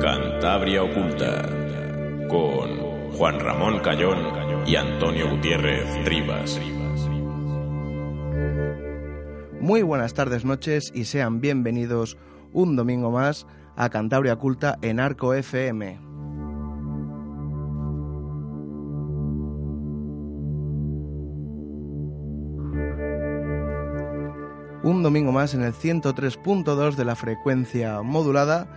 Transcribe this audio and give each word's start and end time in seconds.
Cantabria 0.00 0.84
Oculta 0.84 1.42
con 2.28 3.10
Juan 3.10 3.40
Ramón 3.40 3.80
Cayón 3.80 4.18
y 4.66 4.76
Antonio 4.76 5.28
Gutiérrez 5.28 6.04
Rivas. 6.04 6.60
Muy 9.68 9.82
buenas 9.82 10.14
tardes, 10.14 10.46
noches 10.46 10.90
y 10.94 11.04
sean 11.04 11.42
bienvenidos 11.42 12.16
un 12.54 12.74
domingo 12.74 13.10
más 13.10 13.46
a 13.76 13.90
Cantabria 13.90 14.32
Oculta 14.32 14.78
en 14.80 14.98
Arco 14.98 15.34
FM. 15.34 16.00
Un 24.84 25.02
domingo 25.02 25.32
más 25.32 25.52
en 25.52 25.60
el 25.60 25.74
103.2 25.74 26.94
de 26.94 27.04
la 27.04 27.14
frecuencia 27.14 28.00
modulada 28.00 28.68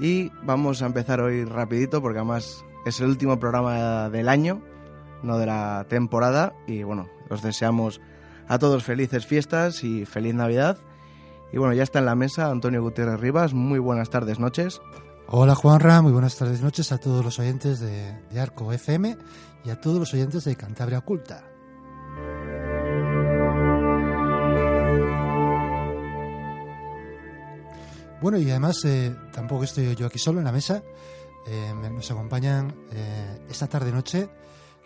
y 0.00 0.30
vamos 0.44 0.80
a 0.80 0.86
empezar 0.86 1.20
hoy 1.20 1.44
rapidito 1.44 2.00
porque 2.00 2.20
además 2.20 2.64
es 2.86 2.98
el 3.00 3.08
último 3.08 3.38
programa 3.38 4.08
del 4.08 4.30
año, 4.30 4.62
no 5.22 5.36
de 5.36 5.44
la 5.44 5.84
temporada 5.90 6.54
y 6.66 6.84
bueno, 6.84 7.10
os 7.28 7.42
deseamos 7.42 8.00
a 8.48 8.58
todos 8.58 8.84
felices 8.84 9.26
fiestas 9.26 9.84
y 9.84 10.04
feliz 10.04 10.34
Navidad. 10.34 10.78
Y 11.52 11.58
bueno, 11.58 11.74
ya 11.74 11.82
está 11.82 11.98
en 11.98 12.06
la 12.06 12.14
mesa 12.14 12.50
Antonio 12.50 12.82
Gutiérrez 12.82 13.20
Rivas. 13.20 13.52
Muy 13.52 13.78
buenas 13.78 14.10
tardes, 14.10 14.38
noches. 14.38 14.80
Hola 15.34 15.54
Juanra, 15.54 16.02
muy 16.02 16.12
buenas 16.12 16.36
tardes, 16.36 16.60
noches 16.60 16.92
a 16.92 16.98
todos 16.98 17.24
los 17.24 17.38
oyentes 17.38 17.80
de, 17.80 18.38
Arco 18.38 18.70
FM 18.70 19.16
y 19.64 19.70
a 19.70 19.80
todos 19.80 19.98
los 19.98 20.12
oyentes 20.12 20.44
de 20.44 20.56
Cantabria 20.56 20.98
Oculta. 20.98 21.44
Bueno, 28.20 28.38
y 28.38 28.50
además 28.50 28.84
eh, 28.84 29.16
tampoco 29.32 29.64
estoy 29.64 29.94
yo 29.96 30.06
aquí 30.06 30.18
solo 30.18 30.38
en 30.38 30.44
la 30.44 30.52
mesa. 30.52 30.82
Eh, 31.46 31.72
nos 31.90 32.10
acompañan 32.10 32.74
eh, 32.92 33.46
esta 33.48 33.66
tarde-noche 33.66 34.28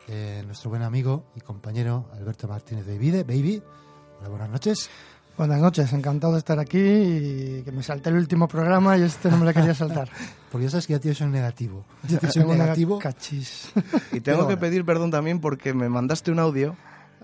eh, 0.09 0.43
nuestro 0.47 0.71
buen 0.71 0.83
amigo 0.83 1.25
y 1.35 1.41
compañero 1.41 2.07
Alberto 2.15 2.49
Martínez 2.49 2.87
de 2.87 2.99
Vide, 2.99 3.25
Baby. 3.25 3.63
Hola, 4.21 4.29
buenas 4.29 4.51
noches. 4.51 4.91
Buenas 5.37 5.61
noches, 5.61 5.93
encantado 5.93 6.33
de 6.33 6.39
estar 6.39 6.59
aquí 6.59 6.79
y 6.79 7.63
que 7.63 7.71
me 7.71 7.83
salté 7.83 8.09
el 8.09 8.17
último 8.17 8.49
programa 8.49 8.97
y 8.97 9.03
este 9.03 9.31
no 9.31 9.37
me 9.37 9.45
lo 9.45 9.53
quería 9.53 9.75
saltar. 9.75 10.09
Porque 10.51 10.65
ya 10.65 10.71
sabes 10.71 10.87
que 10.87 10.95
ya 10.95 10.99
tienes 10.99 11.21
un 11.21 11.31
negativo. 11.31 11.85
Yo 12.09 12.19
soy 12.21 12.31
Tengo 12.31 12.53
un 12.53 12.59
negativo. 12.59 12.99
Cachis. 12.99 13.71
Y 14.13 14.21
tengo 14.21 14.23
Pero 14.23 14.37
que 14.39 14.45
bueno. 14.45 14.61
pedir 14.61 14.85
perdón 14.87 15.11
también 15.11 15.41
porque 15.41 15.75
me 15.75 15.91
mandaste 15.91 16.31
un 16.31 16.39
audio, 16.39 16.75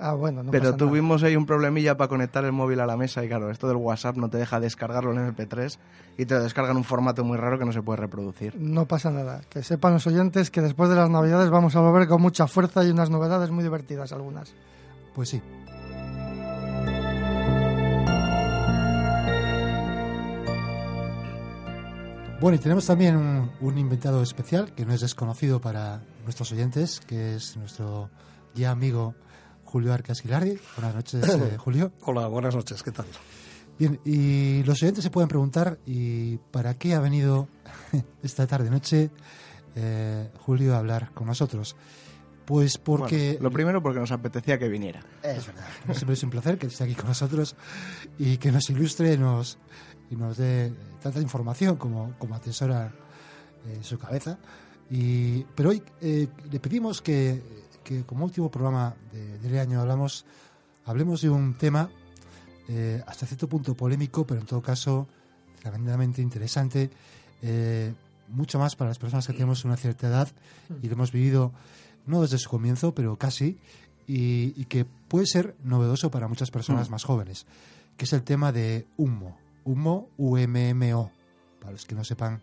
Ah, 0.04 0.14
bueno, 0.14 0.42
no 0.42 0.50
pero 0.50 0.64
pasa 0.64 0.76
nada. 0.76 0.78
tuvimos 0.90 1.22
ahí 1.22 1.36
un 1.36 1.46
problemilla 1.46 1.96
para 1.96 2.08
conectar 2.08 2.44
el 2.44 2.50
móvil 2.50 2.80
a 2.80 2.86
la 2.86 2.96
mesa 2.96 3.24
y 3.24 3.28
claro, 3.28 3.50
esto 3.50 3.68
del 3.68 3.76
WhatsApp 3.76 4.16
no 4.16 4.28
te 4.28 4.36
deja 4.36 4.58
descargarlo 4.58 5.12
en 5.12 5.32
MP3 5.32 5.78
y 6.18 6.26
te 6.26 6.34
lo 6.34 6.42
descarga 6.42 6.72
en 6.72 6.78
un 6.78 6.82
formato 6.84 7.22
muy 7.24 7.36
raro 7.38 7.56
que 7.56 7.64
no 7.64 7.70
se 7.72 7.82
puede 7.82 7.98
reproducir. 8.00 8.56
No 8.58 8.86
pasa 8.86 9.12
nada. 9.12 9.42
Que 9.48 9.62
sepan 9.62 9.92
los 9.92 10.06
oyentes 10.08 10.50
que 10.50 10.60
después 10.60 10.90
de 10.90 10.96
las 10.96 11.08
Navidades 11.08 11.50
vamos 11.50 11.76
a 11.76 11.80
volver 11.80 12.08
con 12.08 12.20
mucha 12.20 12.48
fuerza 12.48 12.84
y 12.84 12.90
unas 12.90 13.10
novedades 13.10 13.52
muy 13.52 13.62
divertidas 13.62 14.12
algunas. 14.12 14.52
Pues 15.14 15.28
sí. 15.28 15.40
Bueno, 22.40 22.56
y 22.56 22.58
tenemos 22.58 22.86
también 22.86 23.16
un, 23.16 23.52
un 23.60 23.78
invitado 23.78 24.20
especial 24.20 24.74
que 24.74 24.84
no 24.84 24.92
es 24.92 25.00
desconocido 25.00 25.60
para 25.60 26.00
nuestros 26.24 26.50
oyentes, 26.50 26.98
que 26.98 27.36
es 27.36 27.56
nuestro 27.56 28.10
ya 28.54 28.72
amigo 28.72 29.14
Julio 29.72 29.94
Arcas 29.94 30.20
Gilardi. 30.20 30.58
Buenas 30.76 30.94
noches, 30.94 31.24
eh, 31.26 31.56
Julio. 31.58 31.92
Hola, 32.02 32.26
buenas 32.26 32.54
noches, 32.54 32.82
¿qué 32.82 32.92
tal? 32.92 33.06
Bien, 33.78 33.98
y 34.04 34.62
los 34.64 34.82
oyentes 34.82 35.02
se 35.02 35.08
pueden 35.08 35.28
preguntar, 35.28 35.78
¿y 35.86 36.36
para 36.50 36.74
qué 36.74 36.92
ha 36.92 37.00
venido 37.00 37.48
esta 38.22 38.46
tarde-noche 38.46 39.10
eh, 39.74 40.30
Julio 40.40 40.74
a 40.74 40.78
hablar 40.78 41.12
con 41.14 41.26
nosotros? 41.26 41.74
Pues 42.44 42.76
porque... 42.76 43.28
Bueno, 43.28 43.44
lo 43.44 43.50
primero 43.50 43.82
porque 43.82 43.98
nos 43.98 44.12
apetecía 44.12 44.58
que 44.58 44.68
viniera. 44.68 45.00
Es 45.22 45.46
verdad. 45.46 45.64
Siempre 45.94 46.12
es 46.12 46.22
un 46.22 46.28
placer 46.28 46.58
que 46.58 46.66
esté 46.66 46.84
aquí 46.84 46.94
con 46.94 47.06
nosotros 47.06 47.56
y 48.18 48.36
que 48.36 48.52
nos 48.52 48.68
ilustre 48.68 49.16
nos, 49.16 49.56
y 50.10 50.16
nos 50.16 50.36
dé 50.36 50.70
tanta 51.02 51.18
información 51.18 51.76
como, 51.76 52.12
como 52.18 52.34
atesora 52.34 52.92
en 53.66 53.82
su 53.82 53.98
cabeza. 53.98 54.38
Y, 54.90 55.44
pero 55.54 55.70
hoy 55.70 55.82
eh, 56.02 56.28
le 56.50 56.60
pedimos 56.60 57.00
que, 57.00 57.61
que 57.82 58.04
como 58.04 58.24
último 58.24 58.50
programa 58.50 58.94
de, 59.12 59.38
del 59.38 59.58
año 59.58 59.80
hablamos, 59.80 60.24
hablemos 60.84 61.20
de 61.20 61.30
un 61.30 61.54
tema 61.54 61.90
eh, 62.68 63.02
hasta 63.06 63.26
cierto 63.26 63.48
punto 63.48 63.74
polémico, 63.74 64.26
pero 64.26 64.40
en 64.40 64.46
todo 64.46 64.62
caso 64.62 65.08
tremendamente 65.60 66.22
interesante, 66.22 66.90
eh, 67.42 67.92
mucho 68.28 68.58
más 68.58 68.76
para 68.76 68.90
las 68.90 68.98
personas 68.98 69.26
que 69.26 69.32
tenemos 69.32 69.64
una 69.64 69.76
cierta 69.76 70.08
edad 70.08 70.28
y 70.82 70.86
lo 70.86 70.94
hemos 70.94 71.12
vivido 71.12 71.52
no 72.06 72.22
desde 72.22 72.38
su 72.38 72.48
comienzo, 72.48 72.94
pero 72.94 73.16
casi, 73.16 73.58
y, 74.06 74.54
y 74.60 74.64
que 74.64 74.84
puede 74.84 75.26
ser 75.26 75.54
novedoso 75.62 76.10
para 76.10 76.26
muchas 76.26 76.50
personas 76.50 76.90
más 76.90 77.04
jóvenes, 77.04 77.46
que 77.96 78.06
es 78.06 78.12
el 78.12 78.22
tema 78.22 78.50
de 78.50 78.86
humo, 78.96 79.38
humo, 79.64 80.08
U-M-M-O, 80.16 81.10
para 81.60 81.72
los 81.72 81.86
que 81.86 81.94
no 81.94 82.02
sepan, 82.04 82.40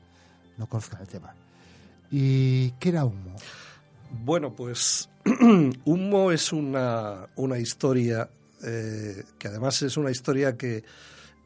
no 0.57 0.67
conozcan 0.67 1.01
el 1.01 1.07
tema. 1.07 1.33
¿Y 2.11 2.71
qué 2.71 2.89
era 2.89 3.05
humo? 3.05 3.35
Bueno, 4.23 4.55
pues 4.55 5.09
Humo 5.85 6.31
es 6.31 6.51
una, 6.51 7.27
una 7.37 7.57
historia 7.57 8.29
eh, 8.61 9.23
que 9.37 9.47
además 9.47 9.81
es 9.83 9.95
una 9.95 10.11
historia 10.11 10.57
que 10.57 10.83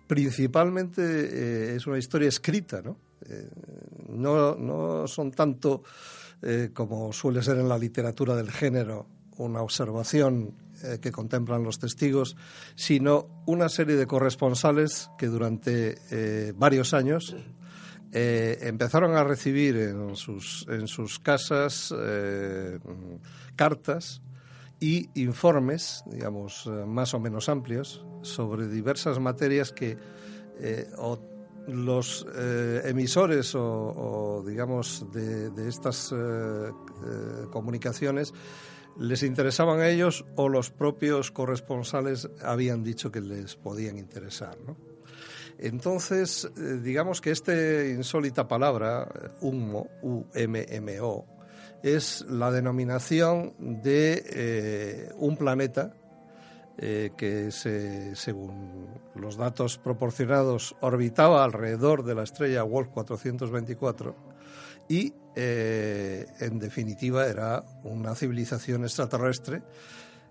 principalmente 0.08 1.02
eh, 1.04 1.76
es 1.76 1.86
una 1.86 2.00
historia 2.00 2.28
escrita, 2.28 2.81
¿no? 2.81 2.98
Eh, 3.30 3.50
no, 4.09 4.56
no 4.56 5.08
son 5.08 5.31
tanto 5.31 5.84
como 6.74 7.14
suele 7.14 7.42
ser 7.42 7.58
en 7.58 7.70
la 7.70 7.78
literatura 7.78 8.36
del 8.36 8.52
género, 8.52 9.08
una 9.38 9.62
observación 9.62 10.54
que 11.00 11.10
contemplan 11.10 11.64
los 11.64 11.80
testigos, 11.80 12.36
sino 12.75 13.44
una 13.46 13.70
serie 13.70 13.96
de 13.96 14.06
corresponsales 14.06 15.10
que 15.18 15.28
durante 15.28 15.96
varios 16.58 16.94
años 16.94 17.34
eh, 18.16 18.59
empezaron 18.62 19.16
a 19.16 19.24
recibir 19.24 19.75
en 19.75 20.16
sus, 20.16 20.68
en 20.69 20.88
sus 20.88 21.18
casas 21.18 21.91
eh, 21.97 22.78
cartas 23.56 24.22
y 24.79 25.09
informes, 25.16 26.03
digamos, 26.06 26.68
eh, 26.68 26.69
más 26.85 27.16
o 27.16 27.19
menos 27.19 27.50
amplios, 27.50 28.06
sobre 28.22 28.68
diversas 28.68 29.19
materias 29.19 29.72
que 29.72 29.97
o 30.97 31.19
los 31.68 32.28
emisores 32.85 33.56
o, 33.56 34.44
digamos, 34.45 35.07
de, 35.12 35.50
de 35.50 35.68
estas 35.68 36.13
comunicaciones 37.51 38.34
les 39.00 39.24
interesaban 39.24 39.80
a 39.80 39.90
ellos 39.90 40.24
o 40.35 40.47
los 40.47 40.69
propios 40.69 41.31
corresponsales 41.31 42.30
habían 42.44 42.84
dicho 42.84 43.12
que 43.12 43.22
les 43.22 43.56
podían 43.56 43.97
interesar, 43.97 44.56
¿no? 44.66 44.93
Entonces, 45.59 46.50
eh, 46.58 46.80
digamos 46.81 47.22
que 47.22 47.31
esta 47.31 47.53
insólita 47.86 48.47
palabra, 48.47 49.08
eh, 49.14 49.30
UMO, 49.41 49.88
U-M-M-O, 50.02 51.25
es 51.84 52.25
la 52.30 52.52
denominación 52.52 53.53
de 53.59 54.24
eh, 54.30 55.09
un 55.18 55.38
planeta 55.38 55.94
que, 56.75 57.51
se, 57.51 58.16
según 58.16 58.88
los 59.13 59.38
datos 59.38 59.78
proporcionados, 59.78 60.75
orbitaba 60.81 61.44
alrededor 61.44 62.04
de 62.04 62.16
la 62.16 62.24
estrella 62.24 62.63
Wolf 62.63 62.89
424 62.89 64.16
y, 64.89 65.13
en 65.36 66.60
definitiva, 66.60 67.28
era 67.28 67.63
una 67.83 68.16
civilización 68.16 68.83
extraterrestre 68.86 69.62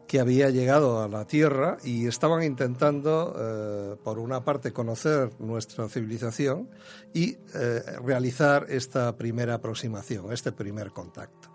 que 0.07 0.21
había 0.21 0.51
llegado 0.51 1.03
a 1.03 1.09
la 1.09 1.27
Tierra 1.27 1.79
y 1.85 2.07
estaban 2.07 2.43
intentando, 2.43 3.35
eh, 3.39 3.97
por 4.03 4.19
una 4.19 4.45
parte, 4.45 4.73
conocer 4.73 5.31
nuestra 5.39 5.89
civilización 5.89 6.69
y 7.15 7.37
eh, 7.55 7.83
realizar 8.05 8.67
esta 8.69 9.17
primera 9.17 9.55
aproximación, 9.55 10.33
este 10.33 10.53
primer 10.53 10.91
contacto. 10.91 11.51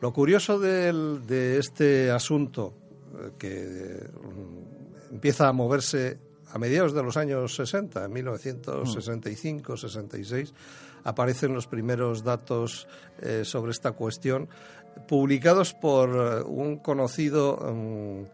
Lo 0.00 0.12
curioso 0.12 0.58
de 0.58 1.58
este 1.58 2.10
asunto, 2.10 2.74
eh, 3.18 3.30
que 3.38 4.08
mm, 4.10 5.14
empieza 5.14 5.48
a 5.48 5.52
moverse 5.52 6.18
a 6.50 6.58
mediados 6.58 6.94
de 6.94 7.02
los 7.02 7.16
años 7.18 7.54
60, 7.56 8.06
en 8.06 8.12
1965, 8.12 9.76
66, 9.76 10.54
aparecen 11.04 11.52
los 11.52 11.66
primeros 11.66 12.24
datos 12.24 12.88
sobre 13.42 13.72
esta 13.72 13.92
cuestión 13.92 14.48
publicados 15.06 15.74
por 15.74 16.08
uh, 16.10 16.48
un 16.48 16.78
conocido 16.78 17.56
um, 17.56 18.24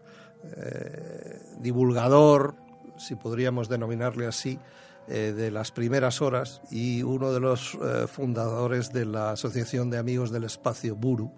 eh, 0.55 1.39
divulgador 1.59 2.55
si 2.97 3.15
podríamos 3.15 3.69
denominarle 3.69 4.27
así, 4.27 4.59
eh, 5.07 5.33
de 5.35 5.51
las 5.51 5.71
primeras 5.71 6.21
horas 6.21 6.61
y 6.71 7.03
uno 7.03 7.31
de 7.31 7.39
los 7.39 7.75
eh, 7.75 8.07
fundadores 8.07 8.91
de 8.91 9.05
la 9.05 9.31
Asociación 9.31 9.89
de 9.89 9.97
Amigos 9.97 10.31
del 10.31 10.45
Espacio 10.45 10.95
Buru, 10.95 11.31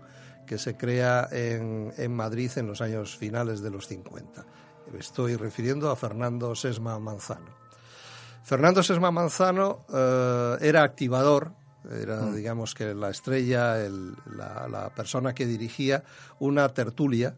que 0.45 0.57
se 0.57 0.77
crea 0.77 1.27
en, 1.31 2.15
Madrid 2.15 2.49
en 2.55 2.67
los 2.67 2.79
años 2.79 3.17
finales 3.17 3.61
de 3.61 3.69
los 3.69 3.87
50. 3.87 4.45
Me 4.93 4.99
estoy 4.99 5.35
refiriendo 5.35 5.91
a 5.91 5.97
Fernando 5.97 6.55
Sesma 6.55 6.97
Manzano. 6.99 7.51
Fernando 8.43 8.81
Sesma 8.81 9.11
Manzano 9.11 9.85
eh, 9.93 10.57
era 10.61 10.83
activador, 10.83 11.51
era 11.91 12.31
digamos 12.31 12.73
que 12.73 12.93
la 12.93 13.09
estrella, 13.09 13.83
el- 13.83 14.15
la, 14.35 14.67
la 14.67 14.89
persona 14.89 15.33
que 15.33 15.45
dirigía 15.45 16.03
una 16.39 16.69
tertulia 16.73 17.35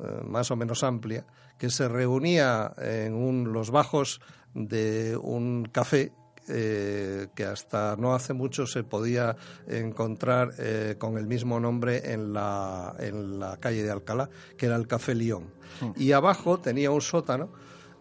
eh, 0.00 0.22
más 0.24 0.50
o 0.50 0.56
menos 0.56 0.82
amplia 0.84 1.24
que 1.58 1.70
se 1.70 1.88
reunía 1.88 2.72
en 2.78 3.14
un- 3.14 3.52
los 3.52 3.70
bajos 3.70 4.20
de 4.54 5.16
un 5.20 5.68
café 5.72 6.12
eh, 6.50 7.28
que 7.34 7.44
hasta 7.44 7.94
no 7.96 8.14
hace 8.14 8.32
mucho 8.32 8.66
se 8.66 8.82
podía 8.82 9.36
encontrar 9.66 10.52
eh, 10.58 10.94
con 10.98 11.18
el 11.18 11.26
mismo 11.26 11.60
nombre 11.60 12.12
en 12.12 12.32
la, 12.32 12.94
en 12.98 13.38
la 13.38 13.58
calle 13.58 13.82
de 13.82 13.90
Alcalá, 13.90 14.30
que 14.56 14.64
era 14.66 14.76
el 14.76 14.86
Café 14.86 15.14
León. 15.14 15.52
Y 15.96 16.12
abajo 16.12 16.58
tenía 16.58 16.90
un 16.90 17.02
sótano 17.02 17.50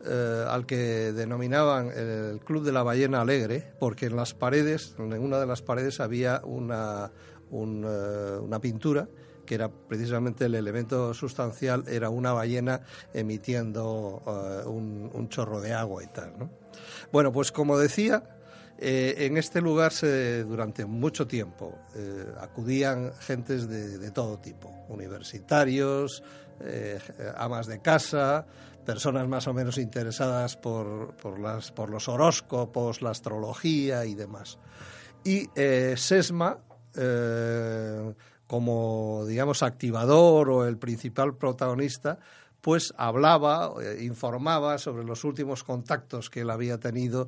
eh, 0.06 0.46
al 0.48 0.68
que 0.68 1.12
denominaban 1.12 1.90
el 1.90 2.40
Club 2.42 2.64
de 2.64 2.72
la 2.72 2.84
Ballena 2.84 3.22
Alegre, 3.22 3.74
porque 3.80 4.06
en 4.06 4.16
las 4.16 4.36
paredes, 4.36 4.94
en 5.00 5.12
una 5.14 5.40
de 5.40 5.48
las 5.48 5.64
paredes 5.64 6.00
había 6.00 6.42
una, 6.46 7.12
un, 7.50 7.84
eh, 7.84 8.38
una 8.40 8.62
pintura 8.62 9.10
que 9.46 9.56
era 9.56 9.70
precisamente 9.70 10.46
el 10.46 10.56
elemento 10.56 11.14
sustancial, 11.16 11.84
era 11.88 12.10
una 12.10 12.32
ballena 12.32 12.82
emitiendo 13.14 14.22
eh, 14.28 14.68
un, 14.68 15.30
chorro 15.30 15.62
de 15.62 15.74
agua 15.74 16.04
y 16.04 16.08
tal. 16.08 16.38
¿no? 16.38 16.52
Bueno, 17.12 17.32
pues 17.32 17.52
como 17.52 17.78
decía, 17.78 18.24
en 18.78 19.38
este 19.38 19.62
lugar 19.62 19.94
se, 19.94 20.44
durante 20.44 20.86
mucho 20.86 21.26
tiempo 21.26 21.80
acudían 22.40 23.14
gentes 23.20 23.68
de, 23.68 23.98
de 23.98 24.12
todo 24.12 24.38
tipo, 24.38 24.70
universitarios, 24.90 26.22
amas 27.36 27.66
de 27.68 27.82
casa, 27.82 28.46
personas 28.88 29.28
más 29.28 29.46
o 29.48 29.54
menos 29.54 29.78
interesadas 29.78 30.56
por, 30.56 31.14
por, 31.18 31.40
las, 31.40 31.74
por 31.74 31.90
los 31.90 32.08
horóscopos, 32.08 33.02
la 33.02 33.10
astrología 33.10 34.06
y 34.06 34.16
demás. 34.16 34.60
Y 35.26 35.50
eh, 35.56 35.96
Sesma, 35.98 36.58
eh, 36.96 38.14
como 38.48 39.26
digamos 39.28 39.62
activador 39.62 40.50
o 40.50 40.66
el 40.66 40.78
principal 40.78 41.36
protagonista, 41.36 42.18
pues 42.62 42.94
hablaba, 42.96 43.74
eh, 43.84 44.06
informaba 44.06 44.78
sobre 44.78 45.04
los 45.04 45.26
últimos 45.26 45.66
contactos 45.66 46.30
que 46.30 46.42
él 46.42 46.50
había 46.50 46.80
tenido 46.80 47.28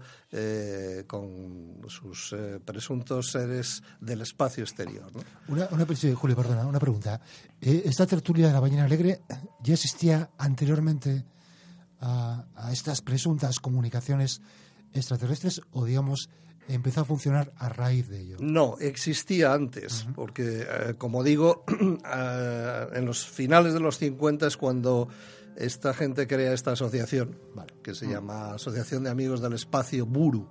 con 1.08 1.82
sus 1.90 2.34
presuntos 2.64 3.32
seres 3.32 3.84
del 4.00 4.22
espacio 4.22 4.64
exterior. 4.64 5.12
Una, 5.50 5.68
una, 5.72 5.86
Julio, 6.16 6.38
perdona, 6.38 6.66
una 6.66 6.80
pregunta. 6.80 7.20
¿Esta 7.60 8.08
tertulia 8.08 8.48
de 8.48 8.54
la 8.54 8.62
Ballena 8.62 8.86
Alegre 8.86 9.24
ya 9.62 9.74
existía 9.74 10.30
anteriormente 10.38 11.26
a, 12.00 12.46
a 12.56 12.72
estas 12.72 13.02
presuntas 13.02 13.60
comunicaciones 13.60 14.42
extraterrestres 14.94 15.62
o, 15.72 15.86
digamos, 15.86 16.30
empezó 16.68 17.02
a 17.02 17.06
funcionar 17.06 17.52
a 17.58 17.70
raíz 17.70 18.08
de 18.10 18.22
ello? 18.22 18.38
No, 18.40 18.78
existía 18.80 19.54
antes, 19.54 20.08
porque, 20.16 20.62
eh, 20.62 20.94
como 20.98 21.24
digo, 21.24 21.64
eh, 22.06 22.88
en 22.94 23.06
los 23.06 23.26
finales 23.26 23.74
de 23.74 23.80
los 23.80 23.98
50 23.98 24.48
es 24.48 24.58
cuando 24.58 25.10
esta 25.56 25.94
gente 25.94 26.28
crea 26.28 26.54
esta 26.54 26.72
asociación, 26.72 27.38
Vale. 27.56 27.74
que 27.84 27.94
se 27.94 28.08
llama 28.08 28.54
Asociación 28.54 29.04
de 29.04 29.10
Amigos 29.10 29.42
del 29.42 29.54
Espacio 29.54 30.06
Buru, 30.06 30.48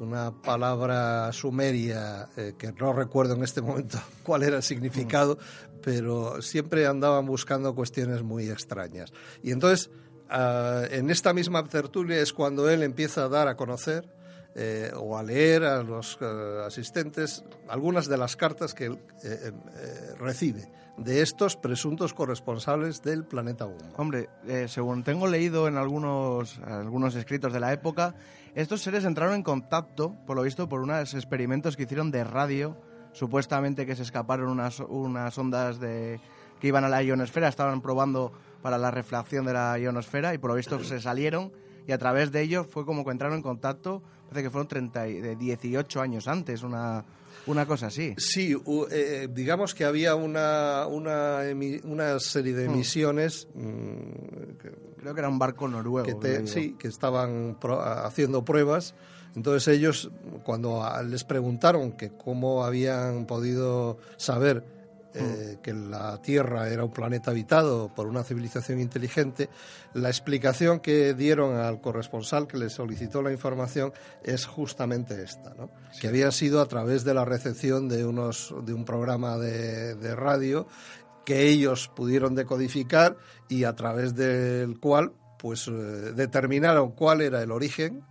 una 0.00 0.30
palabra 0.42 1.32
sumeria 1.32 2.28
eh, 2.36 2.54
que 2.58 2.72
no 2.72 2.92
recuerdo 2.92 3.34
en 3.34 3.42
este 3.42 3.62
momento 3.62 3.98
cuál 4.22 4.42
era 4.42 4.56
el 4.56 4.62
significado, 4.62 5.38
pero 5.82 6.42
siempre 6.42 6.86
andaban 6.86 7.26
buscando 7.26 7.74
cuestiones 7.74 8.22
muy 8.22 8.48
extrañas. 8.48 9.12
Y 9.42 9.52
entonces, 9.52 9.90
ah, 10.30 10.82
en 10.90 11.10
esta 11.10 11.32
misma 11.32 11.64
tertulia 11.64 12.18
es 12.18 12.32
cuando 12.32 12.68
él 12.68 12.82
empieza 12.82 13.24
a 13.24 13.28
dar 13.28 13.48
a 13.48 13.56
conocer 13.56 14.08
eh, 14.54 14.90
o 14.96 15.16
a 15.16 15.22
leer 15.22 15.64
a 15.64 15.82
los 15.82 16.18
eh, 16.20 16.62
asistentes 16.66 17.44
algunas 17.68 18.08
de 18.08 18.16
las 18.16 18.36
cartas 18.36 18.74
que 18.74 18.86
él 18.86 18.98
eh, 19.24 19.52
eh, 19.52 20.14
recibe 20.18 20.68
de 20.98 21.22
estos 21.22 21.56
presuntos 21.56 22.12
corresponsables 22.12 23.02
del 23.02 23.24
planeta 23.24 23.66
Humo. 23.66 23.78
Hombre, 23.96 24.28
eh, 24.46 24.66
según 24.68 25.04
tengo 25.04 25.26
leído 25.28 25.68
en 25.68 25.76
algunos, 25.76 26.58
algunos 26.58 27.14
escritos 27.14 27.52
de 27.52 27.60
la 27.60 27.72
época, 27.72 28.14
estos 28.54 28.82
seres 28.82 29.04
entraron 29.04 29.36
en 29.36 29.42
contacto, 29.42 30.16
por 30.26 30.36
lo 30.36 30.42
visto, 30.42 30.68
por 30.68 30.80
unos 30.80 31.14
experimentos 31.14 31.76
que 31.76 31.84
hicieron 31.84 32.10
de 32.10 32.24
radio, 32.24 32.76
supuestamente 33.12 33.86
que 33.86 33.94
se 33.94 34.02
escaparon 34.02 34.48
unas, 34.48 34.80
unas 34.80 35.38
ondas 35.38 35.78
de, 35.78 36.20
que 36.60 36.66
iban 36.66 36.84
a 36.84 36.88
la 36.88 37.02
ionosfera, 37.02 37.48
estaban 37.48 37.80
probando 37.80 38.32
para 38.62 38.78
la 38.78 38.90
refracción 38.90 39.44
de 39.46 39.52
la 39.52 39.78
ionosfera 39.78 40.34
y 40.34 40.38
por 40.38 40.50
lo 40.50 40.56
visto 40.56 40.82
se 40.84 41.00
salieron 41.00 41.52
y 41.86 41.92
a 41.92 41.98
través 41.98 42.32
de 42.32 42.42
ellos 42.42 42.66
fue 42.68 42.84
como 42.84 43.04
que 43.04 43.10
entraron 43.12 43.36
en 43.36 43.42
contacto, 43.42 44.02
parece 44.28 44.42
que 44.44 44.50
fueron 44.50 44.68
30, 44.68 45.08
y- 45.08 45.20
de 45.20 45.36
18 45.36 46.00
años 46.00 46.28
antes, 46.28 46.62
una, 46.62 47.04
una 47.46 47.64
cosa 47.66 47.86
así. 47.86 48.14
Sí, 48.18 48.54
eh, 48.90 49.28
digamos 49.32 49.74
que 49.74 49.84
había 49.86 50.14
una, 50.14 50.86
una, 50.86 51.40
una 51.84 52.18
serie 52.18 52.52
de 52.52 52.66
emisiones 52.66 53.48
mm, 53.54 54.58
que- 54.60 54.88
Creo 54.98 55.14
que 55.14 55.20
era 55.20 55.28
un 55.28 55.38
barco 55.38 55.68
noruego. 55.68 56.04
que 56.06 56.14
te- 56.14 56.46
sí, 56.48 56.74
que 56.78 56.88
estaban 56.88 57.56
pro- 57.60 57.80
haciendo 57.80 58.44
pruebas. 58.44 58.94
Entonces 59.36 59.68
ellos, 59.68 60.10
cuando 60.44 60.82
a- 60.84 61.02
les 61.04 61.22
preguntaron 61.22 61.92
que 61.92 62.10
cómo 62.10 62.64
habían 62.64 63.24
podido 63.26 63.98
saber 64.16 64.64
eh, 65.18 65.58
que 65.62 65.72
la 65.72 66.20
Tierra 66.22 66.68
era 66.68 66.84
un 66.84 66.92
planeta 66.92 67.30
habitado 67.30 67.92
por 67.94 68.06
una 68.06 68.24
civilización 68.24 68.80
inteligente, 68.80 69.48
la 69.94 70.08
explicación 70.08 70.80
que 70.80 71.14
dieron 71.14 71.56
al 71.56 71.80
corresponsal 71.80 72.46
que 72.46 72.58
les 72.58 72.72
solicitó 72.72 73.22
la 73.22 73.32
información 73.32 73.92
es 74.22 74.46
justamente 74.46 75.22
esta, 75.22 75.54
¿no? 75.54 75.70
que 76.00 76.08
había 76.08 76.30
sido 76.30 76.60
a 76.60 76.66
través 76.66 77.04
de 77.04 77.14
la 77.14 77.24
recepción 77.24 77.88
de, 77.88 78.04
unos, 78.04 78.54
de 78.64 78.74
un 78.74 78.84
programa 78.84 79.36
de, 79.38 79.94
de 79.94 80.14
radio 80.14 80.66
que 81.24 81.48
ellos 81.48 81.90
pudieron 81.94 82.34
decodificar 82.34 83.16
y 83.50 83.64
a 83.64 83.76
través 83.76 84.14
del 84.14 84.80
cual 84.80 85.12
pues 85.38 85.68
eh, 85.68 85.70
determinaron 85.70 86.92
cuál 86.92 87.22
era 87.22 87.42
el 87.42 87.50
origen, 87.50 88.02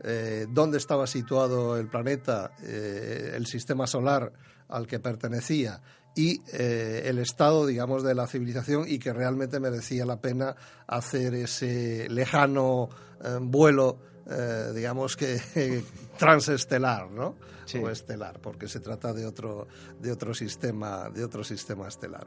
eh, 0.00 0.46
dónde 0.48 0.78
estaba 0.78 1.06
situado 1.06 1.76
el 1.76 1.88
planeta, 1.88 2.52
eh, 2.62 3.32
el 3.34 3.46
sistema 3.46 3.86
solar 3.86 4.32
al 4.68 4.86
que 4.86 5.00
pertenecía 5.00 5.80
y 6.18 6.42
eh, 6.52 7.02
el 7.04 7.20
estado, 7.20 7.64
digamos, 7.64 8.02
de 8.02 8.12
la 8.12 8.26
civilización 8.26 8.86
y 8.88 8.98
que 8.98 9.12
realmente 9.12 9.60
merecía 9.60 10.04
la 10.04 10.20
pena 10.20 10.56
hacer 10.88 11.32
ese 11.34 12.08
lejano 12.08 12.88
eh, 13.22 13.38
vuelo, 13.40 13.98
eh, 14.28 14.72
digamos 14.74 15.16
que 15.16 15.40
transestelar, 16.18 17.08
¿no? 17.12 17.36
Sí. 17.66 17.78
O 17.78 17.88
estelar, 17.88 18.40
porque 18.40 18.66
se 18.66 18.80
trata 18.80 19.12
de 19.12 19.26
otro, 19.26 19.68
de 20.00 20.10
otro 20.10 20.34
sistema, 20.34 21.08
de 21.08 21.22
otro 21.22 21.44
sistema 21.44 21.86
estelar. 21.86 22.26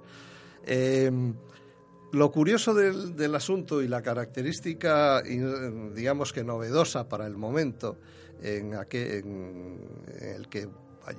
Eh, 0.65 1.11
lo 2.13 2.31
curioso 2.31 2.73
del, 2.73 3.17
del 3.17 3.35
asunto 3.35 3.81
y 3.81 3.89
la 3.89 4.01
característica, 4.01 5.21
digamos 5.21 6.31
que 6.31 6.45
novedosa 6.45 7.09
para 7.09 7.27
el 7.27 7.35
momento, 7.35 7.97
en, 8.41 8.73
aquel, 8.75 9.23
en 9.25 10.35
el 10.35 10.47
que 10.47 10.69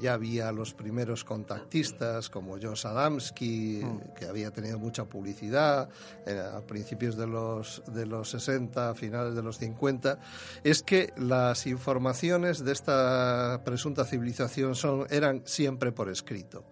ya 0.00 0.14
había 0.14 0.52
los 0.52 0.74
primeros 0.74 1.24
contactistas 1.24 2.28
como 2.30 2.52
Josh 2.60 2.86
Adamski, 2.86 3.82
que 4.16 4.26
había 4.26 4.50
tenido 4.50 4.78
mucha 4.78 5.04
publicidad 5.04 5.88
eh, 6.26 6.40
a 6.40 6.60
principios 6.60 7.16
de 7.16 7.26
los, 7.26 7.82
de 7.92 8.06
los 8.06 8.30
60, 8.30 8.94
finales 8.94 9.34
de 9.34 9.42
los 9.42 9.58
50, 9.58 10.18
es 10.64 10.82
que 10.82 11.12
las 11.16 11.66
informaciones 11.66 12.64
de 12.64 12.72
esta 12.72 13.60
presunta 13.64 14.04
civilización 14.04 14.74
son, 14.74 15.06
eran 15.10 15.42
siempre 15.44 15.92
por 15.92 16.08
escrito. 16.08 16.64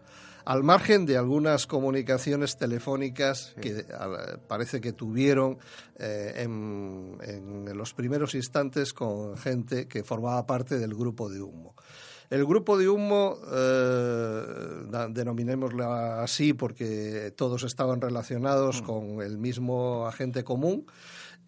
Al 0.47 0.63
margen 0.65 1.05
de 1.05 1.19
algunas 1.19 1.67
comunicaciones 1.67 2.57
telefónicas 2.57 3.55
que 3.61 3.85
a- 3.93 4.39
parece 4.49 4.81
que 4.81 4.93
tuvieron 4.93 5.59
eh, 5.99 6.33
en, 6.37 7.19
en 7.23 7.77
los 7.77 7.93
primeros 7.93 8.35
instantes 8.35 8.95
con 8.95 9.37
gente 9.37 9.87
que 9.87 10.03
formaba 10.03 10.47
parte 10.47 10.79
del 10.79 10.95
grupo 10.95 11.29
de 11.29 11.43
humo. 11.43 11.75
El 12.31 12.47
grupo 12.47 12.79
de 12.79 12.89
humo, 12.89 13.39
eh, 13.53 14.87
denominémoslo 15.11 15.93
así 15.93 16.53
porque 16.53 17.33
todos 17.37 17.65
estaban 17.65 18.01
relacionados 18.01 18.83
con 18.83 19.21
el 19.21 19.37
mismo 19.37 20.07
agente 20.07 20.45
común, 20.45 20.87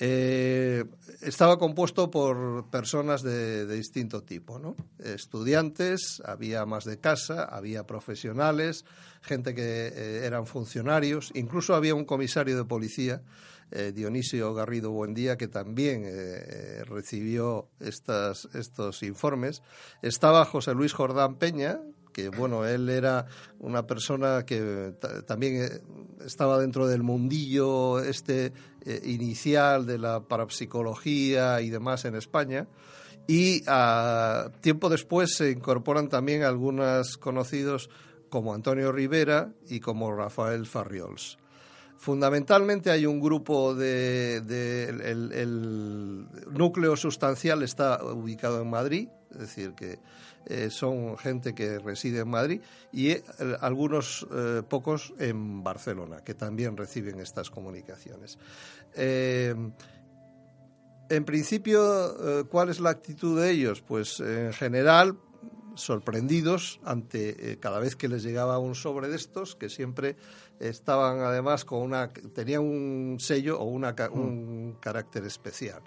eh, 0.00 0.84
estaba 1.20 1.60
compuesto 1.60 2.10
por 2.10 2.68
personas 2.70 3.22
de, 3.22 3.64
de 3.66 3.76
distinto 3.76 4.24
tipo, 4.24 4.58
¿no? 4.58 4.74
Estudiantes, 4.98 6.20
había 6.24 6.66
más 6.66 6.84
de 6.84 6.98
casa, 6.98 7.44
había 7.44 7.86
profesionales, 7.86 8.84
gente 9.20 9.54
que 9.54 9.86
eh, 9.86 10.26
eran 10.26 10.46
funcionarios, 10.46 11.30
incluso 11.34 11.76
había 11.76 11.94
un 11.94 12.04
comisario 12.04 12.56
de 12.56 12.64
policía 12.64 13.22
eh, 13.74 13.92
Dionisio 13.92 14.52
Garrido 14.52 14.90
Buendía, 14.90 15.36
que 15.36 15.48
también 15.48 16.02
eh, 16.04 16.84
recibió 16.84 17.68
estas, 17.80 18.46
estos 18.54 19.02
informes. 19.02 19.62
Estaba 20.02 20.44
José 20.44 20.74
Luis 20.74 20.92
Jordán 20.92 21.36
Peña, 21.36 21.80
que 22.12 22.28
bueno, 22.28 22.66
él 22.66 22.90
era 22.90 23.26
una 23.58 23.86
persona 23.86 24.44
que 24.44 24.94
también 25.26 25.62
eh, 25.62 25.80
estaba 26.26 26.58
dentro 26.58 26.86
del 26.86 27.02
mundillo 27.02 28.00
este 28.00 28.52
inicial 29.04 29.86
de 29.86 29.96
la 29.96 30.20
parapsicología 30.20 31.62
y 31.62 31.70
demás 31.70 32.04
en 32.04 32.16
España. 32.16 32.68
Y 33.26 33.62
a, 33.66 34.50
tiempo 34.60 34.90
después 34.90 35.34
se 35.34 35.50
incorporan 35.50 36.08
también 36.08 36.42
algunos 36.42 37.16
conocidos 37.16 37.88
como 38.28 38.52
Antonio 38.52 38.92
Rivera 38.92 39.52
y 39.68 39.80
como 39.80 40.14
Rafael 40.14 40.66
Farriols. 40.66 41.38
Fundamentalmente 42.02 42.90
hay 42.90 43.06
un 43.06 43.20
grupo 43.20 43.76
de, 43.76 44.38
el, 44.88 46.26
núcleo 46.50 46.96
sustancial 46.96 47.62
está 47.62 48.02
ubicado 48.02 48.60
en 48.60 48.68
Madrid, 48.68 49.08
es 49.30 49.38
decir 49.38 49.72
que 49.74 50.00
eh, 50.46 50.68
son 50.70 51.16
gente 51.16 51.54
que 51.54 51.78
reside 51.78 52.22
en 52.22 52.28
Madrid 52.28 52.60
y 52.90 53.10
eh, 53.10 53.22
algunos 53.60 54.26
eh, 54.34 54.62
pocos 54.68 55.14
en 55.20 55.62
Barcelona 55.62 56.24
que 56.24 56.34
también 56.34 56.76
reciben 56.76 57.20
estas 57.20 57.50
comunicaciones. 57.50 58.36
en 58.96 59.72
principio, 61.24 62.48
¿cuál 62.50 62.68
es 62.68 62.80
la 62.80 62.90
actitud 62.90 63.40
de 63.40 63.52
ellos? 63.52 63.80
Pues 63.80 64.18
en 64.18 64.52
general 64.52 65.18
sorprendidos 65.76 66.80
ante 66.84 67.58
cada 67.60 67.78
vez 67.78 67.96
que 67.96 68.08
les 68.08 68.24
llegaba 68.24 68.58
un 68.58 68.74
sobre 68.74 69.08
de 69.08 69.16
estos 69.16 69.54
que 69.54 69.68
siempre 69.68 70.16
estaban 70.68 71.20
además 71.20 71.64
con 71.64 71.82
una 71.82 72.08
tenían 72.08 72.62
un 72.62 73.16
sello 73.18 73.58
o 73.58 73.64
una, 73.64 73.94
un 74.12 74.70
mm. 74.70 74.80
carácter 74.80 75.24
especial. 75.24 75.82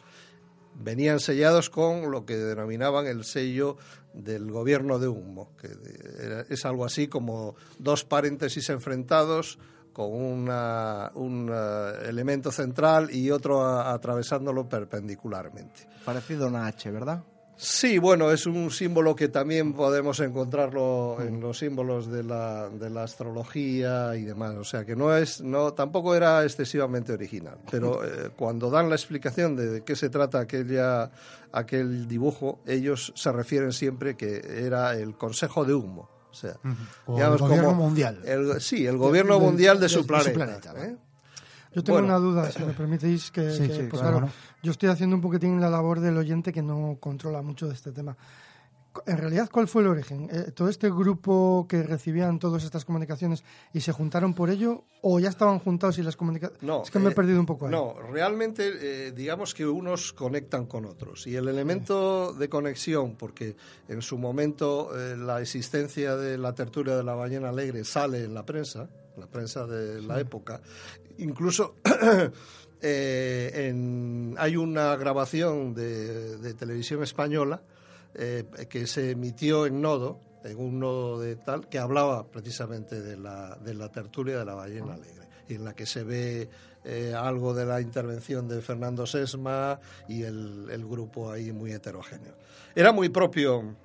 Venían 0.77 1.20
sellados 1.20 1.70
con 1.70 2.12
lo 2.12 2.25
que 2.25 2.36
denominaban 2.36 3.08
el 3.08 3.24
sello 3.24 3.77
del 4.13 4.51
gobierno 4.51 5.00
de 5.00 5.08
humo, 5.08 5.55
que 5.55 5.70
es 6.50 6.65
algo 6.65 6.84
así 6.84 7.08
como 7.08 7.55
dos 7.79 8.03
paréntesis 8.03 8.70
enfrentados 8.70 9.58
con 9.94 10.12
una, 10.12 11.12
un 11.15 11.50
eh, 11.50 12.10
elemento 12.10 12.51
central 12.51 13.10
y 13.15 13.32
otro 13.32 13.65
atravesándolo 13.65 14.67
perpendicularmente. 14.67 15.88
Parecido 16.03 16.46
a 16.46 16.50
una 16.50 16.67
H, 16.67 16.91
¿verdad? 16.91 17.24
Sí, 17.57 18.00
bueno, 18.00 18.31
es 18.31 18.45
un 18.45 18.69
símbolo 18.69 19.15
que 19.15 19.29
también 19.29 19.74
podemos 19.74 20.19
encontrarlo 20.19 21.17
en 21.21 21.39
los 21.39 21.57
símbolos 21.59 22.12
de 22.12 22.24
la, 22.24 22.69
de 22.69 22.89
la 22.89 23.03
astrología 23.03 24.15
y 24.15 24.24
demás. 24.24 24.55
O 24.55 24.63
sea 24.63 24.85
que 24.85 24.95
no 24.95 25.15
es, 25.15 25.41
no, 25.41 25.74
tampoco 25.74 26.15
era 26.15 26.43
excesivamente 26.43 27.13
original. 27.13 27.57
Pero 27.71 28.03
eh, 28.03 28.31
cuando 28.35 28.69
dan 28.69 28.89
la 28.89 28.95
explicación 28.95 29.55
de, 29.55 29.83
qué 29.83 29.95
se 29.95 30.09
trata 30.09 30.39
aquella, 30.39 31.09
aquel 31.53 32.07
dibujo, 32.07 32.59
ellos 32.65 33.13
se 33.15 33.31
refieren 33.31 33.71
siempre 33.71 34.17
que 34.17 34.65
era 34.65 34.93
el 34.97 35.15
Consejo 35.15 35.63
de 35.63 35.74
Humo. 35.74 36.09
O 36.29 36.38
sea, 36.38 36.57
el 37.07 37.38
gobierno 37.38 37.74
mundial. 37.74 38.21
sí, 38.59 38.85
el 38.85 38.97
gobierno 38.97 39.39
mundial 39.39 39.79
de, 39.79 39.88
su 39.88 40.05
planeta. 40.05 40.74
¿eh? 40.77 40.97
Yo 41.75 41.84
tengo 41.84 42.00
una 42.00 42.17
duda, 42.17 42.50
si 42.51 42.63
me 42.63 42.72
permitís, 42.72 43.32
que, 43.32 43.88
pues 43.89 44.01
claro, 44.01 44.29
yo 44.63 44.72
estoy 44.72 44.88
haciendo 44.88 45.17
un 45.17 45.22
poquitín 45.22 45.60
la 45.60 45.70
labor 45.70 46.00
del 46.00 46.17
oyente 46.17 46.53
que 46.53 46.62
no 46.62 46.98
controla 47.01 47.41
mucho 47.41 47.67
de 47.67 47.74
este 47.74 47.91
tema. 47.91 48.15
En 49.05 49.17
realidad, 49.17 49.50
¿cuál 49.51 49.67
fue 49.67 49.82
el 49.82 49.89
origen? 49.89 50.29
Eh, 50.32 50.51
¿Todo 50.51 50.70
este 50.70 50.89
grupo 50.89 51.65
que 51.67 51.84
recibían 51.84 52.39
todas 52.39 52.63
estas 52.63 52.86
comunicaciones 52.86 53.44
y 53.74 53.82
se 53.82 53.91
juntaron 53.91 54.34
por 54.34 54.50
ello? 54.50 54.86
¿O 55.01 55.20
ya 55.20 55.27
estaban 55.27 55.60
juntados 55.60 55.98
y 55.98 56.03
las 56.03 56.15
comunicaciones.? 56.15 56.63
No, 56.63 56.84
es 56.84 56.91
que 56.91 57.00
me 57.00 57.10
he 57.10 57.12
eh, 57.12 57.15
perdido 57.15 57.39
un 57.39 57.46
poco 57.46 57.65
ahí. 57.65 57.72
No, 57.72 57.96
realmente, 58.00 59.08
eh, 59.08 59.12
digamos 59.12 59.53
que 59.53 59.67
unos 59.67 60.13
conectan 60.13 60.65
con 60.65 60.86
otros. 60.86 61.27
Y 61.27 61.36
el 61.36 61.50
elemento 61.50 62.34
de 62.34 62.48
conexión, 62.48 63.15
porque 63.17 63.58
en 63.89 64.01
su 64.01 64.17
momento 64.17 64.91
la 65.17 65.41
existencia 65.41 66.15
de 66.15 66.38
la 66.38 66.55
tertulia 66.55 66.96
de 66.96 67.03
la 67.03 67.15
ballena 67.15 67.50
alegre 67.50 67.84
sale 67.84 68.24
en 68.24 68.34
la 68.34 68.46
prensa, 68.46 68.88
la 69.17 69.27
prensa 69.27 69.65
de 69.65 70.01
la 70.01 70.20
época, 70.20 70.62
Incluso 71.19 71.75
eh, 72.81 74.34
hay 74.38 74.57
una 74.57 74.95
grabación 74.95 75.74
de, 75.74 76.53
televisión 76.55 77.03
española 77.03 77.62
eh, 78.13 78.45
que 78.69 78.88
se 78.88 79.12
emitió 79.12 79.65
en 79.65 79.81
Nodo, 79.81 80.19
en 80.43 80.57
un 80.57 80.79
nodo 80.79 81.19
de 81.19 81.36
tal, 81.38 81.67
que 81.67 81.79
hablaba 81.79 82.27
precisamente 82.27 83.01
de 83.01 83.17
la, 83.17 83.55
de 83.55 83.74
la 83.74 83.89
tertulia 83.89 84.38
de 84.38 84.45
la 84.45 84.53
ballena 84.53 84.93
alegre, 84.93 85.27
y 85.50 85.55
en 85.55 85.65
la 85.65 85.74
que 85.74 85.86
se 85.86 86.03
ve 86.03 86.50
eh, 86.84 87.13
algo 87.17 87.53
de 87.53 87.65
la 87.65 87.81
intervención 87.81 88.48
de 88.48 88.62
Fernando 88.62 89.07
Sesma 89.07 89.79
y 90.07 90.22
el, 90.22 90.67
el 90.69 90.86
grupo 90.86 91.31
ahí 91.31 91.51
muy 91.51 91.72
heterogéneo. 91.72 92.36
Era 92.75 92.91
muy 92.91 93.10
propio 93.10 93.75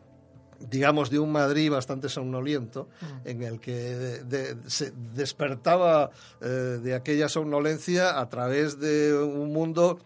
digamos, 0.60 1.10
de 1.10 1.18
un 1.18 1.32
Madrid 1.32 1.70
bastante 1.70 2.08
somnoliento, 2.08 2.88
mm. 3.00 3.28
en 3.28 3.42
el 3.42 3.60
que 3.60 4.22
se 4.66 4.92
despertaba 5.14 6.10
eh, 6.40 6.46
de 6.46 6.94
aquella 6.94 7.28
somnolencia 7.28 8.20
a 8.20 8.28
través 8.28 8.78
de 8.78 9.14
un 9.14 9.52
mundo 9.52 9.98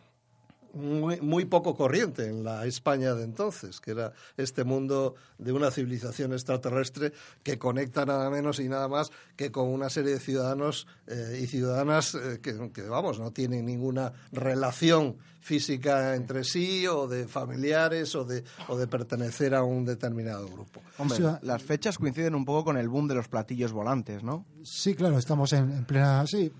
muy, 0.74 1.20
muy, 1.20 1.44
poco 1.44 1.74
corriente 1.74 2.26
en 2.26 2.44
la 2.44 2.66
España 2.66 3.14
de 3.14 3.24
entonces, 3.24 3.80
que 3.80 3.92
era 3.92 4.12
este 4.36 4.64
mundo 4.64 5.14
de 5.38 5.52
una 5.52 5.70
civilización 5.70 6.32
extraterrestre 6.32 7.12
que 7.42 7.58
conecta 7.58 8.04
nada 8.06 8.30
menos 8.30 8.60
y 8.60 8.68
nada 8.68 8.88
más 8.88 9.10
que 9.36 9.50
con 9.50 9.68
una 9.68 9.90
serie 9.90 10.12
de 10.14 10.20
ciudadanos 10.20 10.86
eh, 11.06 11.40
y 11.42 11.46
ciudadanas 11.46 12.14
eh, 12.14 12.40
que, 12.42 12.70
que, 12.72 12.82
vamos, 12.82 13.18
no 13.18 13.32
tienen 13.32 13.66
ninguna 13.66 14.12
relación 14.32 15.16
física 15.44 16.14
entre 16.14 16.42
sí 16.42 16.86
o 16.86 17.06
de 17.06 17.28
familiares 17.28 18.14
o 18.14 18.24
de, 18.24 18.42
o 18.68 18.78
de 18.78 18.86
pertenecer 18.86 19.54
a 19.54 19.62
un 19.62 19.84
determinado 19.84 20.48
grupo. 20.48 20.80
Hombre, 20.96 21.18
las 21.42 21.62
fechas 21.62 21.98
coinciden 21.98 22.34
un 22.34 22.46
poco 22.46 22.64
con 22.64 22.78
el 22.78 22.88
boom 22.88 23.06
de 23.08 23.14
los 23.14 23.28
platillos 23.28 23.70
volantes, 23.70 24.22
¿no? 24.22 24.46
Sí, 24.62 24.94
claro, 24.94 25.18
estamos 25.18 25.52
en, 25.52 25.84
plena... 25.84 26.26
Sí, 26.26 26.50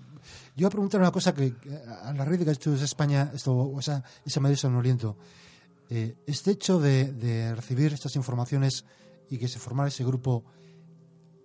yo 0.55 0.63
voy 0.63 0.67
a 0.67 0.69
preguntar 0.69 1.01
una 1.01 1.11
cosa 1.11 1.33
que 1.33 1.53
a 2.01 2.13
la 2.13 2.23
red 2.23 2.39
de 2.39 2.51
Estudios 2.51 2.81
España, 2.81 3.31
esto, 3.33 3.53
o 3.53 3.81
sea, 3.81 4.03
medio 4.39 4.55
sonoliento, 4.55 5.17
eh, 5.89 6.15
este 6.25 6.51
hecho 6.51 6.79
de, 6.79 7.11
de, 7.11 7.53
recibir 7.53 7.93
estas 7.93 8.15
informaciones 8.15 8.85
y 9.29 9.37
que 9.37 9.49
se 9.49 9.59
formara 9.59 9.89
ese 9.89 10.05
grupo, 10.05 10.45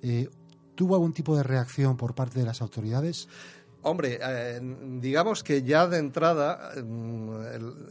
eh, 0.01 0.29
¿tuvo 0.77 0.95
algún 0.95 1.13
tipo 1.13 1.37
de 1.37 1.43
reacción 1.43 1.97
por 1.97 2.15
parte 2.15 2.39
de 2.39 2.47
las 2.47 2.63
autoridades? 2.63 3.29
Hombre, 3.83 4.21
eh, 4.23 4.61
digamos 5.01 5.43
que 5.43 5.63
ya 5.63 5.89
de 5.89 5.99
entrada 5.99 6.73
mm, 6.77 7.31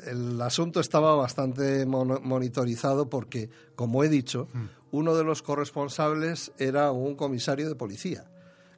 el, 0.07 0.41
asunto 0.41 0.79
estaba 0.79 1.15
bastante 1.15 1.85
monitorizado 1.85 3.09
porque, 3.09 3.49
como 3.75 4.03
he 4.03 4.09
dicho, 4.09 4.47
mm. 4.53 4.65
uno 4.91 5.15
de 5.15 5.23
los 5.23 5.41
corresponsables 5.41 6.51
era 6.59 6.91
un 6.91 7.15
comisario 7.15 7.67
de 7.67 7.75
policía. 7.75 8.29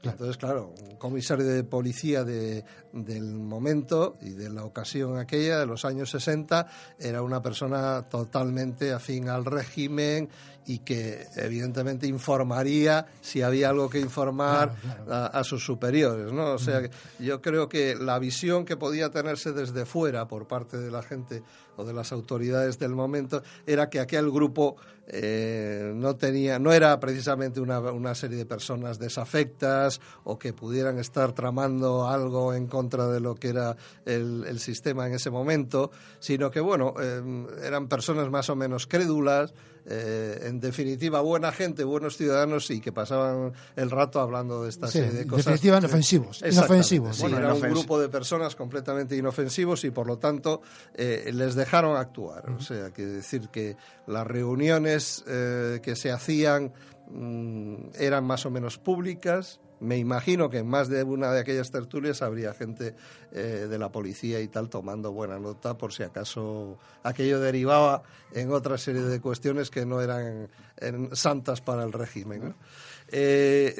Entonces, 0.03 0.37
claro, 0.37 0.73
un 0.89 0.95
comisario 0.95 1.45
de 1.45 1.63
policía 1.63 2.23
de, 2.23 2.63
del 2.91 3.35
momento 3.35 4.17
y 4.21 4.31
de 4.31 4.49
la 4.49 4.65
ocasión 4.65 5.17
aquella, 5.17 5.59
de 5.59 5.65
los 5.67 5.85
años 5.85 6.09
60, 6.09 6.67
era 6.99 7.21
una 7.21 7.41
persona 7.41 8.03
totalmente 8.09 8.93
afín 8.93 9.29
al 9.29 9.45
régimen 9.45 10.29
y 10.65 10.79
que 10.79 11.27
evidentemente 11.35 12.07
informaría 12.07 13.07
si 13.21 13.41
había 13.41 13.69
algo 13.69 13.89
que 13.89 13.99
informar 13.99 14.75
A, 15.09 15.43
sus 15.43 15.65
superiores, 15.65 16.31
¿no? 16.31 16.53
O 16.53 16.59
sea, 16.59 16.81
yo 17.19 17.41
creo 17.41 17.67
que 17.67 17.95
la 17.95 18.19
visión 18.19 18.65
que 18.65 18.77
podía 18.77 19.09
tenerse 19.09 19.51
desde 19.51 19.85
fuera 19.85 20.27
por 20.27 20.47
parte 20.47 20.77
de 20.77 20.91
la 20.91 21.01
gente 21.01 21.43
o 21.77 21.83
de 21.83 21.93
las 21.93 22.11
autoridades 22.11 22.77
del 22.79 22.93
momento 22.93 23.41
era 23.65 23.89
que 23.89 23.99
aquel 23.99 24.29
grupo 24.29 24.75
eh, 25.07 25.91
no 25.95 26.15
tenía, 26.15 26.59
no 26.59 26.71
era 26.71 26.99
precisamente 26.99 27.59
una, 27.59 27.79
una, 27.79 28.15
serie 28.15 28.37
de 28.37 28.45
personas 28.45 28.99
desafectas 28.99 29.99
o 30.23 30.37
que 30.37 30.53
pudieran 30.53 30.99
estar 30.99 31.33
tramando 31.33 32.07
algo 32.07 32.53
en 32.53 32.67
contra 32.67 33.07
de 33.07 33.19
lo 33.19 33.35
que 33.35 33.49
era 33.49 33.75
el, 34.05 34.45
el 34.47 34.59
sistema 34.59 35.07
en 35.07 35.13
ese 35.13 35.29
momento, 35.29 35.91
sino 36.19 36.51
que 36.51 36.59
bueno, 36.59 36.93
eh, 37.01 37.21
eran 37.63 37.87
personas 37.87 38.29
más 38.29 38.49
o 38.49 38.55
menos 38.55 38.87
crédulas, 38.87 39.53
eh, 39.85 40.43
en 40.43 40.59
definitiva, 40.59 41.21
buena 41.21 41.51
gente, 41.51 41.83
buenos 41.83 42.17
ciudadanos 42.17 42.69
y 42.69 42.79
que 42.79 42.91
pasaban 42.91 43.53
el 43.75 43.89
rato 43.89 44.19
hablando 44.19 44.63
de 44.63 44.69
esta 44.69 44.87
serie 44.87 45.11
de 45.11 45.25
cosas. 45.25 45.47
En 45.47 45.53
definitiva, 45.53 45.77
inofensivos. 45.79 46.41
inofensivos. 46.41 47.19
bueno, 47.21 47.37
era 47.37 47.53
un 47.53 47.61
grupo 47.61 47.99
de 47.99 48.09
personas 48.09 48.55
completamente 48.55 49.15
inofensivos 49.15 49.83
y, 49.83 49.91
por 49.91 50.07
lo 50.07 50.17
tanto, 50.17 50.61
eh, 50.93 51.31
les 51.33 51.55
dejaron 51.55 51.97
actuar. 51.97 52.49
O 52.51 52.61
sea, 52.61 52.91
que 52.91 53.05
decir 53.05 53.49
que 53.49 53.75
las 54.07 54.27
reuniones 54.27 55.23
eh, 55.27 55.79
que 55.81 55.95
se 55.95 56.11
hacían 56.11 56.73
mm, 57.09 57.91
eran 57.95 58.23
más 58.23 58.45
o 58.45 58.51
menos 58.51 58.77
públicas, 58.77 59.59
me 59.81 59.97
imagino 59.97 60.49
que 60.49 60.59
en 60.59 60.67
más 60.67 60.87
de 60.89 61.03
una 61.03 61.31
de 61.31 61.39
aquellas 61.39 61.71
tertulias 61.71 62.21
habría 62.21 62.53
gente 62.53 62.95
eh, 63.31 63.67
de 63.69 63.77
la 63.79 63.91
policía 63.91 64.39
y 64.39 64.47
tal 64.47 64.69
tomando 64.69 65.11
buena 65.11 65.39
nota 65.39 65.77
por 65.77 65.91
si 65.91 66.03
acaso 66.03 66.77
aquello 67.03 67.39
derivaba 67.39 68.03
en 68.31 68.51
otra 68.51 68.77
serie 68.77 69.01
de 69.01 69.19
cuestiones 69.19 69.71
que 69.71 69.85
no 69.85 69.99
eran, 69.99 70.49
santas 71.13 71.61
para 71.61 71.83
el 71.83 71.91
régimen. 71.91 72.55
Eh, 73.07 73.75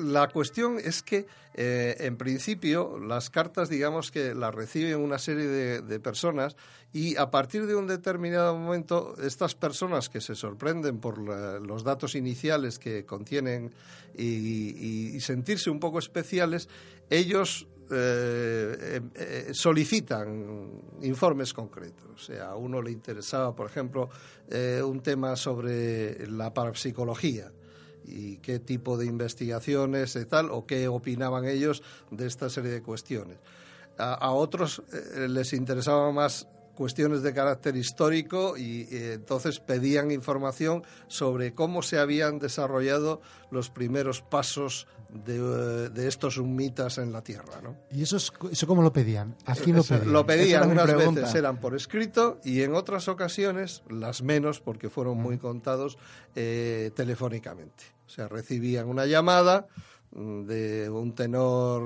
la 0.00 0.28
cuestión 0.28 0.78
es 0.82 1.02
que, 1.02 1.26
eh, 1.54 1.96
en 2.00 2.16
principio, 2.16 2.98
las 2.98 3.30
cartas, 3.30 3.68
digamos 3.68 4.10
que 4.10 4.34
las 4.34 4.54
reciben 4.54 4.98
una 4.98 5.18
serie 5.18 5.46
de, 5.46 6.00
personas 6.00 6.56
y 6.92 7.16
a 7.16 7.30
partir 7.30 7.66
de 7.66 7.76
un 7.76 7.86
determinado 7.86 8.56
momento, 8.56 9.14
estas 9.22 9.54
personas 9.54 10.08
que 10.08 10.20
se 10.20 10.34
sorprenden 10.34 10.98
por 10.98 11.18
los 11.18 11.84
datos 11.84 12.14
iniciales 12.14 12.78
que 12.78 13.04
contienen 13.04 13.72
y, 14.16 15.20
sentirse 15.20 15.70
un 15.70 15.78
poco 15.78 15.98
especiales, 15.98 16.68
ellos 17.10 17.68
eh, 17.90 19.00
eh, 19.14 19.50
solicitan 19.52 20.80
informes 21.02 21.52
concretos. 21.52 22.08
O 22.14 22.18
sea, 22.18 22.50
a 22.50 22.56
uno 22.56 22.80
le 22.80 22.90
interesaba, 22.90 23.54
por 23.54 23.66
ejemplo, 23.66 24.08
un 24.84 25.00
tema 25.00 25.36
sobre 25.36 26.26
la 26.26 26.52
parapsicología 26.52 27.52
y 28.04 28.38
qué 28.38 28.58
tipo 28.58 28.96
de 28.96 29.06
investigaciones 29.06 30.16
y 30.16 30.24
tal, 30.26 30.50
o 30.50 30.66
qué 30.66 30.88
opinaban 30.88 31.46
ellos 31.46 31.82
de 32.10 32.26
esta 32.26 32.50
serie 32.50 32.70
de 32.70 32.82
cuestiones. 32.82 33.38
A, 33.98 34.32
otros 34.32 34.82
eh, 34.92 35.28
les 35.28 35.52
interesaba 35.52 36.10
más 36.10 36.48
cuestiones 36.74 37.22
de 37.22 37.34
carácter 37.34 37.76
histórico 37.76 38.56
y, 38.56 38.88
entonces 38.90 39.60
pedían 39.60 40.10
información 40.10 40.82
sobre 41.08 41.52
cómo 41.52 41.82
se 41.82 41.98
habían 41.98 42.38
desarrollado 42.38 43.20
los 43.50 43.68
primeros 43.68 44.22
pasos 44.22 44.86
de, 45.12 46.08
estos 46.08 46.38
humitas 46.38 46.98
en 46.98 47.12
la 47.12 47.22
Tierra. 47.22 47.60
¿no? 47.62 47.76
¿Y 47.90 48.02
eso, 48.02 48.16
eso 48.16 48.66
cómo 48.66 48.82
lo 48.82 48.92
pedían? 48.92 49.36
Aquí 49.46 49.72
lo 49.72 49.82
pedían? 49.82 50.12
Lo 50.12 50.26
pedían 50.26 50.70
unas 50.70 50.94
veces, 50.94 51.34
eran 51.34 51.58
por 51.58 51.74
escrito 51.74 52.40
y 52.44 52.62
en 52.62 52.74
otras 52.74 53.08
ocasiones, 53.08 53.82
las 53.88 54.22
menos 54.22 54.60
porque 54.60 54.88
fueron 54.88 55.18
muy 55.18 55.38
contados, 55.38 55.98
eh, 56.34 56.90
telefónicamente. 56.94 57.84
O 58.06 58.10
sea, 58.10 58.28
recibían 58.28 58.88
una 58.88 59.06
llamada 59.06 59.66
mm, 60.12 60.44
de 60.44 60.90
un 60.90 61.14
tenor, 61.14 61.82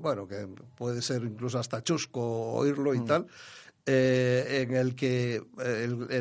bueno, 0.00 0.26
que 0.26 0.48
puede 0.76 1.02
ser 1.02 1.22
incluso 1.24 1.58
hasta 1.58 1.82
chusco 1.82 2.20
oírlo 2.52 2.94
y 2.94 3.00
mm. 3.00 3.04
tal, 3.04 3.26
eh, 3.92 4.62
en 4.62 4.76
el 4.76 4.94
que 4.94 5.42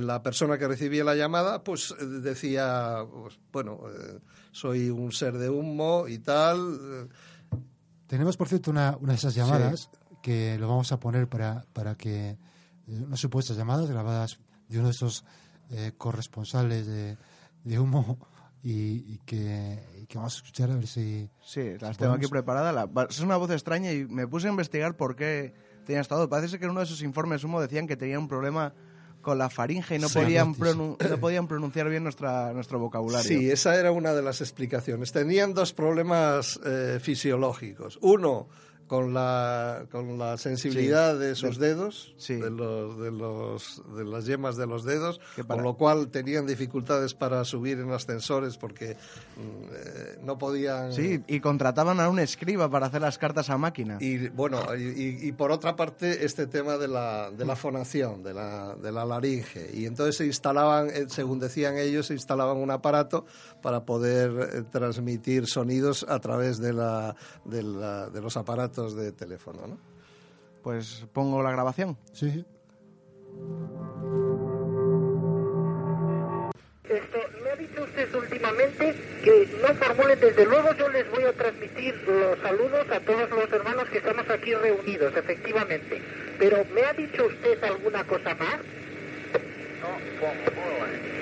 la 0.02 0.24
persona 0.24 0.58
que 0.58 0.68
recibía 0.68 1.04
la 1.04 1.14
llamada 1.14 1.64
pues 1.64 1.94
decía, 2.00 3.06
pues, 3.12 3.40
bueno, 3.52 3.82
eh, 3.88 4.20
soy 4.52 4.90
un 4.90 5.12
ser 5.12 5.38
de 5.38 5.52
humo 5.52 6.08
y 6.08 6.18
tal. 6.18 7.10
Tenemos, 8.08 8.38
por 8.38 8.48
cierto, 8.48 8.72
una, 8.72 8.98
una 9.00 9.14
de 9.14 9.20
esas 9.20 9.36
llamadas 9.36 9.92
que 10.24 10.58
lo 10.58 10.68
vamos 10.68 10.92
a 10.92 11.00
poner 11.00 11.30
para, 11.30 11.64
para 11.74 11.94
que, 11.94 12.30
eh, 12.30 12.38
unas 12.88 13.20
supuestas 13.20 13.56
llamadas 13.56 13.88
grabadas 13.88 14.40
de 14.68 14.80
uno 14.80 14.88
de 14.88 14.94
esos 14.94 15.24
corresponsales 16.00 16.88
de, 16.88 17.16
de 17.64 17.80
humo 17.80 18.18
y, 18.64 19.20
que, 19.20 20.08
vamos 20.16 20.34
a 20.34 20.38
escuchar 20.38 20.72
a 20.72 20.76
ver 20.76 20.88
si... 20.88 21.30
Sí, 21.46 21.78
las 21.80 21.98
tengo 21.98 22.14
aquí 22.14 22.28
preparadas. 22.28 22.90
es 23.10 23.20
una 23.20 23.38
voz 23.38 23.52
extraña 23.52 23.92
y 23.92 24.06
me 24.06 24.28
puse 24.28 24.48
a 24.48 24.50
investigar 24.50 24.98
por 24.98 25.16
qué 25.16 25.54
tenía 25.90 26.02
estado. 26.02 26.30
Parece 26.30 26.60
que 26.60 26.66
en 26.66 26.72
uno 26.72 26.82
de 26.82 26.86
esos 26.86 27.02
informes 27.02 27.44
humo 27.44 27.60
decían 27.60 27.88
que 27.88 27.98
tenía 27.98 28.20
un 28.20 28.28
problema 28.28 28.76
con 29.22 29.40
la 29.40 29.50
faringe 29.50 29.96
y 29.96 30.00
no, 30.00 30.08
podían, 30.08 30.54
no 30.56 31.18
podían 31.20 31.48
pronunciar 31.48 31.90
bien 31.90 32.04
nuestra, 32.04 32.54
nuestro 32.54 32.78
vocabulario. 32.78 33.28
Sí, 33.28 33.50
esa 33.50 33.76
era 33.76 33.92
una 33.92 34.14
de 34.14 34.22
las 34.22 34.40
explicaciones. 34.40 35.12
Tenían 35.12 35.56
dos 35.56 35.74
problemas 35.74 36.60
eh, 36.64 37.00
fisiológicos. 37.02 37.98
Uno, 38.04 38.50
con 38.90 39.14
la, 39.14 39.86
con 39.92 40.18
la 40.18 40.36
sensibilidad 40.38 41.18
de 41.18 41.36
sus 41.36 41.60
dedos, 41.60 42.16
de, 42.28 42.50
los, 42.50 43.00
de, 43.00 43.12
los, 43.12 43.84
de 43.96 44.04
las 44.04 44.26
yemas 44.26 44.58
de 44.58 44.66
los 44.66 44.84
dedos, 44.84 45.22
con 45.48 45.62
lo 45.62 45.76
cual 45.76 46.10
tenían 46.10 46.48
dificultades 46.48 47.14
para 47.14 47.46
subir 47.46 47.80
en 47.80 47.92
ascensores 47.92 48.58
porque 48.58 48.96
mm, 48.96 49.64
eh, 49.72 50.20
no 50.24 50.40
podían... 50.40 50.92
Sí, 50.92 51.22
y 51.28 51.40
contrataban 51.40 52.00
a 52.00 52.10
un 52.10 52.18
escriba 52.18 52.68
para 52.72 52.88
hacer 52.88 53.02
las 53.02 53.20
cartas 53.20 53.52
a 53.52 53.60
máquina. 53.60 54.00
Y 54.02 54.30
bueno, 54.30 54.60
y, 54.76 55.20
y 55.22 55.32
por 55.34 55.52
otra 55.52 55.76
parte 55.76 56.26
este 56.26 56.48
tema 56.48 56.78
de 56.78 56.88
la, 56.88 57.30
de 57.30 57.46
la 57.46 57.56
fonación, 57.56 58.24
de 58.24 58.34
la, 58.34 58.76
de 58.76 58.92
la 58.92 59.06
laringe. 59.06 59.70
Y 59.72 59.86
entonces 59.86 60.18
se 60.18 60.26
instalaban, 60.26 60.90
eh, 60.90 61.06
según 61.10 61.38
decían 61.38 61.78
ellos, 61.78 62.08
se 62.08 62.16
instalaban 62.16 62.58
un 62.58 62.72
aparato 62.72 63.28
para 63.62 63.86
poder 63.86 64.32
eh, 64.52 64.64
transmitir 64.72 65.46
sonidos 65.46 66.08
a 66.10 66.18
través 66.18 66.58
de, 66.58 66.74
la, 66.74 67.16
de, 67.46 67.62
la, 67.62 68.10
de 68.10 68.20
los 68.20 68.36
aparatos 68.36 68.79
de 68.88 69.12
teléfono, 69.12 69.68
¿no? 69.68 69.78
Pues 70.64 71.06
pongo 71.14 71.44
la 71.44 71.52
grabación. 71.52 71.98
Sí. 72.14 72.46
Esto, 76.84 77.18
me 77.44 77.50
ha 77.52 77.56
dicho 77.56 77.84
usted 77.84 78.16
últimamente 78.16 78.96
que 79.24 79.58
no 79.62 79.74
formulen, 79.76 80.20
desde 80.20 80.46
luego 80.46 80.74
yo 80.74 80.90
les 80.90 81.10
voy 81.12 81.24
a 81.24 81.34
transmitir 81.34 81.96
los 82.08 82.40
saludos 82.40 82.90
a 82.92 83.00
todos 83.02 83.30
los 83.30 83.52
hermanos 83.52 83.90
que 83.90 84.00
estamos 84.00 84.30
aquí 84.30 84.54
reunidos, 84.56 85.16
efectivamente. 85.16 86.02
Pero 86.40 86.66
¿me 86.74 86.82
ha 86.84 86.94
dicho 86.94 87.28
usted 87.28 87.64
alguna 87.64 88.04
cosa 88.06 88.34
más? 88.36 88.60
No 89.82 90.00
formulen. 90.20 91.20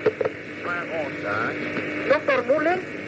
¿No 2.07 2.19
formulen? 2.21 3.07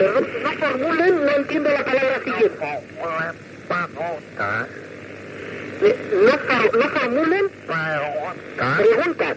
No 0.00 0.52
formulen, 0.58 1.26
no 1.26 1.30
entiendo 1.30 1.68
la 1.70 1.84
palabra 1.84 2.20
siguiente. 2.24 2.80
No, 6.10 6.78
no 6.78 6.88
formulen 6.88 7.50
preguntas 8.78 9.36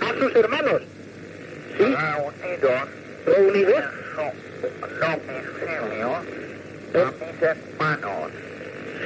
a 0.00 0.14
sus 0.18 0.36
hermanos. 0.36 0.82
¿Sí? 1.76 1.96
Reunidos. 3.26 3.84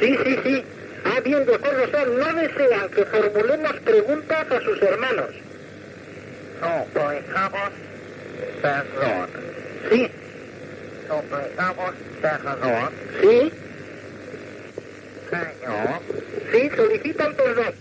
Sí, 0.00 0.18
sí, 0.24 0.38
sí. 0.44 0.64
Ah, 1.04 1.20
bien, 1.20 1.46
de 1.46 1.54
acuerdo. 1.54 1.84
O 1.84 2.06
no 2.06 2.32
desean 2.34 2.88
que 2.90 3.04
formulemos 3.06 3.72
preguntas 3.80 4.50
a 4.50 4.60
sus 4.60 4.82
hermanos. 4.82 5.30
No, 6.60 6.86
pues 6.92 7.24
perdón. 8.62 9.30
Sí. 9.90 10.10
Suplicamos 11.08 11.94
perdón. 12.20 12.90
Sí. 13.20 13.52
Señor. 15.30 16.00
Sí, 16.52 16.70
solicitan 16.76 17.34
perdón. 17.34 17.74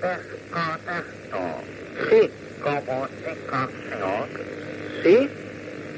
Desconecto. 0.00 1.40
Sí. 2.10 2.30
Comunicación. 2.62 4.28
Sí. 5.02 5.30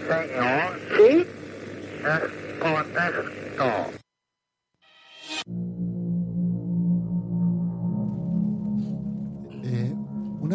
Señor. 0.09 0.71
Sí. 0.97 1.27
Desconecto. 2.03 4.00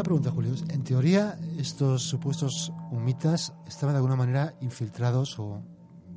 Pregunta, 0.06 0.30
Julio. 0.30 0.54
En 0.70 0.84
teoría, 0.84 1.38
estos 1.58 2.04
supuestos 2.04 2.72
humitas 2.92 3.54
estaban 3.68 3.96
de 3.96 3.98
alguna 3.98 4.16
manera 4.16 4.54
infiltrados 4.62 5.40
o 5.40 5.64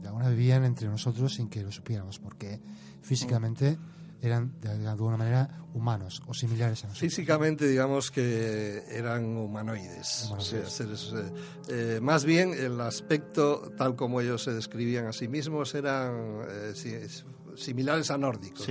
de 0.02 0.06
alguna 0.06 0.28
vivían 0.28 0.64
entre 0.64 0.88
nosotros 0.88 1.34
sin 1.34 1.48
que 1.48 1.62
lo 1.62 1.72
supiéramos, 1.72 2.18
porque 2.18 2.60
físicamente 3.00 3.78
eran 4.20 4.60
de 4.60 4.86
alguna 4.86 5.16
manera 5.16 5.48
humanos 5.72 6.22
o 6.26 6.34
similares 6.34 6.84
a 6.84 6.88
nosotros. 6.88 6.98
Físicamente, 6.98 7.66
digamos 7.66 8.10
que 8.10 8.84
eran 8.90 9.24
humanoides. 9.24 10.30
Eh, 10.52 11.32
eh, 11.68 11.98
más 12.02 12.26
bien, 12.26 12.52
el 12.52 12.78
aspecto, 12.82 13.72
tal 13.78 13.96
como 13.96 14.20
ellos 14.20 14.42
se 14.42 14.52
describían 14.52 15.06
a 15.06 15.12
sí 15.14 15.28
mismos, 15.28 15.74
eran 15.74 16.42
eh, 16.46 17.08
similares 17.56 18.10
a 18.10 18.18
nórdicos. 18.18 18.68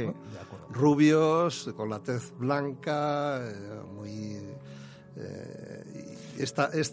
Rubios, 0.69 1.71
con 1.75 1.89
la 1.89 2.03
tez 2.03 2.33
blanca, 2.37 3.41
muy 3.95 4.37
eh, 5.19 6.45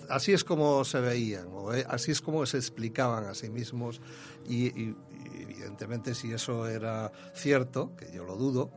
así 0.08 0.32
es 0.32 0.44
como 0.44 0.84
se 0.84 1.00
veían, 1.00 1.48
eh, 1.74 1.84
así 1.88 2.12
es 2.12 2.20
como 2.20 2.46
se 2.46 2.56
explicaban 2.56 3.24
a 3.24 3.34
sí 3.34 3.50
mismos 3.50 4.00
y, 4.48 4.94
evidentemente 5.40 6.14
si 6.14 6.32
eso 6.32 6.66
era 6.66 7.12
cierto, 7.34 7.94
que 7.96 8.10
yo 8.12 8.24
lo 8.24 8.36
dudo, 8.36 8.70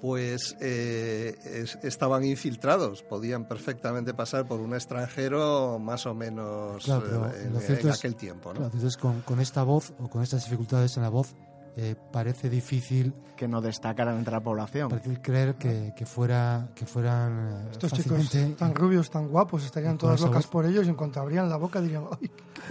pues 0.00 0.56
eh, 0.60 1.66
estaban 1.82 2.24
infiltrados, 2.24 3.02
podían 3.04 3.46
perfectamente 3.46 4.14
pasar 4.14 4.46
por 4.46 4.60
un 4.60 4.74
extranjero 4.74 5.78
más 5.78 6.06
o 6.06 6.14
menos 6.14 6.88
en, 6.88 7.90
aquel 7.90 8.16
tiempo. 8.16 8.52
entonces 8.56 8.96
con, 8.96 9.20
con, 9.20 9.40
esta 9.40 9.62
voz 9.62 9.92
o 10.00 10.08
con 10.08 10.22
estas 10.22 10.44
dificultades 10.44 10.96
en 10.96 11.04
la 11.04 11.08
voz 11.08 11.34
eh, 11.76 11.94
parece 12.12 12.50
difícil 12.50 13.14
que 13.34 13.48
no 13.48 13.62
destacaran 13.62 14.18
entre 14.18 14.32
la 14.32 14.40
población. 14.40 14.90
Parece 14.90 15.20
creer 15.22 15.54
que, 15.54 15.94
que 15.96 16.04
fuera 16.04 16.68
que 16.74 16.84
fueran 16.84 17.66
eh, 17.66 17.68
estos 17.72 17.92
chicos 17.92 18.30
tan 18.58 18.74
rubios, 18.74 19.10
tan 19.10 19.28
guapos, 19.28 19.64
estarían 19.64 19.96
todas 19.96 20.20
locas 20.20 20.46
por 20.46 20.66
ellos 20.66 20.86
y 20.86 20.90
en 20.90 20.96
cuanto 20.96 21.20
abrían 21.20 21.48
la 21.48 21.56
boca 21.56 21.80
dirían, 21.80 22.04
¡ay, 22.10 22.28
qué 22.28 22.62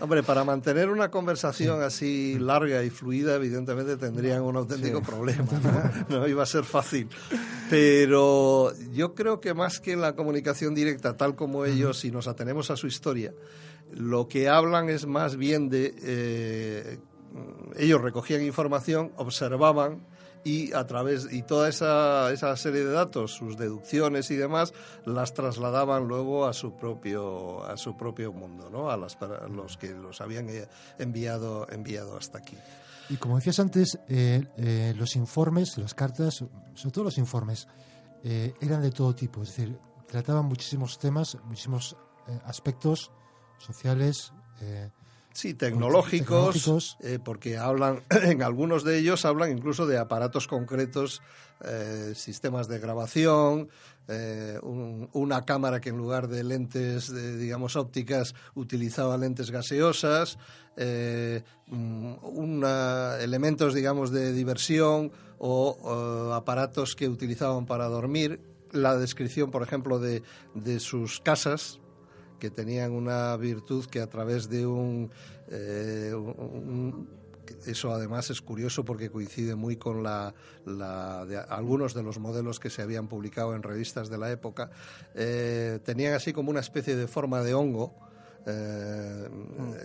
Hombre, 0.02 0.22
para 0.22 0.44
mantener 0.44 0.90
una 0.90 1.10
conversación 1.10 1.82
así 1.82 2.38
larga 2.38 2.84
y 2.84 2.90
fluida, 2.90 3.34
evidentemente 3.36 3.96
tendrían 3.96 4.42
un 4.42 4.56
auténtico 4.56 5.02
problema. 5.02 5.48
¿no? 6.10 6.28
iba 6.28 6.42
a 6.42 6.46
ser 6.46 6.64
fácil. 6.64 7.08
Pero 7.70 8.72
yo 8.92 9.14
creo 9.14 9.40
que 9.40 9.54
más 9.54 9.80
que 9.80 9.92
en 9.92 10.02
la 10.02 10.14
comunicación 10.14 10.74
directa, 10.74 11.16
tal 11.16 11.34
como 11.34 11.64
ellos, 11.64 11.98
si 11.98 12.10
nos 12.10 12.28
atenemos 12.28 12.70
a 12.70 12.76
su 12.76 12.86
historia, 12.86 13.32
lo 13.92 14.28
que 14.28 14.48
hablan 14.48 14.88
es 14.88 15.06
más 15.06 15.36
bien 15.36 15.68
de 15.68 15.94
eh, 16.02 16.98
ellos 17.76 18.00
recogían 18.00 18.42
información, 18.42 19.12
observaban 19.16 20.06
y 20.44 20.72
a 20.72 20.86
través 20.86 21.28
y 21.30 21.42
toda 21.42 21.68
esa, 21.68 22.32
esa 22.32 22.56
serie 22.56 22.84
de 22.84 22.92
datos, 22.92 23.32
sus 23.32 23.56
deducciones 23.56 24.30
y 24.30 24.36
demás, 24.36 24.72
las 25.04 25.34
trasladaban 25.34 26.06
luego 26.06 26.46
a 26.46 26.52
su 26.52 26.76
propio 26.76 27.64
a 27.64 27.76
su 27.76 27.96
propio 27.96 28.32
mundo, 28.32 28.70
¿no? 28.70 28.90
A, 28.90 28.96
los 28.96 29.76
que 29.76 29.90
los 29.90 30.20
habían 30.20 30.48
eh, 30.48 30.68
enviado 30.98 31.66
enviado 31.70 32.16
hasta 32.16 32.38
aquí. 32.38 32.56
Y 33.10 33.16
como 33.16 33.36
decías 33.36 33.58
antes, 33.58 33.98
eh, 34.08 34.46
eh, 34.56 34.94
los 34.96 35.16
informes, 35.16 35.78
las 35.78 35.94
cartas, 35.94 36.44
sobre 36.74 36.92
todo 36.92 37.04
los 37.04 37.18
informes, 37.18 37.66
eran 38.60 38.82
de 38.82 38.90
todo 38.90 39.14
tipo, 39.14 39.42
es 39.42 39.48
decir, 39.48 39.78
trataban 40.08 40.44
muchísimos 40.44 40.98
temas, 40.98 41.38
muchísimos 41.44 41.96
aspectos 42.44 43.12
sociales, 43.58 44.32
Sí, 45.32 45.54
tecnológicos, 45.54 46.96
eh, 47.00 47.18
porque 47.22 47.58
hablan, 47.58 48.02
en 48.10 48.42
algunos 48.42 48.82
de 48.82 48.98
ellos 48.98 49.24
hablan 49.24 49.52
incluso 49.52 49.86
de 49.86 49.98
aparatos 49.98 50.48
concretos, 50.48 51.22
eh, 51.64 52.12
sistemas 52.16 52.66
de 52.66 52.78
grabación, 52.78 53.68
eh, 54.08 54.58
una 54.62 55.44
cámara 55.44 55.80
que 55.80 55.90
en 55.90 55.98
lugar 55.98 56.28
de 56.28 56.42
lentes, 56.42 57.12
digamos, 57.38 57.76
ópticas, 57.76 58.34
utilizaba 58.54 59.16
lentes 59.18 59.50
gaseosas, 59.50 60.38
mm, 61.66 62.64
elementos, 63.20 63.74
digamos, 63.74 64.10
de 64.10 64.32
diversión 64.32 65.12
o, 65.38 66.32
aparatos 66.34 66.96
que 66.96 67.08
utilizaban 67.08 67.66
para 67.66 67.86
dormir. 67.86 68.40
La 68.72 68.96
descripción, 68.96 69.50
por 69.50 69.62
ejemplo, 69.62 69.98
de 69.98 70.80
sus 70.80 71.20
casas, 71.20 71.80
que 72.38 72.50
tenían 72.50 72.92
una 72.92 73.36
virtud 73.36 73.86
que 73.86 74.00
a 74.00 74.06
través 74.08 74.48
de 74.48 74.66
un, 74.66 75.10
eh, 75.50 76.12
eso 77.66 77.92
además 77.92 78.30
es 78.30 78.40
curioso 78.40 78.84
porque 78.84 79.10
coincide 79.10 79.54
muy 79.54 79.76
con 79.76 80.02
la, 80.02 80.34
de 80.64 81.38
algunos 81.48 81.94
de 81.94 82.02
los 82.02 82.18
modelos 82.18 82.60
que 82.60 82.70
se 82.70 82.82
habían 82.82 83.08
publicado 83.08 83.54
en 83.54 83.62
revistas 83.62 84.08
de 84.08 84.18
la 84.18 84.30
época. 84.30 84.70
Eh, 85.14 85.80
tenían 85.84 86.14
así 86.14 86.32
como 86.32 86.50
una 86.50 86.60
especie 86.60 86.96
de 86.96 87.08
forma 87.08 87.42
de 87.42 87.54
hongo. 87.54 87.94
Eh, 88.46 89.28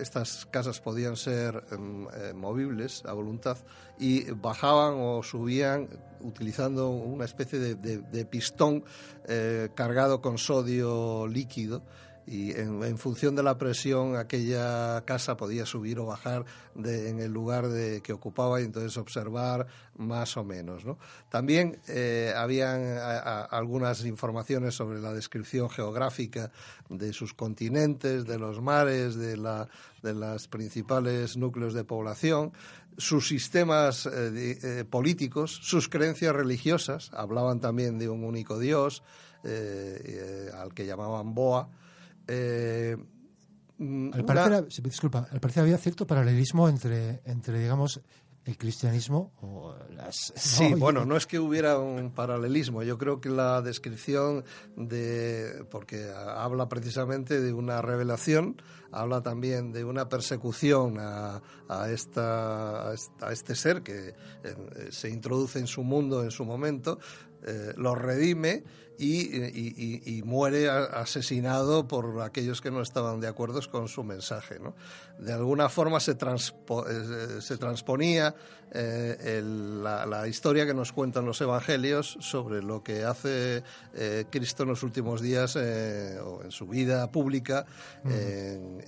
estas 0.00 0.46
casas 0.46 0.80
podían 0.80 1.16
ser 1.16 1.64
em, 1.70 2.06
movibles 2.34 3.04
a 3.04 3.12
voluntad 3.12 3.58
y 3.98 4.30
bajaban 4.30 4.94
o 4.96 5.22
subían 5.22 5.88
utilizando 6.20 6.88
una 6.88 7.26
especie 7.26 7.58
de 7.58 8.24
pistón 8.24 8.84
cargado 9.74 10.22
con 10.22 10.38
sodio 10.38 11.26
líquido 11.26 11.82
y 12.26 12.52
en, 12.52 12.96
función 12.98 13.34
de 13.34 13.42
la 13.42 13.58
presión 13.58 14.16
aquella 14.16 15.02
casa 15.04 15.36
podía 15.36 15.66
subir 15.66 15.98
o 15.98 16.06
bajar 16.06 16.44
en 16.76 17.20
el 17.20 17.32
lugar 17.32 17.68
de, 17.68 18.00
que 18.00 18.12
ocupaba 18.12 18.60
y 18.60 18.64
entonces 18.64 18.96
observar 18.96 19.66
más 19.96 20.36
o 20.36 20.44
menos. 20.44 20.84
¿no? 20.84 20.98
También 21.28 21.80
eh, 21.88 22.32
habían 22.36 22.98
algunas 23.50 24.04
informaciones 24.04 24.74
sobre 24.74 25.00
la 25.00 25.12
descripción 25.12 25.68
geográfica 25.68 26.50
de 26.88 27.12
sus 27.12 27.34
continentes, 27.34 28.24
de 28.24 28.38
los 28.38 28.60
mares, 28.60 29.16
de, 29.16 29.36
la, 29.36 29.68
de 30.02 30.14
los 30.14 30.48
principales 30.48 31.36
núcleos 31.36 31.74
de 31.74 31.84
población, 31.84 32.52
sus 32.96 33.28
sistemas 33.28 34.06
eh, 34.06 34.58
eh, 34.62 34.84
políticos, 34.84 35.58
sus 35.62 35.88
creencias 35.88 36.34
religiosas, 36.34 37.10
hablaban 37.12 37.60
también 37.60 37.98
de 37.98 38.08
un 38.08 38.24
único 38.24 38.58
Dios, 38.58 39.02
al 39.44 40.72
que 40.72 40.86
llamaban 40.86 41.34
Boa, 41.34 41.68
eh, 42.28 42.96
al 43.78 44.24
parecer, 44.24 44.66
disculpa, 44.82 45.26
al 45.30 45.40
parecer 45.40 45.62
había 45.62 45.78
cierto 45.78 46.06
paralelismo 46.06 46.68
entre, 46.68 47.20
entre 47.24 47.58
digamos, 47.58 48.00
el 48.44 48.58
cristianismo 48.58 49.32
o 49.40 49.74
las... 49.90 50.32
Sí, 50.36 50.74
bueno, 50.74 51.04
no 51.04 51.16
es 51.16 51.26
que 51.26 51.38
hubiera 51.38 51.78
un 51.78 52.12
paralelismo, 52.12 52.82
yo 52.82 52.98
creo 52.98 53.20
que 53.20 53.30
la 53.30 53.62
descripción 53.62 54.44
de... 54.76 55.66
porque 55.70 56.10
habla 56.14 56.68
precisamente 56.68 57.40
de 57.40 57.52
una 57.52 57.80
revelación, 57.80 58.60
habla 58.92 59.22
también 59.22 59.72
de 59.72 59.84
una 59.84 60.08
persecución 60.08 60.98
a, 61.00 61.42
a, 61.68 61.90
esta, 61.90 62.90
a 62.90 63.32
este 63.32 63.54
ser 63.54 63.82
que 63.82 64.08
eh, 64.08 64.14
se 64.90 65.08
introduce 65.08 65.58
en 65.58 65.66
su 65.66 65.82
mundo 65.82 66.22
en 66.22 66.30
su 66.30 66.44
momento, 66.44 66.98
eh, 67.46 67.72
lo 67.76 67.94
redime 67.94 68.62
y, 68.98 70.22
muere 70.24 70.68
asesinado 70.68 71.86
por 71.86 72.20
aquellos 72.22 72.60
que 72.60 72.70
no 72.70 72.80
estaban 72.80 73.20
de 73.20 73.28
acuerdo 73.28 73.60
con 73.70 73.88
su 73.88 74.04
mensaje. 74.04 74.58
¿no? 74.58 74.74
De 75.18 75.32
alguna 75.32 75.68
forma 75.68 76.00
se, 76.00 76.12
eh, 76.12 77.40
se 77.40 77.56
transponía 77.58 78.34
eh, 78.70 79.42
la, 79.44 80.26
historia 80.28 80.66
que 80.66 80.74
nos 80.74 80.92
cuentan 80.92 81.24
los 81.26 81.40
evangelios 81.40 82.16
sobre 82.20 82.62
lo 82.62 82.82
que 82.82 83.04
hace 83.04 83.62
eh, 83.94 84.24
Cristo 84.30 84.62
en 84.62 84.70
los 84.70 84.82
últimos 84.82 85.20
días 85.20 85.56
o 85.56 86.42
en 86.42 86.50
su 86.50 86.66
vida 86.66 87.10
pública 87.10 87.66
en, 88.04 88.80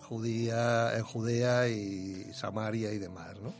Judía, 0.00 0.96
en 0.96 1.04
Judea 1.04 1.68
y 1.68 2.32
Samaria 2.34 2.92
y 2.92 2.98
demás. 2.98 3.40
¿no? 3.40 3.52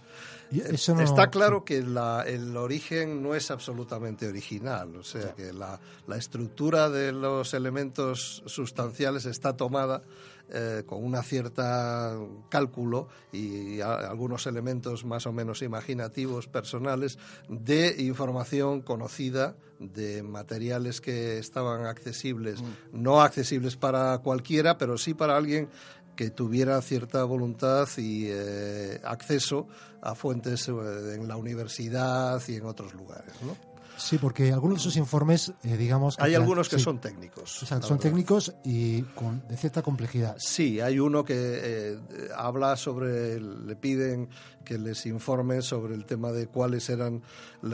Está 0.53 1.31
claro 1.31 1.65
que 1.65 1.79
el 1.79 2.57
origen 2.57 3.23
no 3.23 3.35
es 3.35 3.51
absolutamente 3.51 4.27
original, 4.27 4.97
o 4.97 5.03
sea 5.03 5.33
que 5.35 5.52
la, 5.53 5.81
estructura 6.17 6.91
de 6.91 7.13
los 7.13 7.55
elementos 7.55 8.43
sustanciales 8.47 9.25
está 9.25 9.57
tomada 9.57 10.03
eh, 10.51 10.83
con 10.87 11.03
una 11.03 11.23
cierta 11.23 12.17
cálculo 12.51 13.09
y 13.33 13.81
algunos 13.81 14.47
elementos 14.47 15.05
más 15.05 15.27
o 15.27 15.33
menos 15.33 15.63
imaginativos, 15.63 16.47
personales, 16.47 17.19
de 17.49 17.95
información 18.03 18.83
conocida, 18.83 19.57
de 19.79 20.23
materiales 20.23 21.01
que 21.01 21.39
estaban 21.39 21.87
accesibles, 21.87 22.61
mm. 22.61 22.67
no 22.93 23.23
accesibles 23.23 23.77
para 23.77 24.19
cualquiera, 24.19 24.79
pero 24.79 24.99
sí 24.99 25.15
para 25.15 25.37
alguien 25.37 25.69
que 26.17 26.31
tuviera 26.31 26.81
cierta 26.83 27.25
voluntad 27.25 27.89
y 27.97 28.27
eh, 28.29 29.01
acceso 29.05 29.67
a 30.03 30.15
fuentes 30.15 30.69
eh, 30.69 30.73
en 31.15 31.27
la 31.29 31.37
universidad 31.37 32.43
y 32.49 32.57
en 32.57 32.67
otros 32.67 32.95
lugares, 32.95 33.35
¿no? 33.43 33.72
Sí, 34.03 34.19
porque 34.19 34.53
algunos 34.53 34.79
de 34.79 34.81
esos 34.81 34.97
informes, 34.97 35.53
eh, 35.63 35.77
digamos... 35.77 36.19
Hay 36.19 36.35
algunos 36.35 36.69
que 36.69 36.79
son 36.79 37.01
técnicos. 37.01 37.51
son 37.51 37.99
técnicos 37.99 38.55
y 38.65 39.03
con, 39.03 39.47
de 39.49 39.57
cierta 39.57 39.83
complejidad. 39.83 40.37
Sí, 40.39 40.81
hay 40.81 40.99
uno 40.99 41.25
que 41.25 41.99
habla 42.37 42.77
sobre, 42.77 43.41
le 43.41 43.77
piden 43.77 44.29
que 44.65 44.79
les 44.79 45.07
informe 45.07 45.63
sobre 45.63 45.95
el 45.95 46.05
tema 46.05 46.33
de 46.33 46.47
cuáles 46.47 46.89
eran, 46.91 47.23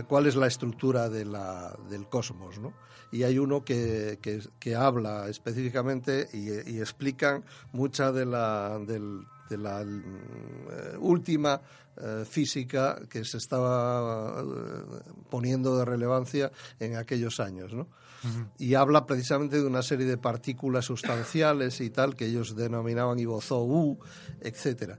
cuál 0.07 0.27
es 0.27 0.37
la 0.37 0.47
estructura 0.47 1.09
de 1.09 1.25
la, 1.25 1.77
del 1.89 2.09
cosmos, 2.09 2.59
¿no? 2.59 2.73
y 3.11 3.23
hay 3.23 3.39
uno 3.39 3.65
que, 3.65 4.19
que, 4.59 4.75
habla 4.75 5.29
específicamente 5.29 6.29
y, 6.33 6.79
explican 6.79 7.45
mucha 7.73 8.13
de 8.13 8.27
la, 8.27 8.79
de 8.79 9.57
la 9.57 9.83
eh, 9.83 10.97
última 10.99 11.61
eh, 12.01 12.25
física 12.25 13.01
que 13.09 13.25
se 13.25 13.39
estaba 13.39 14.41
eh, 14.41 15.03
poniendo 15.31 15.77
de 15.77 15.85
relevancia 15.85 16.53
en 16.79 16.97
aquellos 16.97 17.41
años, 17.41 17.75
¿no? 17.75 17.89
Y 18.59 18.75
habla 18.75 19.07
precisamente 19.07 19.59
de 19.59 19.65
una 19.65 19.83
serie 19.83 20.05
de 20.05 20.19
partículas 20.19 20.87
sustanciales 20.87 21.81
y 21.81 21.91
tal 21.91 22.17
que 22.17 22.27
ellos 22.27 22.57
denominaban 22.57 23.17
Ibozou, 23.21 24.01
etcétera. 24.41 24.99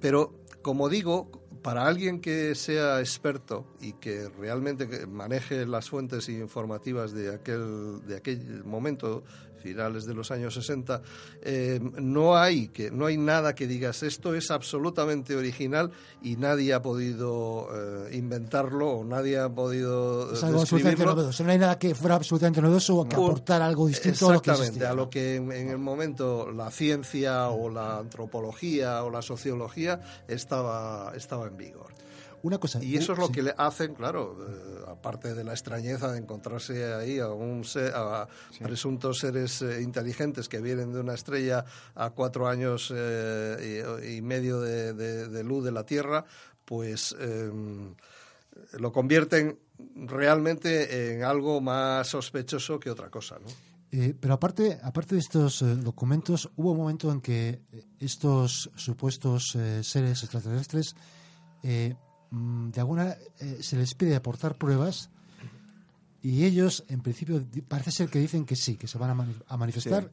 pero 0.00 0.44
como 0.62 0.88
digo, 0.88 1.42
para 1.62 1.86
alguien 1.86 2.20
que 2.20 2.54
sea 2.54 3.00
experto 3.00 3.66
y 3.80 3.94
que 3.94 4.28
realmente 4.28 5.06
maneje 5.06 5.66
las 5.66 5.90
fuentes 5.90 6.28
informativas 6.28 7.12
de 7.12 7.34
aquel, 7.34 8.04
de 8.06 8.16
aquel 8.16 8.64
momento 8.64 9.24
finales 9.62 10.04
de 10.04 10.14
los 10.14 10.30
años 10.30 10.54
60, 10.54 11.00
eh, 11.42 11.80
no, 12.00 12.36
hay 12.36 12.68
que, 12.68 12.90
no 12.90 13.06
hay 13.06 13.16
nada 13.16 13.54
que 13.54 13.66
digas 13.66 14.02
esto 14.02 14.34
es 14.34 14.50
absolutamente 14.50 15.34
original 15.36 15.90
y 16.22 16.36
nadie 16.36 16.74
ha 16.74 16.82
podido 16.82 17.68
eh, 17.72 18.16
inventarlo 18.16 18.90
o 18.90 19.04
nadie 19.04 19.38
ha 19.38 19.48
podido 19.48 20.32
es 20.32 20.42
algo 20.42 20.60
absolutamente 20.60 21.04
novedoso. 21.04 21.44
No 21.44 21.52
hay 21.52 21.58
nada 21.58 21.78
que 21.78 21.94
fuera 21.94 22.16
absolutamente 22.16 22.60
novedoso 22.60 22.96
o 22.96 23.08
que 23.08 23.16
aportar 23.16 23.62
algo 23.62 23.86
distinto 23.86 24.28
a 24.28 24.34
lo 24.34 24.42
que 24.42 24.50
a 24.50 24.94
lo 24.94 25.08
que 25.08 25.36
en, 25.36 25.52
el 25.52 25.78
momento 25.78 26.50
la 26.50 26.70
ciencia 26.70 27.48
o 27.48 27.70
la 27.70 27.98
antropología 27.98 29.04
o 29.04 29.10
la 29.10 29.22
sociología 29.22 30.00
estaba, 30.28 31.12
estaba 31.16 31.46
en 31.46 31.56
vigor. 31.56 31.92
Una 32.42 32.58
cosa, 32.58 32.82
y 32.82 32.96
eso 32.96 33.12
es 33.12 33.20
lo 33.20 33.30
que 33.30 33.40
le 33.40 33.54
hacen, 33.56 33.94
claro, 33.94 34.36
eh, 34.40 34.84
aparte 34.88 35.32
de 35.32 35.44
la 35.44 35.52
extrañeza 35.52 36.10
de 36.10 36.18
encontrarse 36.18 36.92
ahí 36.92 37.20
a, 37.20 37.28
un 37.28 37.62
a 37.94 38.26
presuntos 38.60 39.20
seres 39.20 39.62
eh, 39.62 39.80
inteligentes 39.80 40.48
que 40.48 40.60
vienen 40.60 40.92
de 40.92 41.00
una 41.00 41.14
estrella 41.14 41.64
a 41.94 42.10
cuatro 42.10 42.48
años 42.48 42.92
eh, 42.94 44.16
y, 44.16 44.22
medio 44.22 44.60
de, 44.60 45.44
luz 45.44 45.64
de 45.64 45.70
la 45.70 45.86
Tierra, 45.86 46.24
pues 46.64 47.14
em, 47.20 47.94
lo 48.72 48.90
convierten 48.90 49.60
realmente 49.94 51.12
en 51.14 51.22
algo 51.22 51.60
más 51.60 52.08
sospechoso 52.08 52.80
que 52.80 52.90
otra 52.90 53.08
cosa, 53.08 53.38
¿no? 53.38 53.48
pero 54.20 54.32
aparte, 54.32 54.80
aparte 54.82 55.16
de 55.16 55.20
estos 55.20 55.62
documentos, 55.84 56.50
hubo 56.56 56.72
un 56.72 56.78
momento 56.78 57.12
en 57.12 57.20
que 57.20 57.60
estos 58.00 58.70
supuestos 58.74 59.50
seres 59.82 60.22
extraterrestres 60.22 60.96
de 62.32 62.80
alguna 62.80 63.16
eh, 63.40 63.58
se 63.60 63.76
les 63.76 63.94
pide 63.94 64.16
aportar 64.16 64.56
pruebas 64.56 65.10
y 66.22 66.44
ellos, 66.44 66.84
en 66.88 67.00
principio, 67.00 67.44
parece 67.68 67.90
ser 67.90 68.08
que 68.08 68.18
dicen 68.18 68.46
que 68.46 68.56
sí, 68.56 68.76
que 68.76 68.86
se 68.86 68.96
van 68.96 69.10
a, 69.10 69.56
manifestar. 69.56 70.08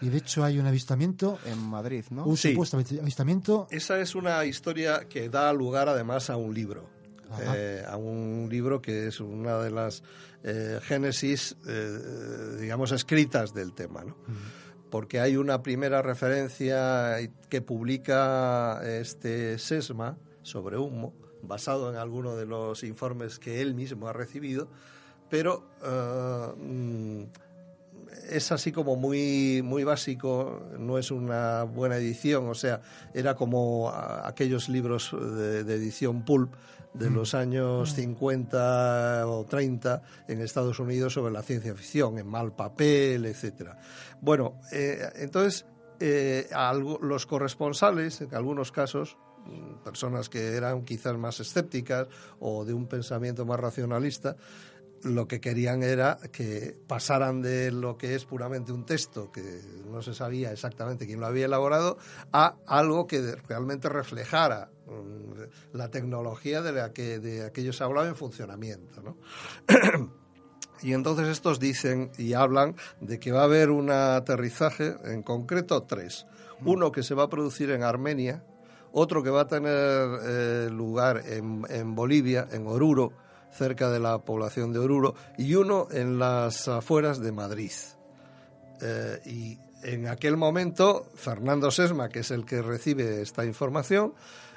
Y 0.00 0.08
de 0.08 0.18
hecho 0.18 0.44
hay 0.44 0.58
un 0.58 0.66
avistamiento. 0.66 1.38
En 1.46 1.58
Madrid, 1.58 2.04
¿no? 2.10 2.24
Un 2.24 2.36
supuesto 2.36 2.76
avistamiento. 2.76 3.68
Esa 3.70 4.00
es 4.00 4.16
una 4.16 4.44
historia 4.44 5.06
que 5.08 5.28
da 5.28 5.52
lugar 5.52 5.88
además 5.88 6.30
a 6.30 6.36
un 6.36 6.52
libro. 6.52 6.90
Eh, 7.40 7.82
a 7.88 7.96
un 7.96 8.48
libro 8.50 8.82
que 8.82 9.06
es 9.06 9.20
una 9.20 9.58
de 9.58 9.70
las 9.70 10.02
eh, 10.42 10.80
génesis, 10.82 11.56
digamos, 12.60 12.90
escritas 12.92 13.54
del 13.54 13.72
tema, 13.72 14.04
¿no? 14.04 14.16
Porque 14.90 15.20
hay 15.20 15.36
una 15.36 15.62
primera 15.62 16.02
referencia 16.02 17.16
que 17.48 17.62
publica 17.62 18.82
este 18.84 19.58
Sesma 19.58 20.18
sobre 20.42 20.76
humo, 20.76 21.14
basado 21.42 21.90
en 21.90 21.96
alguno 21.96 22.36
de 22.36 22.46
los 22.46 22.84
informes 22.84 23.38
que 23.38 23.60
él 23.60 23.74
mismo 23.74 24.08
ha 24.08 24.12
recibido, 24.12 24.68
pero 25.28 25.64
eh, 25.82 26.52
mm, 26.56 27.22
es 28.30 28.52
así 28.52 28.72
como 28.72 28.96
muy, 28.96 29.62
muy 29.62 29.84
básico, 29.84 30.62
no 30.78 30.98
es 30.98 31.10
una 31.10 31.64
buena 31.64 31.96
edición, 31.96 32.48
o 32.48 32.54
sea, 32.54 32.80
era 33.14 33.34
como 33.34 33.90
aquellos 33.90 34.68
libros 34.68 35.10
de, 35.12 35.60
edición 35.60 36.24
pulp 36.24 36.52
de 36.94 37.10
mm. 37.10 37.14
los 37.14 37.34
años 37.34 37.94
50 37.94 39.24
mm. 39.24 39.28
o 39.28 39.44
30 39.44 40.02
en 40.28 40.40
Estados 40.40 40.78
Unidos 40.78 41.14
sobre 41.14 41.32
la 41.32 41.42
ciencia 41.42 41.74
ficción, 41.74 42.18
en 42.18 42.26
mal 42.26 42.52
papel, 42.52 43.26
etcétera. 43.26 43.78
Bueno, 44.20 44.60
eh, 44.70 45.10
entonces 45.16 45.66
eh, 45.98 46.48
los 47.00 47.26
corresponsales, 47.26 48.20
en 48.20 48.34
algunos 48.34 48.72
casos, 48.72 49.16
personas 49.84 50.28
que 50.28 50.56
eran 50.56 50.84
quizás 50.84 51.16
más 51.18 51.40
escépticas 51.40 52.08
o 52.40 52.64
de 52.64 52.74
un 52.74 52.86
pensamiento 52.86 53.44
más 53.44 53.58
racionalista, 53.58 54.36
lo 55.04 55.26
que 55.26 55.40
querían 55.40 55.82
era 55.82 56.18
que 56.30 56.76
pasaran 56.86 57.42
de 57.42 57.72
lo 57.72 57.96
que 57.98 58.14
es 58.14 58.24
puramente 58.24 58.72
un 58.72 58.84
texto, 58.84 59.32
que 59.32 59.60
no 59.90 60.02
se 60.02 60.14
sabía 60.14 60.52
exactamente 60.52 61.06
quién 61.06 61.20
lo 61.20 61.26
había 61.26 61.46
elaborado, 61.46 61.98
a 62.32 62.56
algo 62.66 63.06
que 63.06 63.34
realmente 63.48 63.88
reflejara 63.88 64.70
mm, 64.86 65.76
la 65.76 65.90
tecnología 65.90 66.62
de 66.62 66.72
la 66.72 66.92
que 66.92 67.18
de 67.18 67.44
aquellos 67.44 67.76
se 67.76 67.84
hablaba 67.84 68.06
en 68.06 68.14
funcionamiento. 68.14 69.02
¿no? 69.02 69.16
y 70.82 70.92
entonces 70.92 71.28
estos 71.28 71.58
dicen 71.58 72.12
y 72.16 72.34
hablan 72.34 72.76
de 73.00 73.18
que 73.18 73.32
va 73.32 73.40
a 73.40 73.44
haber 73.44 73.70
un 73.70 73.90
aterrizaje, 73.90 74.94
en 75.04 75.22
concreto 75.22 75.82
tres. 75.82 76.26
Uno 76.64 76.92
que 76.92 77.02
se 77.02 77.14
va 77.14 77.24
a 77.24 77.28
producir 77.28 77.72
en 77.72 77.82
Armenia, 77.82 78.44
otro 78.92 79.22
que 79.22 79.30
va 79.30 79.42
a 79.42 79.48
tener 79.48 80.08
eh, 80.22 80.68
lugar 80.70 81.22
en, 81.26 81.94
Bolivia, 81.94 82.48
en 82.52 82.66
Oruro, 82.66 83.12
cerca 83.50 83.90
de 83.90 84.00
la 84.00 84.18
población 84.18 84.72
de 84.72 84.78
Oruro, 84.78 85.14
y 85.36 85.54
uno 85.54 85.88
en 85.90 86.18
las 86.18 86.68
afueras 86.68 87.20
de 87.20 87.32
Madrid. 87.32 87.72
Eh, 88.80 89.20
y 89.26 89.58
en 89.82 90.06
aquel 90.08 90.36
momento, 90.36 91.06
Fernando 91.14 91.70
Sesma, 91.70 92.08
que 92.08 92.20
es 92.20 92.30
el 92.30 92.44
que 92.44 92.62
recibe 92.62 93.22
esta 93.22 93.44
información, 93.44 94.14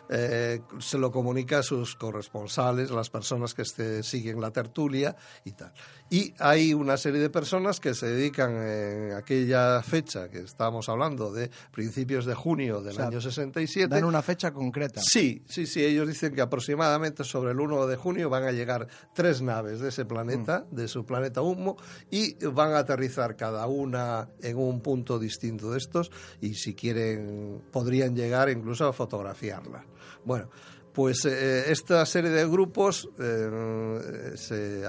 eh, 0.08 0.62
se 0.80 0.98
lo 1.00 1.12
comunica 1.12 1.60
a 1.60 1.64
sus 1.64 1.96
corresponsales, 1.96 2.92
las 2.92 3.10
personas 3.10 3.54
que 3.54 3.64
este, 3.64 4.04
siguen 4.04 4.40
la 4.40 4.52
tertulia 4.52 5.16
y 5.44 5.52
tal. 5.54 5.74
Y 6.10 6.36
hay 6.38 6.74
una 6.74 6.98
serie 6.98 7.20
de 7.20 7.32
personas 7.32 7.80
que 7.80 7.96
se 7.96 8.06
dedican 8.06 8.56
en 8.56 9.14
aquella 9.14 9.82
fecha 9.82 10.30
que 10.30 10.40
estábamos 10.40 10.88
hablando 10.88 11.34
de 11.34 11.50
principios 11.72 12.26
de 12.26 12.36
junio 12.36 12.82
del 12.82 13.02
año 13.02 13.20
67. 13.20 13.88
Dan 13.88 14.04
una 14.04 14.22
fecha 14.22 14.52
concreta. 14.54 15.02
Sí, 15.04 15.44
sí, 15.48 15.66
sí. 15.66 15.84
Ellos 15.84 16.08
dicen 16.08 16.36
que 16.36 16.42
aproximadamente 16.42 17.24
sobre 17.24 17.52
el 17.52 17.60
1 17.60 17.88
de 17.88 17.96
junio 17.96 18.30
van 18.30 18.44
a 18.44 18.52
llegar 18.52 18.88
tres 19.16 19.42
naves 19.42 19.80
de 19.80 19.90
ese 19.90 20.06
planeta, 20.06 20.68
mm. 20.70 20.76
de 20.76 20.88
su 20.88 21.06
planeta 21.06 21.42
Humo, 21.42 21.76
y 22.12 22.36
van 22.46 22.74
a 22.74 22.80
aterrizar 22.80 23.36
cada 23.36 23.66
una 23.66 24.30
en 24.44 24.58
un 24.58 24.82
punto 24.82 25.18
distinto 25.18 25.72
de 25.72 25.80
estos 25.80 26.12
y 26.40 26.54
si 26.54 26.76
quieren 26.76 27.64
podrían 27.72 28.16
llegar 28.16 28.50
incluso 28.50 28.88
a 28.88 28.94
fotografiarla. 28.94 29.84
Bueno, 30.24 30.50
pues 30.96 31.26
eh, 31.26 31.72
esta 31.72 32.06
serie 32.06 32.30
de 32.30 32.48
grupos 32.48 33.10
eh, 33.20 34.32
se 34.36 34.82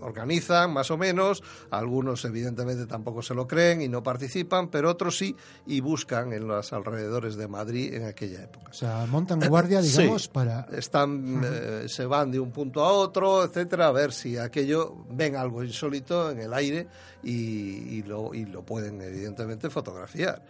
organizan 0.00 0.72
más 0.72 0.90
o 0.92 0.96
menos, 0.96 1.42
algunos 1.70 2.24
evidentemente 2.24 2.86
tampoco 2.86 3.22
se 3.22 3.34
lo 3.34 3.48
creen 3.48 3.82
y 3.82 3.88
no 3.88 4.04
participan, 4.04 4.68
pero 4.68 4.88
otros 4.88 5.18
sí 5.18 5.34
y 5.66 5.80
buscan 5.80 6.32
en 6.32 6.46
los 6.46 6.72
alrededores 6.72 7.34
de 7.34 7.48
Madrid 7.48 7.92
en 7.92 8.04
aquella 8.04 8.44
época. 8.44 8.70
O 8.70 8.74
sea, 8.74 9.04
montan 9.06 9.40
guardia, 9.40 9.82
digamos, 9.82 10.28
para... 10.28 10.68
Están, 10.70 11.42
eh, 11.44 11.84
se 11.88 12.06
van 12.06 12.30
de 12.30 12.38
un 12.38 12.52
punto 12.52 12.84
a 12.84 12.92
otro, 12.92 13.44
etcétera, 13.44 13.88
a 13.88 13.92
ver 13.92 14.12
si 14.12 14.38
aquello 14.38 14.94
ven 15.10 15.34
algo 15.34 15.64
insólito 15.64 16.30
en 16.30 16.38
el 16.38 16.54
aire 16.54 16.86
y, 17.24 17.96
y, 17.96 18.02
lo, 18.04 18.32
y 18.32 18.44
lo 18.44 18.62
pueden 18.62 19.00
evidentemente 19.00 19.70
fotografiar 19.70 20.40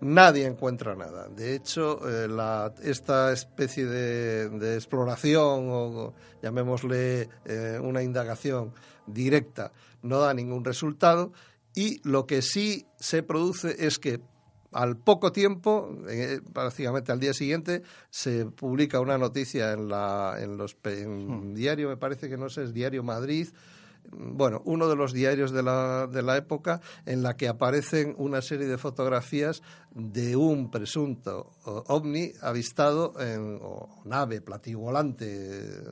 nadie 0.00 0.46
encuentra 0.46 0.94
nada. 0.94 1.28
De 1.28 1.54
hecho, 1.54 2.00
eh, 2.08 2.28
esta 2.82 3.32
especie 3.32 3.86
de, 3.86 4.74
exploración, 4.74 5.68
o 5.68 6.14
llamémosle 6.42 7.28
eh, 7.44 7.78
una 7.82 8.02
indagación 8.02 8.72
directa, 9.06 9.72
no 10.02 10.18
da 10.18 10.34
ningún 10.34 10.64
resultado. 10.64 11.32
Y 11.74 12.00
lo 12.08 12.26
que 12.26 12.42
sí 12.42 12.86
se 12.98 13.22
produce 13.22 13.86
es 13.86 13.98
que 13.98 14.20
al 14.72 14.96
poco 14.96 15.32
tiempo, 15.32 15.90
eh, 16.08 16.40
prácticamente 16.52 17.12
al 17.12 17.20
día 17.20 17.34
siguiente, 17.34 17.82
se 18.10 18.46
publica 18.46 19.00
una 19.00 19.18
noticia 19.18 19.72
en, 19.72 19.88
la, 19.88 20.36
en 20.40 20.56
los 20.56 20.76
en 20.84 21.50
hmm. 21.50 21.54
diario, 21.54 21.88
me 21.88 21.96
parece 21.96 22.28
que 22.28 22.36
no 22.36 22.48
sé, 22.48 22.64
es 22.64 22.72
Diario 22.72 23.02
Madrid, 23.02 23.48
bueno, 24.12 24.62
uno 24.64 24.88
de 24.88 24.96
los 24.96 25.12
diarios 25.12 25.52
de 25.52 25.62
la, 25.62 26.06
de 26.06 26.22
la 26.22 26.36
época 26.36 26.80
en 27.06 27.22
la 27.22 27.36
que 27.36 27.48
aparecen 27.48 28.14
una 28.18 28.42
serie 28.42 28.66
de 28.66 28.78
fotografías 28.78 29.62
de 29.92 30.36
un 30.36 30.70
presunto 30.70 31.52
ovni 31.64 32.32
avistado 32.42 33.14
en 33.20 33.58
o 33.62 34.02
nave 34.04 34.40
plativolante 34.40 35.82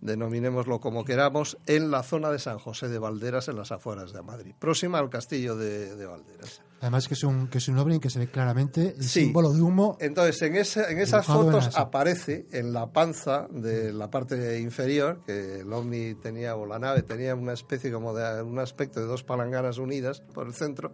denominémoslo 0.00 0.80
como 0.80 1.04
queramos, 1.04 1.58
en 1.66 1.90
la 1.90 2.02
zona 2.02 2.30
de 2.30 2.38
San 2.38 2.58
José 2.58 2.88
de 2.88 2.98
Valderas, 2.98 3.48
en 3.48 3.56
las 3.56 3.72
afueras 3.72 4.12
de 4.12 4.22
Madrid, 4.22 4.54
próxima 4.58 4.98
al 4.98 5.10
castillo 5.10 5.56
de, 5.56 5.96
de 5.96 6.06
Valderas. 6.06 6.62
Además 6.80 7.08
que 7.08 7.14
es 7.14 7.24
un 7.24 7.48
que 7.48 7.58
es 7.58 7.68
un 7.68 7.78
ovni 7.78 7.98
que 8.00 8.10
se 8.10 8.18
ve 8.18 8.30
claramente 8.30 8.94
el 8.98 9.02
símbolo 9.02 9.52
de 9.52 9.62
humo. 9.62 9.96
Entonces, 9.98 10.42
en, 10.42 10.56
ese, 10.56 10.92
en 10.92 10.98
esas 10.98 11.24
fotos 11.24 11.74
aparece 11.74 12.46
en 12.52 12.74
la 12.74 12.92
panza 12.92 13.48
de 13.50 13.92
la 13.94 14.10
parte 14.10 14.60
inferior, 14.60 15.22
que 15.24 15.60
el 15.60 15.72
ovni 15.72 16.14
tenía, 16.14 16.54
o 16.54 16.66
la 16.66 16.78
nave 16.78 17.02
tenía 17.02 17.34
una 17.34 17.54
especie 17.54 17.90
como 17.90 18.14
de 18.14 18.42
un 18.42 18.58
aspecto 18.58 19.00
de 19.00 19.06
dos 19.06 19.24
palanganas 19.24 19.78
unidas 19.78 20.20
por 20.34 20.46
el 20.46 20.54
centro, 20.54 20.92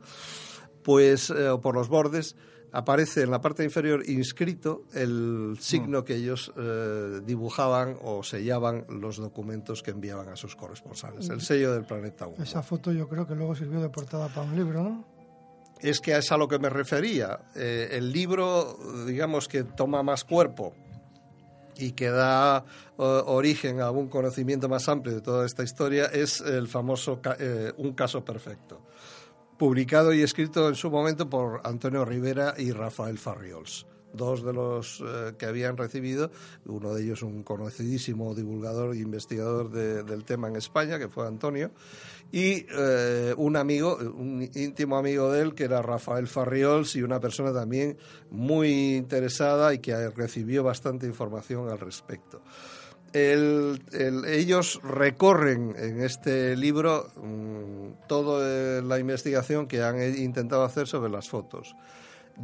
pues, 0.84 1.30
eh, 1.30 1.48
o 1.48 1.60
por 1.60 1.74
los 1.74 1.88
bordes, 1.88 2.36
aparece 2.72 3.22
en 3.22 3.30
la 3.30 3.40
parte 3.40 3.62
inferior 3.64 4.02
inscrito 4.08 4.84
el 4.94 5.56
signo 5.60 6.00
mm. 6.00 6.04
que 6.04 6.16
ellos 6.16 6.52
eh, 6.56 7.20
dibujaban 7.24 7.96
o 8.02 8.22
sellaban 8.22 8.86
los 8.88 9.18
documentos 9.18 9.82
que 9.82 9.90
enviaban 9.90 10.28
a 10.30 10.36
sus 10.36 10.56
corresponsales, 10.56 11.28
el 11.28 11.42
sello 11.42 11.74
del 11.74 11.84
planeta 11.84 12.26
1. 12.26 12.42
Esa 12.42 12.62
foto 12.62 12.90
yo 12.90 13.08
creo 13.08 13.26
que 13.26 13.34
luego 13.34 13.54
sirvió 13.54 13.80
de 13.80 13.90
portada 13.90 14.28
para 14.28 14.46
un 14.46 14.56
libro, 14.56 14.82
¿no? 14.82 15.04
Es 15.80 16.00
que 16.00 16.16
es 16.16 16.32
a 16.32 16.36
lo 16.36 16.48
que 16.48 16.58
me 16.58 16.70
refería. 16.70 17.40
Eh, 17.54 17.88
el 17.92 18.12
libro, 18.12 18.78
digamos 19.06 19.48
que 19.48 19.64
toma 19.64 20.02
más 20.02 20.24
cuerpo 20.24 20.72
y 21.76 21.92
que 21.92 22.08
da 22.08 22.58
eh, 22.58 22.62
origen 22.96 23.80
a 23.80 23.90
un 23.90 24.08
conocimiento 24.08 24.68
más 24.68 24.88
amplio 24.88 25.16
de 25.16 25.20
toda 25.20 25.44
esta 25.44 25.62
historia, 25.62 26.06
es 26.06 26.40
el 26.40 26.68
famoso 26.68 27.20
Un 27.76 27.92
caso 27.92 28.24
perfecto 28.24 28.80
publicado 29.62 30.12
y 30.12 30.22
escrito 30.22 30.68
en 30.68 30.74
su 30.74 30.90
momento 30.90 31.30
por 31.30 31.60
Antonio 31.62 32.04
Rivera 32.04 32.52
y 32.58 32.72
Rafael 32.72 33.16
Farriols 33.16 33.86
dos 34.12 34.44
de 34.44 34.52
los 34.52 35.00
eh, 35.06 35.34
que 35.38 35.46
habían 35.46 35.76
recibido, 35.76 36.32
uno 36.66 36.92
de 36.92 37.04
ellos 37.04 37.22
un 37.22 37.44
conocidísimo 37.44 38.34
divulgador 38.34 38.92
e 38.92 38.98
investigador 38.98 39.70
del 39.70 40.24
tema 40.24 40.48
en 40.48 40.56
España, 40.56 40.98
que 40.98 41.08
fue 41.08 41.28
Antonio, 41.28 41.70
y 42.32 42.66
eh, 42.76 43.32
un 43.36 43.56
amigo, 43.56 43.96
un 43.96 44.50
íntimo 44.52 44.98
amigo 44.98 45.30
de 45.30 45.42
él, 45.42 45.54
que 45.54 45.62
era 45.62 45.80
Rafael 45.80 46.26
Farriols, 46.26 46.96
y 46.96 47.02
una 47.02 47.20
persona 47.20 47.52
también 47.52 47.96
muy 48.32 48.96
interesada 48.96 49.72
y 49.72 49.78
que 49.78 50.10
recibió 50.10 50.64
bastante 50.64 51.06
información 51.06 51.70
al 51.70 51.78
respecto. 51.78 52.42
Ellos 53.12 54.80
recorren 54.82 55.74
en 55.76 56.00
este 56.02 56.56
libro 56.56 57.10
mm, 57.16 58.06
toda 58.08 58.80
la 58.82 58.98
investigación 58.98 59.66
que 59.66 59.82
han 59.82 60.00
intentado 60.16 60.64
hacer 60.64 60.86
sobre 60.86 61.10
las 61.10 61.28
fotos 61.28 61.74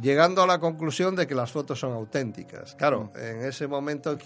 llegando 0.01 0.41
a 0.43 0.47
la 0.47 0.59
conclusión 0.59 1.15
de 1.15 1.27
que 1.27 1.35
las 1.35 1.51
fotos 1.51 1.79
son 1.79 1.93
auténticas. 1.93 2.75
Claro, 2.75 3.11
mm. 3.13 3.17
en 3.17 3.45
ese 3.45 3.67
momento 3.67 4.17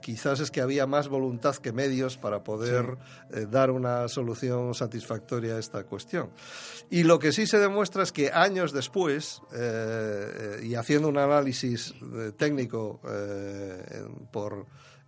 quizás 0.00 0.40
es 0.40 0.50
que 0.50 0.60
había 0.60 0.86
más 0.86 1.08
voluntad 1.08 1.56
que 1.56 1.72
medios 1.72 2.16
para 2.16 2.42
poder 2.42 2.98
eh, 3.30 3.46
dar 3.48 3.70
una 3.70 4.08
solución 4.08 4.74
satisfactoria 4.74 5.56
a 5.56 5.58
esta 5.58 5.84
cuestión. 5.84 6.30
Y 6.90 7.02
lo 7.04 7.18
que 7.18 7.32
sí 7.32 7.46
se 7.46 7.58
demuestra 7.58 8.02
es 8.02 8.12
que 8.12 8.30
años 8.32 8.72
después, 8.72 9.42
eh, 9.52 10.60
y 10.62 10.74
haciendo 10.74 11.08
un 11.08 11.18
análisis 11.18 11.94
eh, 12.00 12.32
técnico 12.36 13.00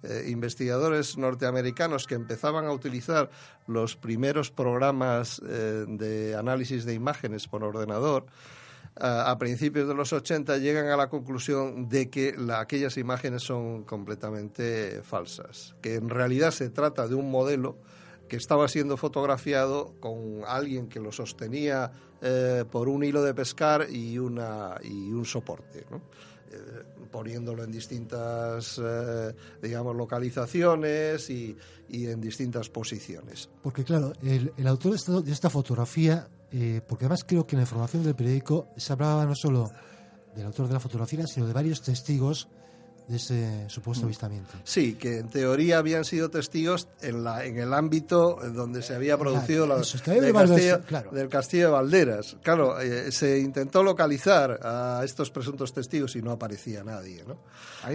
por 0.01 0.29
investigadores 0.29 1.19
norteamericanos 1.19 2.07
que 2.07 2.15
empezaban 2.15 2.67
a 2.67 2.73
utilizar 2.73 3.31
los 3.67 3.97
primeros 3.97 4.51
programas 4.51 5.41
de 5.43 6.37
análisis 6.37 6.85
de 6.85 6.95
imágenes 6.95 7.49
por 7.49 7.65
ordenador, 7.65 8.27
a 9.01 9.37
principios 9.39 9.87
de 9.87 9.95
los 9.95 10.13
80 10.13 10.59
llegan 10.59 10.89
a 10.89 10.97
la 10.97 11.09
conclusión 11.09 11.89
de 11.89 12.11
que 12.11 12.35
aquellas 12.57 12.97
imágenes 12.97 13.43
son 13.43 13.85
completamente 13.85 15.03
falsas, 15.03 15.77
que 15.81 15.95
en 15.95 16.09
realidad 16.09 16.51
se 16.51 16.71
trata 16.71 17.07
de 17.07 17.15
un 17.15 17.31
modelo 17.31 17.77
que 18.29 18.37
estaba 18.37 18.69
siendo 18.69 18.97
fotografiado 18.97 19.95
con 20.01 20.43
alguien 20.47 20.89
que 20.89 21.01
lo 21.01 21.13
sostenía 21.13 21.91
eh, 22.21 22.65
por 22.71 22.89
un 22.89 23.05
hilo 23.05 23.23
de 23.23 23.35
pescar 23.35 23.87
y, 23.89 24.19
una, 24.19 24.75
y 24.83 25.13
un 25.13 25.25
soporte. 25.25 25.81
Eh, 26.51 26.83
poniéndolo 27.11 27.65
en 27.65 27.71
distintas, 27.71 28.81
eh, 28.83 29.35
digamos, 29.63 29.97
localizaciones 29.97 31.31
y, 31.31 31.57
en 31.91 32.21
distintas 32.21 32.69
posiciones. 32.69 33.49
Porque, 33.63 33.83
claro, 33.83 34.13
el, 34.23 34.53
el 34.57 34.67
autor 34.67 34.99
de 35.25 35.33
esta 35.33 35.49
fotografía 35.49 36.29
eh, 36.51 36.81
porque 36.87 37.05
además 37.05 37.25
creo 37.27 37.47
que 37.47 37.57
en 37.57 37.59
la 37.59 37.65
información 37.65 38.03
del 38.03 38.15
periódico 38.15 38.69
se 38.77 38.93
hablaba 38.93 39.27
no 39.27 39.35
solo 39.35 39.71
del 40.35 40.47
autor 40.47 40.69
de 40.69 40.75
la 40.75 40.81
fotografía, 40.81 41.27
sino 41.27 41.47
de 41.47 41.53
varios 41.53 41.83
testigos 41.83 42.49
de 43.09 43.17
ese 43.17 43.69
supuesto 43.69 44.05
mm. 44.05 44.07
avistamiento. 44.07 44.53
Sí, 44.65 44.95
que 44.95 45.19
en 45.19 45.29
teoría 45.29 45.79
habían 45.79 46.05
sido 46.05 46.31
testigos 46.31 46.89
en, 47.01 47.25
la, 47.25 47.45
en 47.45 47.59
el 47.59 47.73
ámbito 47.73 48.39
donde 48.53 48.83
se 48.83 48.95
había 48.95 49.17
producido 49.17 49.67
la, 49.67 49.77
del, 49.77 50.33
castillo, 50.33 50.81
del, 51.11 51.29
castillo, 51.29 51.67
de 51.67 51.73
Valderas. 51.73 52.37
Claro, 52.43 52.79
eh, 52.81 53.11
se 53.11 53.41
intentó 53.41 53.83
localizar 53.83 54.61
a 54.63 55.01
estos 55.05 55.31
presuntos 55.31 55.73
testigos 55.73 56.17
y 56.17 56.23
no 56.23 56.33
aparecía 56.33 56.85
nadie. 56.85 57.25
¿no? 57.27 57.39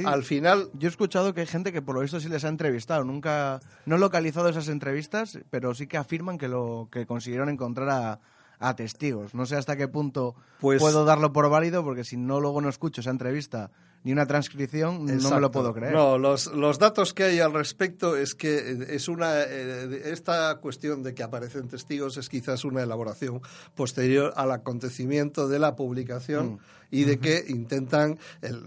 Al 0.07 0.23
final... 0.23 0.69
Yo 0.73 0.87
he 0.87 0.91
escuchado 0.91 1.33
que 1.33 1.41
hay 1.41 1.47
gente 1.47 1.71
que 1.71 1.81
por 1.81 1.95
lo 1.95 2.01
visto 2.01 2.19
sí 2.19 2.27
les 2.27 2.43
ha 2.43 2.49
entrevistado. 2.49 3.03
Nunca, 3.03 3.59
no 3.85 3.97
he 3.97 3.99
localizado 3.99 4.49
esas 4.49 4.67
entrevistas, 4.67 5.37
pero 5.51 5.75
sí 5.75 5.85
que 5.85 5.97
afirman 5.97 6.39
que, 6.39 6.47
lo, 6.47 6.89
que 6.91 7.05
consiguieron 7.05 7.49
encontrar 7.49 7.89
a 7.89 8.19
a 8.59 8.75
testigos. 8.75 9.33
No 9.33 9.45
sé 9.45 9.57
hasta 9.57 9.75
qué 9.75 9.87
punto 9.89 10.35
pues 10.61 10.81
puedo 10.81 11.03
darlo 11.03 11.33
por 11.33 11.49
válido, 11.49 11.83
porque 11.83 12.05
si 12.05 12.15
no 12.15 12.39
luego 12.39 12.61
no 12.61 12.69
escucho 12.69 13.01
esa 13.01 13.09
entrevista 13.09 13.71
ni 14.03 14.11
una 14.11 14.25
transcripción, 14.25 15.05
no 15.05 15.29
me 15.29 15.39
lo 15.39 15.51
puedo 15.51 15.73
creer. 15.73 15.93
No, 15.93 16.17
los, 16.17 16.47
los, 16.47 16.77
datos 16.77 17.13
que 17.13 17.23
hay 17.23 17.39
al 17.39 17.53
respecto 17.53 18.17
es 18.17 18.35
que 18.35 18.85
es 18.89 19.07
una 19.07 19.41
eh, 19.41 20.11
esta 20.11 20.55
cuestión 20.57 21.03
de 21.03 21.13
que 21.13 21.23
aparecen 21.23 21.67
testigos 21.67 22.17
es 22.17 22.27
quizás 22.27 22.65
una 22.65 22.83
elaboración 22.83 23.41
posterior 23.75 24.33
al 24.35 24.51
acontecimiento 24.51 25.47
de 25.47 25.59
la 25.59 25.75
publicación 25.75 26.53
mm. 26.53 26.59
y 26.91 27.03
de 27.05 27.19
que 27.19 27.45
intentan 27.47 28.19
el, 28.41 28.61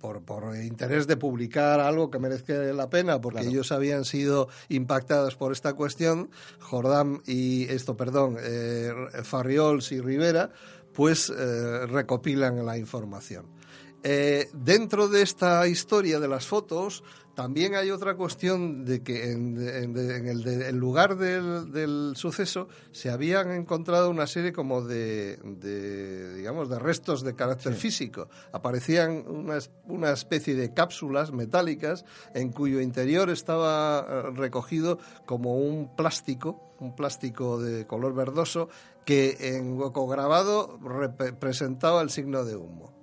por, 0.00 0.22
por, 0.22 0.56
interés 0.56 1.06
de 1.06 1.16
publicar 1.16 1.80
algo 1.80 2.10
que 2.10 2.18
merezca 2.18 2.54
la 2.54 2.88
pena, 2.88 3.20
porque 3.20 3.42
ellos 3.42 3.70
habían 3.72 4.06
sido 4.06 4.48
impactados 4.70 5.36
por 5.36 5.52
esta 5.52 5.74
cuestión, 5.74 6.30
Jordán 6.58 7.20
y 7.26 7.64
esto, 7.64 7.96
perdón, 7.96 8.36
eh, 8.40 8.92
Farriols 9.22 9.92
y 9.92 10.00
Rivera, 10.00 10.50
pues 10.94 11.30
eh, 11.30 11.86
recopilan 11.86 12.64
la 12.64 12.78
información. 12.78 13.59
Eh, 14.02 14.48
dentro 14.54 15.08
de 15.08 15.22
esta 15.22 15.66
historia 15.68 16.20
de 16.20 16.28
las 16.28 16.46
fotos, 16.46 17.04
también 17.34 17.74
hay 17.74 17.90
otra 17.90 18.16
cuestión 18.16 18.84
de 18.84 19.02
que 19.02 19.30
en, 19.30 19.56
el, 19.58 20.76
lugar 20.76 21.16
del, 21.16 22.12
suceso 22.16 22.68
se 22.92 23.10
habían 23.10 23.52
encontrado 23.52 24.10
una 24.10 24.26
serie 24.26 24.52
como 24.52 24.82
de, 24.82 25.38
digamos, 26.36 26.68
de 26.68 26.78
restos 26.78 27.22
de 27.22 27.34
carácter 27.34 27.74
físico. 27.74 28.28
Aparecían 28.52 29.24
una, 29.86 30.10
especie 30.12 30.54
de 30.54 30.74
cápsulas 30.74 31.32
metálicas 31.32 32.04
en 32.34 32.52
cuyo 32.52 32.80
interior 32.80 33.30
estaba 33.30 34.00
eh, 34.00 34.22
recogido 34.34 34.98
como 35.24 35.56
un 35.56 35.94
plástico, 35.96 36.74
un 36.78 36.94
plástico 36.96 37.60
de 37.60 37.86
color 37.86 38.14
verdoso 38.14 38.68
que 39.04 39.56
en 39.56 39.78
hueco 39.78 40.06
grabado 40.06 40.78
representaba 40.82 42.02
el 42.02 42.10
signo 42.10 42.44
de 42.44 42.56
humo 42.56 42.99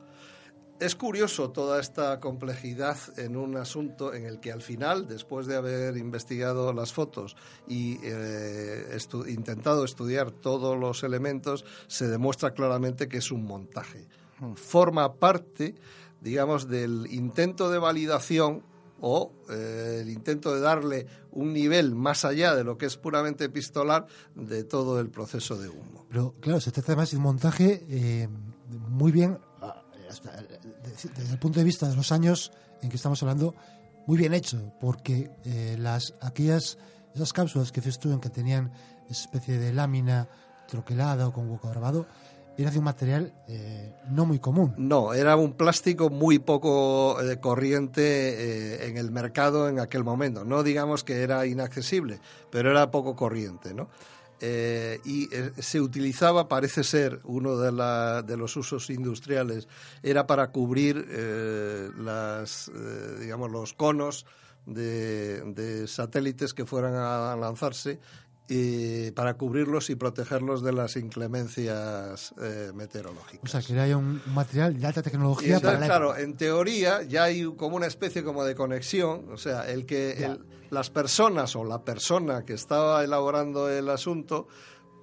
es 0.79 0.95
curioso 0.95 1.49
toda 1.51 1.79
esta 1.79 2.19
complejidad 2.19 2.97
en 3.17 3.35
un 3.35 3.57
asunto 3.57 4.13
en 4.13 4.25
el 4.25 4.39
que 4.39 4.51
al 4.51 4.61
final, 4.61 5.07
después 5.07 5.47
de 5.47 5.55
haber 5.55 5.97
investigado 5.97 6.73
las 6.73 6.93
fotos 6.93 7.35
y 7.67 7.97
eh, 8.03 8.97
intentado 9.27 9.83
estudiar 9.83 10.31
todos 10.31 10.77
los 10.77 11.03
elementos, 11.03 11.65
se 11.87 12.07
demuestra 12.07 12.51
claramente 12.51 13.07
que 13.07 13.17
es 13.17 13.31
un 13.31 13.45
montaje. 13.45 14.07
Hmm. 14.39 14.53
Forma 14.53 15.15
parte, 15.15 15.75
digamos, 16.21 16.67
del 16.67 17.07
intento 17.09 17.71
de 17.71 17.79
validación 17.79 18.63
o 18.99 19.31
eh, 19.49 19.99
el 20.01 20.09
intento 20.09 20.53
de 20.53 20.61
darle 20.61 21.07
un 21.31 21.53
nivel 21.53 21.95
más 21.95 22.25
allá 22.25 22.55
de 22.55 22.63
lo 22.63 22.77
que 22.77 22.87
es 22.87 22.97
puramente 22.97 23.45
epistolar 23.45 24.07
de 24.35 24.63
todo 24.63 24.99
el 24.99 25.09
proceso 25.09 25.57
de 25.57 25.69
humo. 25.69 26.05
Pero 26.09 26.35
claro, 26.39 26.59
se 26.59 26.71
trata 26.71 26.93
además 26.93 27.11
de 27.11 27.17
un 27.17 27.23
montaje 27.23 27.85
eh, 27.89 28.27
muy 28.89 29.11
bien 29.11 29.37
desde 31.15 31.33
el 31.33 31.39
punto 31.39 31.59
de 31.59 31.65
vista 31.65 31.87
de 31.87 31.95
los 31.95 32.11
años 32.11 32.51
en 32.81 32.89
que 32.89 32.95
estamos 32.95 33.21
hablando, 33.23 33.55
muy 34.05 34.17
bien 34.17 34.33
hecho, 34.33 34.73
porque 34.79 35.31
eh, 35.43 35.75
las 35.77 36.13
aquellas 36.21 36.77
esas 37.13 37.33
cápsulas 37.33 37.71
que 37.71 37.81
dices 37.81 37.99
que 37.99 38.29
tenían 38.29 38.71
esa 39.09 39.21
especie 39.21 39.57
de 39.57 39.73
lámina 39.73 40.27
troquelada 40.67 41.27
o 41.27 41.33
con 41.33 41.49
hueco 41.49 41.69
grabado, 41.69 42.05
era 42.57 42.71
de 42.71 42.79
un 42.79 42.85
material 42.85 43.33
eh, 43.47 43.93
no 44.09 44.25
muy 44.25 44.39
común. 44.39 44.73
No, 44.77 45.13
era 45.13 45.35
un 45.35 45.53
plástico 45.53 46.09
muy 46.09 46.39
poco 46.39 47.21
eh, 47.21 47.39
corriente 47.39 48.87
en 48.87 48.97
el 48.97 49.11
mercado 49.11 49.69
en 49.69 49.79
aquel 49.79 50.03
momento. 50.03 50.43
No 50.43 50.63
digamos 50.63 51.03
que 51.03 51.21
era 51.21 51.45
inaccesible, 51.45 52.19
pero 52.49 52.71
era 52.71 52.89
poco 52.91 53.15
corriente, 53.15 53.73
¿no? 53.73 53.89
Eh, 54.39 54.99
y 55.03 55.33
eh, 55.33 55.51
se 55.57 55.81
utilizaba, 55.81 56.47
parece 56.47 56.83
ser, 56.83 57.21
uno 57.23 57.57
de, 57.57 58.37
los 58.37 58.55
usos 58.55 58.89
industriales, 58.89 59.67
era 60.03 60.27
para 60.27 60.51
cubrir 60.51 61.07
eh, 61.09 61.89
las, 61.97 62.69
los 62.69 63.73
conos 63.73 64.25
de, 64.65 65.85
satélites 65.87 66.53
que 66.53 66.65
fueran 66.65 66.95
a 66.95 67.35
lanzarse 67.35 67.99
y 68.47 69.11
para 69.11 69.33
cubrirlos 69.35 69.89
y 69.89 69.95
protegerlos 69.95 70.63
de 70.63 70.73
las 70.73 70.95
inclemencias 70.95 72.33
meteorológicas. 72.73 73.43
O 73.43 73.47
sea, 73.47 73.61
que 73.61 73.79
haya 73.79 73.97
un 73.97 74.21
material 74.33 74.79
de 74.79 74.87
alta 74.87 75.01
tecnología 75.01 75.59
para 75.59 75.79
Claro, 75.79 76.15
en 76.15 76.37
teoría 76.37 77.03
ya 77.03 77.25
hay 77.25 77.43
como 77.55 77.75
una 77.75 77.87
especie 77.87 78.23
como 78.23 78.43
de 78.43 78.55
conexión, 78.55 79.25
o 79.31 79.37
sea, 79.37 79.69
el 79.69 79.85
que 79.85 80.37
las 80.69 80.89
personas 80.89 81.55
o 81.55 81.63
la 81.63 81.83
persona 81.83 82.43
que 82.45 82.53
estaba 82.53 83.03
elaborando 83.03 83.69
el 83.69 83.89
asunto, 83.89 84.47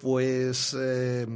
pues 0.05 0.77
eh, 0.79 1.27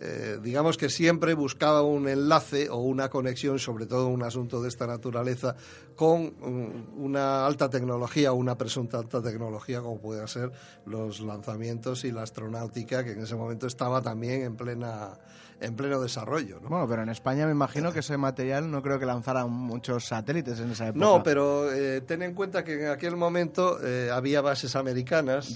eh, 0.00 0.38
digamos 0.42 0.76
que 0.76 0.90
siempre 0.90 1.32
buscaba 1.32 1.80
un 1.80 2.06
enlace 2.06 2.68
o 2.68 2.76
una 2.76 3.08
conexión, 3.08 3.58
sobre 3.58 3.86
todo 3.86 4.08
un 4.08 4.22
asunto 4.22 4.60
de 4.60 4.68
esta 4.68 4.86
naturaleza, 4.86 5.56
con 5.96 6.34
mm, 6.38 7.02
una 7.02 7.46
alta 7.46 7.70
tecnología 7.70 8.32
o 8.32 8.34
una 8.34 8.58
presunta 8.58 8.98
alta 8.98 9.22
tecnología, 9.22 9.80
como 9.80 9.98
puede 9.98 10.28
ser 10.28 10.52
los 10.84 11.20
lanzamientos 11.20 12.04
y 12.04 12.12
la 12.12 12.20
astronáutica, 12.24 13.02
que 13.02 13.12
en 13.12 13.22
ese 13.22 13.34
momento 13.34 13.66
estaba 13.66 14.02
también 14.02 14.42
en 14.42 14.56
plena 14.56 15.18
en 15.60 15.74
pleno 15.74 16.00
desarrollo. 16.00 16.60
Bueno, 16.60 16.86
pero 16.86 17.02
en 17.02 17.08
España 17.08 17.46
me 17.46 17.50
imagino 17.50 17.92
que 17.92 17.98
ese 17.98 18.16
material 18.16 18.70
no 18.70 18.80
creo 18.80 19.00
que 19.00 19.06
lanzaran 19.06 19.50
muchos 19.50 20.04
satélites 20.04 20.60
en 20.60 20.70
esa 20.70 20.88
época. 20.88 21.04
No, 21.04 21.22
pero 21.22 21.72
eh, 21.72 22.02
ten 22.02 22.22
en 22.22 22.34
cuenta 22.34 22.62
que 22.62 22.74
en 22.74 22.90
aquel 22.90 23.16
momento 23.16 23.78
había 24.12 24.40
bases 24.40 24.76
americanas 24.76 25.52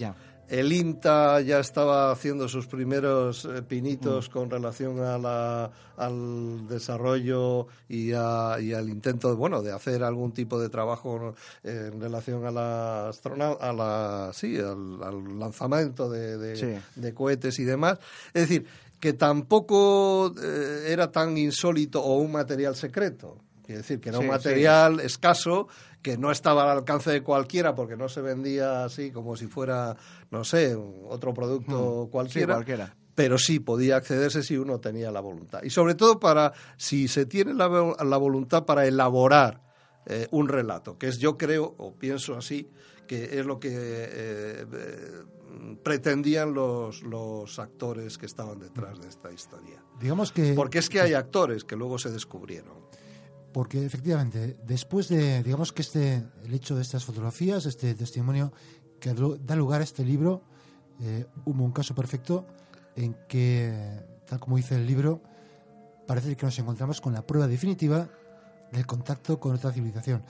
el 0.48 0.72
INTA 0.72 1.40
ya 1.40 1.60
estaba 1.60 2.10
haciendo 2.10 2.48
sus 2.48 2.66
primeros 2.66 3.44
eh, 3.44 3.62
pinitos 3.62 4.28
mm. 4.28 4.32
con 4.32 4.50
relación 4.50 5.00
al 5.00 6.68
desarrollo 6.68 7.66
y, 7.88 8.12
al 8.12 8.88
intento, 8.88 9.36
bueno, 9.36 9.62
de 9.62 9.72
hacer 9.72 10.02
algún 10.02 10.32
tipo 10.32 10.60
de 10.60 10.68
trabajo 10.68 11.34
en 11.62 12.00
relación 12.00 12.44
a 12.46 12.50
la 12.50 13.10
a 13.10 13.72
la, 13.72 14.30
sí, 14.34 14.58
al, 14.58 15.38
lanzamiento 15.38 16.10
de, 16.10 16.80
cohetes 17.14 17.58
y 17.58 17.64
demás. 17.64 17.98
Es 18.34 18.48
decir, 18.48 18.66
que 19.00 19.14
tampoco 19.14 20.34
eh, 20.40 20.86
era 20.88 21.10
tan 21.10 21.36
insólito 21.36 22.02
o 22.02 22.18
un 22.18 22.32
material 22.32 22.76
secreto. 22.76 23.38
Quiere 23.64 23.82
decir 23.82 24.00
que 24.00 24.08
era 24.08 24.18
un 24.18 24.26
material 24.26 25.00
escaso 25.00 25.68
que 26.02 26.18
no 26.18 26.30
estaba 26.30 26.64
al 26.64 26.78
alcance 26.78 27.10
de 27.10 27.22
cualquiera 27.22 27.74
porque 27.74 27.96
no 27.96 28.08
se 28.08 28.20
vendía 28.20 28.84
así 28.84 29.10
como 29.12 29.36
si 29.36 29.46
fuera, 29.46 29.96
no 30.30 30.44
sé, 30.44 30.76
otro 30.76 31.32
producto 31.32 32.06
hmm. 32.06 32.10
cualquiera. 32.10 32.54
cualquiera. 32.54 32.96
Pero 33.14 33.38
sí 33.38 33.60
podía 33.60 33.96
accederse 33.96 34.42
si 34.42 34.56
uno 34.56 34.80
tenía 34.80 35.10
la 35.10 35.20
voluntad. 35.20 35.62
Y 35.62 35.70
sobre 35.70 35.94
todo 35.94 36.18
para, 36.18 36.52
si 36.76 37.08
se 37.08 37.26
tiene 37.26 37.54
la, 37.54 37.66
voluntad 37.66 38.64
para 38.64 38.86
elaborar 38.86 39.62
eh, 40.06 40.26
un 40.30 40.48
relato, 40.48 40.98
que 40.98 41.08
es 41.08 41.18
yo 41.18 41.36
creo, 41.36 41.74
o 41.78 41.94
pienso 41.94 42.36
así, 42.36 42.70
que 43.06 43.38
es 43.38 43.44
lo 43.44 43.60
que 43.60 43.68
eh, 43.70 44.66
eh, 44.72 45.24
pretendían 45.82 46.54
los, 46.54 47.02
los 47.02 47.58
actores 47.58 48.16
que 48.16 48.26
estaban 48.26 48.58
detrás 48.58 49.00
de 49.00 49.08
esta 49.08 49.30
historia. 49.30 49.84
Digamos 50.00 50.32
que... 50.32 50.54
Porque 50.54 50.78
es 50.78 50.88
que 50.88 51.00
hay 51.00 51.12
actores 51.12 51.64
que 51.64 51.76
luego 51.76 51.98
se 51.98 52.10
descubrieron. 52.10 52.82
Porque 53.52 53.84
efectivamente, 53.84 54.56
después 54.64 55.08
de, 55.08 55.42
digamos 55.42 55.72
que 55.72 55.82
este, 55.82 56.22
el 56.44 56.54
hecho 56.54 56.74
de 56.74 56.82
estas 56.82 57.04
fotografías, 57.04 57.66
este 57.66 57.94
testimonio 57.94 58.52
que 58.98 59.12
da 59.12 59.56
lugar 59.56 59.80
a 59.80 59.84
este 59.84 60.04
libro, 60.04 60.42
eh, 61.00 61.26
hubo 61.44 61.64
un 61.64 61.72
caso 61.72 61.94
perfecto 61.94 62.46
en 62.96 63.14
que, 63.28 63.72
tal 64.26 64.40
como 64.40 64.56
dice 64.56 64.76
el 64.76 64.86
libro, 64.86 65.20
parece 66.06 66.36
que 66.36 66.46
nos 66.46 66.58
encontramos 66.58 67.00
con 67.00 67.12
la 67.12 67.26
prueba 67.26 67.46
definitiva 67.46 68.08
del 68.70 68.86
contacto 68.86 69.38
con 69.38 69.54
otra 69.54 69.72
civilización. 69.72 70.22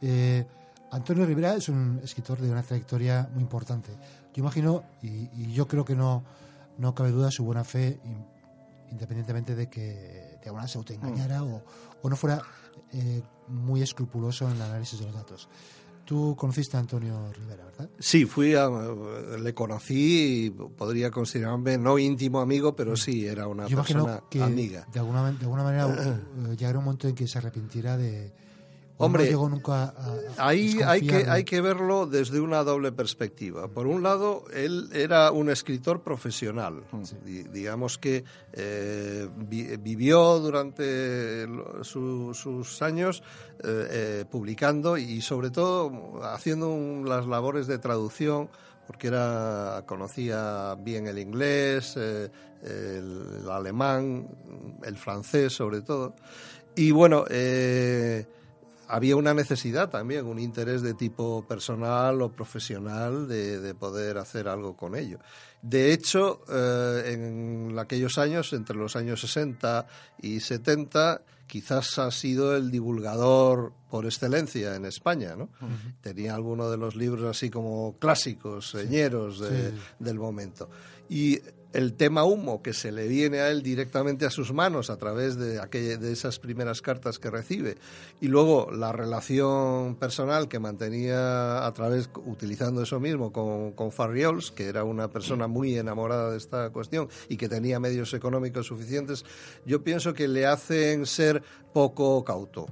Eh, 0.00 0.44
Antonio 0.90 1.24
Rivera 1.24 1.54
es 1.54 1.68
un 1.68 2.00
escritor 2.04 2.38
de 2.38 2.50
una 2.50 2.62
trayectoria 2.62 3.28
muy 3.32 3.42
importante. 3.42 3.90
Yo 4.34 4.40
imagino, 4.40 4.84
y, 5.02 5.52
yo 5.52 5.66
creo 5.66 5.84
que 5.84 5.94
no, 5.94 6.22
no 6.78 6.94
cabe 6.94 7.10
duda 7.10 7.30
su 7.30 7.44
buena 7.44 7.64
fe, 7.64 7.98
independientemente 8.90 9.54
de 9.54 9.68
que 9.68 10.38
de 10.42 10.46
alguna 10.46 10.68
se 10.68 10.76
autoengañara 10.78 11.42
o, 11.44 11.62
o 12.02 12.08
no 12.08 12.16
fuera 12.16 12.42
eh, 12.92 13.22
muy 13.48 13.82
escrupuloso 13.82 14.46
en 14.48 14.56
el 14.56 14.62
análisis 14.62 14.98
de 14.98 15.06
los 15.06 15.14
datos. 15.14 15.48
Tú 16.04 16.34
conociste 16.36 16.76
a 16.76 16.80
Antonio 16.80 17.32
Rivera, 17.32 17.64
¿verdad? 17.64 17.88
Sí, 17.98 18.24
fui 18.24 18.54
a, 18.54 18.68
le 18.68 19.54
conocí 19.54 20.46
y 20.46 20.50
podría 20.50 21.10
considerarme 21.10 21.78
no 21.78 21.96
íntimo 21.96 22.40
amigo, 22.40 22.74
pero 22.74 22.96
sí 22.96 23.24
era 23.24 23.46
una 23.46 23.66
persona 23.66 24.22
que 24.28 24.42
amiga. 24.42 24.86
De 24.92 24.98
alguna, 24.98 25.30
de 25.30 25.44
alguna 25.44 25.62
manera 25.62 25.88
eh, 25.88 26.56
llegará 26.56 26.78
un 26.78 26.86
momento 26.86 27.06
en 27.06 27.14
que 27.14 27.28
se 27.28 27.38
arrepintiera 27.38 27.96
de, 27.96 28.32
Hombre, 29.02 29.32
nunca 29.32 29.92
ahí 30.36 30.78
hay 30.84 31.06
que, 31.06 31.28
hay 31.28 31.44
que 31.44 31.60
verlo 31.60 32.06
desde 32.06 32.40
una 32.40 32.62
doble 32.62 32.92
perspectiva. 32.92 33.66
Por 33.66 33.88
un 33.88 34.02
lado, 34.02 34.44
él 34.54 34.90
era 34.92 35.32
un 35.32 35.50
escritor 35.50 36.02
profesional. 36.02 36.84
digamos 37.24 37.98
que 37.98 38.24
eh, 38.52 39.28
vivió 39.36 40.38
durante 40.38 41.46
sus 41.82 42.82
años 42.82 43.24
eh, 43.64 43.88
eh, 43.90 44.24
publicando 44.30 44.96
y 44.96 45.20
sobre 45.20 45.50
todo 45.50 46.22
haciendo 46.22 47.02
las 47.04 47.26
labores 47.26 47.66
de 47.66 47.78
traducción 47.78 48.48
porque 48.86 49.08
era 49.08 49.82
conocía 49.86 50.76
bien 50.78 51.06
el 51.06 51.18
inglés, 51.18 51.96
el, 51.96 52.30
alemán, 53.50 54.28
el 54.84 54.96
francés 54.96 55.52
sobre 55.52 55.82
todo. 55.82 56.14
Y 56.74 56.90
bueno, 56.90 57.24
había 58.88 59.16
una 59.16 59.34
necesidad 59.34 59.88
también, 59.90 60.26
un 60.26 60.38
interés 60.38 60.82
de 60.82 60.94
tipo 60.94 61.44
personal 61.46 62.22
o 62.22 62.30
profesional 62.30 63.28
de, 63.28 63.74
poder 63.74 64.18
hacer 64.18 64.48
algo 64.48 64.76
con 64.76 64.96
ello. 64.96 65.18
De 65.62 65.92
hecho, 65.92 66.42
eh, 66.48 67.12
en 67.12 67.78
aquellos 67.78 68.18
años, 68.18 68.52
entre 68.52 68.76
los 68.76 68.96
años 68.96 69.20
60 69.20 69.86
y 70.20 70.40
70, 70.40 71.22
quizás 71.46 71.98
ha 71.98 72.10
sido 72.10 72.56
el 72.56 72.70
divulgador 72.70 73.72
por 73.90 74.06
excelencia 74.06 74.74
en 74.74 74.86
España, 74.86 75.36
¿no? 75.36 75.50
Tenía 76.00 76.34
algunos 76.34 76.70
de 76.70 76.78
los 76.78 76.96
libros 76.96 77.24
así 77.36 77.50
como 77.50 77.96
clásicos, 77.98 78.70
señeros 78.70 79.42
del 79.98 80.18
momento. 80.18 80.68
Y 81.08 81.40
el 81.72 81.94
tema 81.94 82.24
humo 82.24 82.62
que 82.62 82.72
se 82.72 82.92
le 82.92 83.08
viene 83.08 83.40
a 83.40 83.50
él 83.50 83.62
directamente 83.62 84.26
a 84.26 84.30
sus 84.30 84.52
manos 84.52 84.90
a 84.90 84.96
través 84.96 85.36
de, 85.36 85.58
de 85.58 86.12
esas 86.12 86.38
primeras 86.38 86.82
cartas 86.82 87.18
que 87.18 87.30
recibe. 87.30 87.76
Y 88.20 88.28
luego 88.28 88.70
la 88.70 88.92
relación 88.92 89.96
personal 89.96 90.48
que 90.48 90.58
mantenía 90.58 91.66
a 91.66 91.72
través, 91.72 92.10
utilizando 92.26 92.82
eso 92.82 93.00
mismo 93.00 93.32
con, 93.32 93.72
con 93.72 93.92
Farriols, 93.92 94.50
que 94.50 94.66
era 94.66 94.84
una 94.84 95.08
persona 95.08 95.46
muy 95.46 95.76
enamorada 95.76 96.30
de 96.30 96.38
esta 96.38 96.70
cuestión 96.70 97.08
y 97.28 97.36
que 97.36 97.48
tenía 97.48 97.80
medios 97.80 98.12
económicos 98.14 98.66
suficientes, 98.66 99.24
yo 99.64 99.82
pienso 99.82 100.14
que 100.14 100.28
le 100.28 100.46
hacen 100.46 101.06
ser 101.06 101.42
poco 101.72 102.22
cauto 102.24 102.66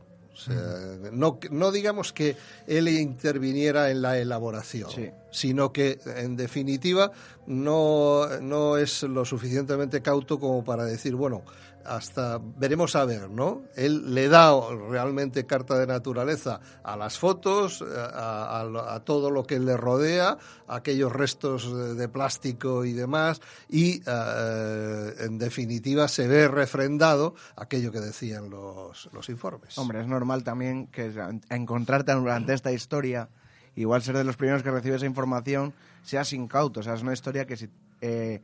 no, 1.12 1.38
no 1.51 1.72
digamos 1.72 2.12
que 2.12 2.36
él 2.66 2.88
interviniera 2.88 3.91
en 3.91 4.03
la 4.03 4.18
elaboración, 4.18 4.91
sino 5.30 5.72
que, 5.72 5.99
en 6.16 6.36
definitiva, 6.36 7.12
no, 7.47 8.26
no 8.41 8.76
es 8.76 9.03
lo 9.03 9.24
suficientemente 9.24 10.03
cauto 10.03 10.38
como 10.38 10.64
para 10.64 10.84
decir, 10.84 11.14
bueno, 11.14 11.43
hasta 11.85 12.41
veremos 12.41 12.97
a 12.97 13.05
ver, 13.05 13.31
¿no? 13.31 13.62
Él 13.76 14.14
le 14.14 14.28
da 14.28 14.53
realmente 14.89 15.47
carta 15.47 15.78
de 15.78 15.87
naturaleza 15.87 16.61
a 16.83 16.97
las 16.97 17.18
fotos, 17.18 17.83
a, 17.83 19.01
todo 19.05 19.31
lo 19.31 19.45
que 19.45 19.59
le 19.59 19.76
rodea, 19.76 20.37
a 20.66 20.76
aquellos 20.76 21.12
restos 21.12 21.97
de, 21.97 22.09
plástico 22.09 22.85
y 22.85 22.93
demás, 22.93 23.41
y 23.68 24.03
eh, 24.07 25.14
en 25.20 25.39
definitiva 25.39 26.09
se 26.09 26.26
ve 26.26 26.49
refrendado 26.49 27.35
aquello 27.57 27.93
que 27.93 28.01
decían 28.01 28.51
los, 28.51 29.09
los 29.12 29.28
informes. 29.28 29.76
Hombre, 29.78 30.01
es 30.01 30.07
normal 30.07 30.45
también 30.45 30.87
que 30.89 31.12
encontrarte 31.51 32.12
durante 32.12 32.55
esta 32.55 32.72
historia, 32.72 33.28
igual 33.76 34.03
ser 34.03 34.16
de 34.16 34.24
los 34.24 34.37
primeros 34.37 34.62
que 34.62 34.70
recibe 34.70 34.97
esa 34.97 35.07
información, 35.07 35.74
seas 36.03 36.33
incauto, 36.33 36.81
o 36.81 36.83
sea, 36.83 36.95
es 36.95 37.03
una 37.03 37.12
historia 37.12 37.47
que 37.47 37.57
si... 37.57 37.68
Eh, 38.01 38.41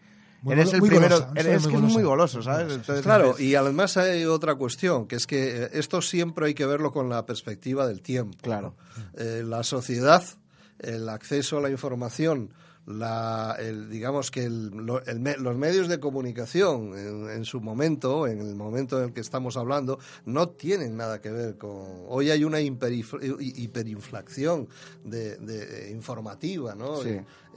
eres 0.48 0.72
el 0.72 0.82
primero, 0.82 1.28
es 1.34 1.66
que 1.66 1.74
es 1.74 1.82
muy 1.82 2.02
goloso, 2.02 2.42
¿sabes? 2.42 2.78
claro, 3.02 3.36
y 3.38 3.54
además 3.54 3.96
hay 3.96 4.24
otra 4.24 4.54
cuestión, 4.54 5.06
que 5.06 5.16
es 5.16 5.26
que 5.26 5.64
eh, 5.64 5.70
esto 5.72 6.02
siempre 6.02 6.46
hay 6.46 6.54
que 6.54 6.66
verlo 6.66 6.92
con 6.92 7.08
la 7.08 7.26
perspectiva 7.26 7.86
del 7.86 8.02
tiempo. 8.02 8.38
Claro. 8.42 8.74
Eh, 9.16 9.42
la 9.44 9.62
sociedad, 9.62 10.24
el 10.78 11.08
acceso 11.08 11.58
a 11.58 11.60
la 11.60 11.70
información, 11.70 12.50
la, 12.86 13.56
el, 13.58 13.90
digamos 13.90 14.30
que 14.30 14.48
los 14.48 15.56
medios 15.56 15.88
de 15.88 15.98
comunicación 15.98 16.96
en, 16.96 17.44
su 17.44 17.60
momento, 17.60 18.28
en 18.28 18.40
el 18.40 18.54
momento 18.54 18.98
en 18.98 19.06
el 19.06 19.12
que 19.12 19.20
estamos 19.20 19.56
hablando, 19.56 19.98
no 20.24 20.50
tienen 20.50 20.96
nada 20.96 21.20
que 21.20 21.30
ver 21.30 21.58
con... 21.58 22.04
Hoy 22.08 22.30
hay 22.30 22.44
una 22.44 22.60
hiperinflación 22.60 24.68
de, 25.04 25.90
informativa, 25.92 26.76
¿no? 26.76 27.00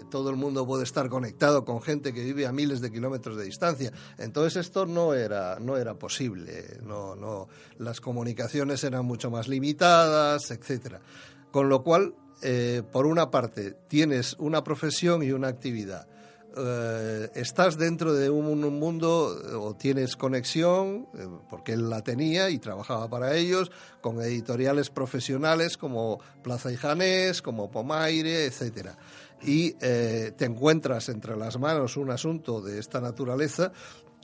Todo 0.10 0.30
el 0.30 0.38
mundo 0.38 0.66
puede 0.66 0.84
estar 0.84 1.10
conectado 1.10 1.66
con 1.66 1.82
gente 1.82 2.14
que 2.14 2.24
vive 2.24 2.48
a 2.48 2.52
miles 2.52 2.82
de 2.82 2.92
kilómetros 2.92 3.38
de 3.38 3.44
distancia. 3.44 3.92
Entonces 4.18 4.66
esto 4.66 4.86
no 4.86 5.14
era, 5.14 5.60
no 5.60 5.78
era 5.78 5.96
posible. 5.96 6.80
No, 6.82 7.16
no, 7.16 7.48
las 7.78 8.02
comunicaciones 8.02 8.84
eran 8.84 9.06
mucho 9.06 9.30
más 9.30 9.48
limitadas, 9.48 10.50
etcétera. 10.52 11.02
Con 11.52 11.70
lo 11.70 11.84
cual, 11.84 12.16
eh, 12.42 12.84
por 12.92 13.06
una 13.06 13.30
parte, 13.30 13.76
tienes 13.88 14.36
una 14.40 14.64
profesión 14.64 15.24
y 15.24 15.32
una 15.32 15.48
actividad. 15.50 16.08
Eh, 16.58 17.30
estás 17.36 17.78
dentro 17.78 18.14
de 18.14 18.30
un, 18.30 18.60
mundo 18.80 19.38
eh, 19.38 19.54
o 19.56 19.76
tienes 19.76 20.16
conexión, 20.16 21.08
porque 21.50 21.74
él 21.74 21.90
la 21.90 22.02
tenía 22.02 22.50
y 22.50 22.58
trabajaba 22.58 23.10
para 23.10 23.36
ellos, 23.36 23.72
con 24.02 24.22
editoriales 24.22 24.90
profesionales 24.90 25.78
como 25.78 26.20
Plaza 26.42 26.72
y 26.72 26.78
Janés, 26.78 27.42
como 27.42 27.70
Pomaire, 27.70 28.46
etcétera. 28.46 28.98
Y 29.42 29.72
te 29.72 30.44
encuentras 30.44 31.08
entre 31.08 31.38
las 31.38 31.58
manos 31.58 31.96
un 31.96 32.12
asunto 32.12 32.60
de 32.60 32.78
esta 32.78 33.00
naturaleza 33.00 33.72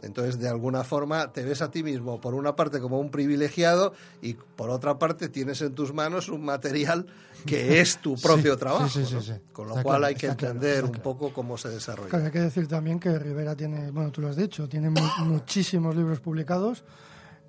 entonces, 0.02 0.39
de 0.39 0.50
alguna 0.50 0.84
forma, 0.84 1.32
te 1.32 1.43
ves 1.43 1.62
a 1.62 1.72
ti 1.72 1.82
mismo, 1.82 2.20
por 2.20 2.34
una 2.34 2.56
parte, 2.56 2.80
como 2.80 3.00
un 3.00 3.10
privilegiado 3.10 3.93
y 4.22 4.34
por 4.34 4.70
otra 4.70 5.00
parte, 5.00 5.30
tienes 5.30 5.62
en 5.62 5.74
tus 5.74 5.93
manos 5.93 6.30
un 6.30 6.43
material 6.43 7.08
que 7.46 7.80
es 7.82 7.98
tu 7.98 8.16
propio 8.16 8.58
trabajo. 8.58 8.88
Con 9.54 9.70
lo 9.70 9.82
cual 9.82 10.04
hay 10.04 10.16
que 10.16 10.28
entender 10.28 10.84
un 10.84 10.91
poco 10.91 11.34
cómo 11.34 11.58
se 11.58 11.70
desarrolla. 11.70 12.26
hay 12.26 12.32
que 12.32 12.41
decir 12.41 12.68
también 12.68 13.00
que 13.00 13.18
Rivera 13.18 13.56
tiene, 13.56 13.91
bueno, 13.91 14.12
tú 14.12 14.22
lo 14.22 14.30
has 14.30 14.36
dicho, 14.36 14.68
tiene 14.68 14.89
muchísimos 15.20 15.96
libros 15.96 16.20
publicados. 16.20 16.84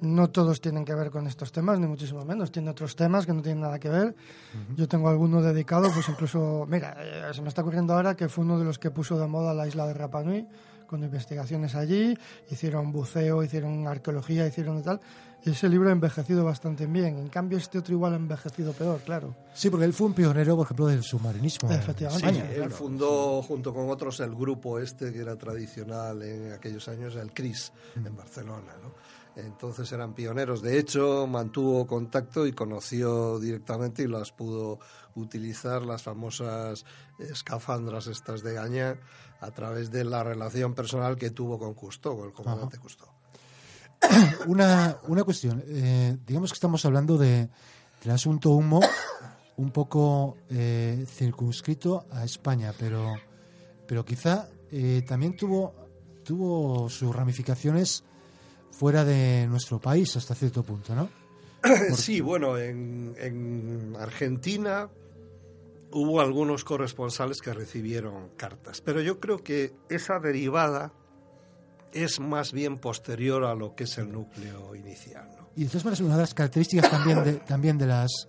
no 0.01 0.31
todos 0.31 0.61
tienen 0.61 0.85
que 0.85 0.95
ver 0.95 1.11
con 1.11 1.27
estos 1.27 1.51
temas, 1.53 1.81
ni 1.81 1.87
muchísimo 1.87 2.25
menos. 2.25 2.53
Tiene 2.53 2.71
otros 2.71 2.95
temas 2.95 3.27
que 3.27 3.33
no 3.33 3.43
tienen 3.43 3.63
nada 3.63 3.79
que 3.79 3.89
ver. 3.89 4.15
Yo 4.77 4.87
tengo 4.87 5.09
alguno 5.09 5.43
dedicado, 5.43 5.91
pues 5.93 6.09
incluso, 6.09 6.65
mira, 6.69 6.97
eh, 7.01 7.35
se 7.35 7.43
me 7.43 7.49
está 7.49 7.63
ocurriendo 7.63 7.93
ahora 7.93 8.15
que 8.15 8.29
fue 8.29 8.45
uno 8.45 8.59
de 8.59 8.65
los 8.65 8.79
que 8.79 8.91
puso 8.91 9.19
de 9.19 9.27
moda 9.27 9.53
la 9.53 9.67
isla 9.67 9.87
de 9.87 9.95
Rapa 9.95 10.23
Nui, 10.23 10.47
con 10.87 11.03
investigaciones 11.03 11.75
allí, 11.75 12.17
hicieron 12.51 12.93
buceo, 12.93 13.43
hicieron 13.43 13.87
arqueología, 13.87 14.47
hicieron 14.47 14.83
tal. 14.83 15.01
Y 15.45 15.51
ese 15.51 15.69
libro 15.69 15.91
ha 15.91 15.93
envejecido 15.93 16.45
bastante 16.45 16.87
bien. 16.87 17.19
En 17.19 17.29
cambio, 17.29 17.59
este 17.59 17.79
otro 17.79 17.95
igual 17.95 18.15
ha 18.15 18.17
envejecido 18.17 18.73
peor, 18.73 19.01
claro. 19.05 19.35
Sí, 19.55 19.71
porque 19.71 19.85
él 19.85 19.93
fue 19.93 20.09
un 20.09 20.15
pionero, 20.15 20.57
por 20.57 20.65
ejemplo, 20.65 20.87
del 20.87 21.05
submarinismo. 21.05 21.71
Efectivamente. 21.71 22.33
Sí, 22.33 22.61
él 22.61 22.71
fundó 22.71 23.43
junto 23.43 23.73
con 23.73 23.89
otros 23.89 24.19
el 24.21 24.35
grupo 24.35 24.81
este 24.81 25.13
que 25.13 25.21
era 25.21 25.37
tradicional 25.37 26.21
en 26.23 26.53
aquellos 26.53 26.89
años, 26.89 27.15
el 27.15 27.33
CRIS, 27.33 27.73
en 27.95 28.17
Barcelona, 28.17 28.73
¿no? 28.83 28.93
Entonces 29.37 29.93
eran 29.93 30.15
pioneros. 30.15 30.63
De 30.63 30.79
hecho, 30.79 31.27
mantuvo 31.27 31.87
contacto 31.87 32.47
y 32.47 32.53
conoció 32.53 33.39
directamente 33.39 34.03
y 34.03 34.09
las 34.09 34.33
pudo 34.33 34.81
utilizar 35.15 35.83
las 35.83 36.03
famosas 36.03 36.87
escafandras 37.19 38.07
estas 38.07 38.43
de 38.43 38.55
Gaña 38.55 38.99
a 39.41 39.51
través 39.51 39.91
de 39.91 40.05
la 40.05 40.23
relación 40.23 40.75
personal 40.75 41.17
que 41.17 41.31
tuvo 41.31 41.59
con 41.59 41.75
Cousteau, 41.75 42.17
con 42.17 42.27
el 42.27 42.33
comandante 42.33 42.79
Cousteau. 42.79 43.09
Una, 44.47 44.99
una 45.09 45.25
cuestión. 45.25 45.65
Eh, 45.67 46.17
digamos 46.27 46.51
que 46.51 46.57
estamos 46.57 46.85
hablando 46.85 47.17
de, 47.17 47.49
del 48.03 48.11
asunto 48.13 48.51
humo 48.51 48.81
un 49.57 49.71
poco 49.71 50.37
eh, 50.51 51.05
circunscrito 51.09 52.07
a 52.11 52.25
España, 52.25 52.73
pero, 52.79 53.15
pero 53.87 54.05
quizá 54.05 54.49
eh, 54.71 55.03
también 55.07 55.37
tuvo, 55.37 55.75
tuvo 56.25 56.91
sus 56.91 57.15
ramificaciones 57.15 58.05
fuera 58.71 59.05
de 59.05 59.47
nuestro 59.49 59.81
país 59.81 60.15
hasta 60.17 60.35
cierto 60.35 60.63
punto, 60.63 60.95
¿no? 60.95 61.09
Sí, 61.95 62.21
bueno, 62.21 62.59
en, 62.59 63.15
en, 63.19 63.97
Argentina 63.99 64.89
hubo 65.93 66.21
algunos 66.21 66.65
corresponsales 66.65 67.41
que 67.41 67.53
recibieron 67.53 68.31
cartas, 68.37 68.81
pero 68.81 69.01
yo 69.01 69.21
creo 69.21 69.39
que 69.39 69.75
esa 69.89 70.19
derivada 70.19 70.93
es 71.93 72.21
más 72.21 72.53
bien 72.53 72.79
posterior 72.79 73.45
a 73.45 73.55
lo 73.55 73.75
que 73.75 73.85
es 73.85 73.99
el 73.99 74.13
núcleo 74.13 74.75
inicial. 74.75 75.31
Y 75.55 75.65
de 75.65 75.69
todas 75.69 75.85
maneras, 75.85 76.01
una 76.01 76.15
de 76.17 76.21
las 76.21 76.35
características 76.35 76.91
también 76.91 77.25
de, 77.25 77.33
también 77.35 77.79
de 77.79 77.87
las 77.87 78.29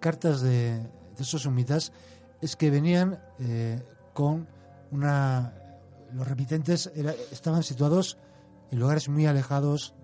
cartas 0.00 0.40
de, 0.40 0.78
de 0.78 1.22
esos 1.22 1.42
sumitas 1.42 1.92
es 2.40 2.56
que 2.56 2.70
venían 2.70 3.18
eh, 3.38 3.82
con 4.12 4.48
una... 4.90 5.54
Los 6.12 6.28
remitentes 6.28 6.92
era, 6.94 7.12
estaban 7.32 7.62
situados 7.62 8.18
en 8.70 8.78
lugares 8.78 9.08
muy 9.08 9.26
alejados 9.26 9.94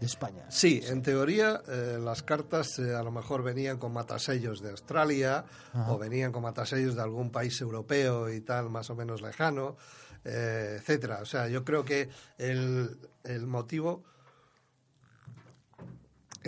de 0.00 0.06
España. 0.06 0.44
Sí, 0.50 0.80
en 0.84 1.02
teoría 1.02 1.62
eh, 1.68 1.98
las 2.00 2.22
cartas 2.22 2.78
eh, 2.78 2.94
a 2.94 3.02
lo 3.02 3.10
mejor 3.10 3.42
venían 3.42 3.78
con 3.78 3.92
matasellos 3.92 4.60
de 4.60 4.70
Australia 4.70 5.44
Ajá. 5.72 5.92
o 5.92 5.98
venían 5.98 6.32
con 6.32 6.42
matasellos 6.42 6.94
de 6.94 7.02
algún 7.02 7.30
país 7.30 7.60
europeo 7.60 8.30
y 8.30 8.40
tal, 8.40 8.70
más 8.70 8.90
o 8.90 8.94
menos 8.94 9.22
lejano, 9.22 9.76
eh, 10.24 10.76
etcétera. 10.78 11.20
O 11.22 11.24
sea, 11.24 11.48
yo 11.48 11.64
creo 11.64 11.84
que 11.84 12.08
el, 12.38 12.98
el 13.24 13.46
motivo 13.46 14.04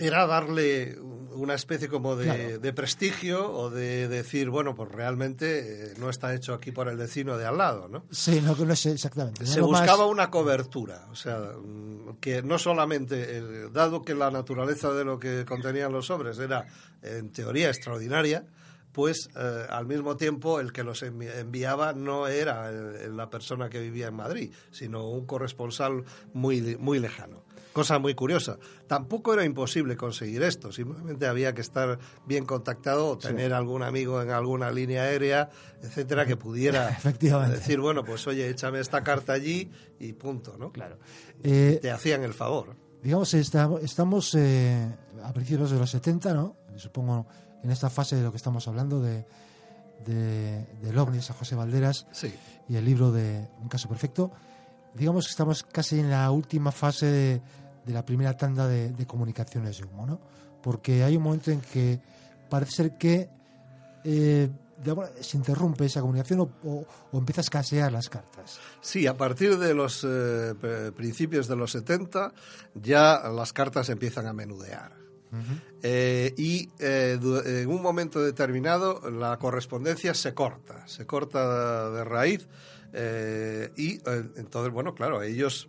era 0.01 0.27
darle 0.27 0.99
una 1.33 1.55
especie 1.55 1.89
como 1.89 2.17
de, 2.17 2.25
Claro. 2.25 2.59
de 2.59 2.73
prestigio 2.73 3.53
o 3.53 3.71
de 3.71 4.09
decir, 4.09 4.51
bueno, 4.51 4.75
pues 4.75 4.91
realmente 4.91 5.93
eh, 5.93 5.95
no 5.99 6.11
está 6.11 6.35
hecho 6.35 6.53
aquí 6.53 6.73
por 6.73 6.89
el 6.89 6.97
vecino 6.97 7.39
de 7.39 7.47
al 7.47 7.59
lado, 7.59 7.87
¿no? 7.89 8.05
Sí, 8.11 8.41
no, 8.41 8.57
no 8.57 8.75
sé 8.75 8.91
exactamente. 8.93 9.47
Se 9.47 9.61
Algo 9.61 9.71
más- 9.71 9.83
buscaba 9.83 10.07
una 10.07 10.31
cobertura, 10.31 11.07
o 11.13 11.15
sea, 11.15 11.39
mm, 11.57 12.17
que 12.21 12.43
no 12.43 12.59
solamente, 12.59 13.39
eh, 13.39 13.69
dado 13.73 14.03
que 14.03 14.15
la 14.17 14.33
naturaleza 14.33 14.93
de 14.93 15.05
lo 15.05 15.21
que 15.21 15.45
contenían 15.45 15.93
los 15.93 16.07
sobres 16.07 16.39
era 16.41 16.67
en 17.03 17.31
teoría 17.31 17.69
extraordinaria, 17.69 18.45
pues 18.93 19.29
eh, 19.37 19.67
al 19.69 19.87
mismo 19.87 20.17
tiempo 20.17 20.61
el 20.61 20.73
que 20.73 20.83
los 20.85 21.03
envi- 21.03 21.31
enviaba 21.39 21.93
no 21.93 22.27
era 22.27 22.71
eh, 22.71 23.09
la 23.15 23.31
persona 23.31 23.69
que 23.71 23.81
vivía 23.81 24.09
en 24.09 24.15
Madrid, 24.15 24.53
sino 24.71 25.09
un 25.09 25.27
corresponsal 25.27 26.05
muy, 26.33 26.77
muy 26.77 26.99
lejano. 26.99 27.45
Cosa 27.73 27.99
muy 28.01 28.15
curiosa. 28.15 28.59
Tampoco 28.89 29.35
era 29.35 29.45
imposible 29.45 29.97
conseguir 29.97 30.43
esto, 30.43 30.73
simplemente 30.73 31.29
había 31.29 31.55
que 31.55 31.61
estar 31.61 31.99
bien 32.27 32.45
contactado 32.45 33.07
o 33.09 33.19
tener 33.19 33.53
algún 33.53 33.85
amigo 33.85 34.21
en 34.21 34.31
alguna 34.31 34.73
línea 34.73 35.03
aérea, 35.03 35.51
etcétera, 35.83 36.27
que 36.27 36.37
pudiera 36.37 36.89
Efectivamente. 36.99 37.59
decir, 37.59 37.79
bueno, 37.79 38.05
pues 38.05 38.27
oye, 38.27 38.49
échame 38.49 38.81
esta 38.81 39.05
carta 39.05 39.35
allí 39.35 39.71
y 40.01 40.13
punto, 40.15 40.57
¿no? 40.59 40.73
Claro. 40.73 40.99
Eh, 41.45 41.79
Te 41.81 41.91
hacían 41.93 42.25
el 42.25 42.35
favor. 42.35 42.75
digamos, 43.01 43.33
estamos 43.35 44.35
eh, 44.35 44.89
a 45.23 45.33
principios 45.33 45.71
de 45.71 45.79
los 45.79 45.91
70, 45.91 46.35
¿no? 46.35 46.57
Supongo 46.77 47.27
en 47.63 47.71
esta 47.71 47.91
fase 47.91 48.17
de 48.17 48.23
lo 48.23 48.31
que 48.31 48.37
estamos 48.37 48.67
hablando 48.69 49.01
de, 49.01 49.27
de, 50.07 50.65
del 50.83 50.99
OVNI, 50.99 51.21
San 51.23 51.37
José 51.37 51.55
Valderas, 51.55 52.07
Sí. 52.13 52.33
y 52.69 52.77
el 52.77 52.85
libro 52.85 53.11
de 53.13 53.49
Un 53.61 53.69
caso 53.69 53.89
perfecto. 53.89 54.31
Digamos 54.95 55.27
que 55.27 55.31
estamos 55.31 55.63
casi 55.65 56.01
en 56.01 56.11
la 56.11 56.31
última 56.31 56.73
fase 56.73 57.07
de, 57.07 57.43
de 57.85 57.93
la 57.93 58.05
primera 58.05 58.37
tanda 58.37 58.67
de, 58.67 58.91
de 58.91 59.07
comunicaciones 59.07 59.79
de 59.79 59.85
humo, 59.85 60.07
¿no? 60.07 60.21
Porque 60.63 61.05
hay 61.05 61.17
un 61.17 61.23
momento 61.23 61.51
en 61.51 61.61
que 61.61 62.01
parece 62.49 62.73
ser 62.73 62.99
que 62.99 63.29
eh, 64.05 64.49
se 65.21 65.37
interrumpe 65.37 65.85
esa 65.87 66.01
comunicación 66.01 66.41
o, 66.41 66.51
o- 66.65 66.87
o 67.13 67.19
empieza 67.19 67.41
a 67.41 67.43
escasear 67.43 67.93
las 67.93 68.09
cartas. 68.09 68.59
Sí, 68.81 69.07
a 69.07 69.17
partir 69.17 69.59
de 69.59 69.75
los 69.75 70.05
eh, 70.09 70.55
principios 70.97 71.49
de 71.49 71.57
los 71.57 71.73
70 71.73 72.33
ya 72.75 73.29
las 73.29 73.53
cartas 73.53 73.89
empiezan 73.89 74.27
a 74.27 74.33
menudear. 74.33 74.93
Eh, 75.83 76.35
y 76.37 76.71
eh, 76.79 77.19
en 77.21 77.69
un 77.69 77.83
momento 77.83 78.23
determinado 78.23 79.11
la 79.11 79.39
correspondencia 79.39 80.15
se 80.15 80.35
corta, 80.35 80.87
se 80.89 81.07
corta 81.07 81.91
de 81.91 82.05
raíz 82.05 82.49
eh, 82.93 83.71
y 83.77 84.01
entonces, 84.37 84.73
bueno, 84.73 84.95
claro, 84.95 85.23
ellos 85.23 85.69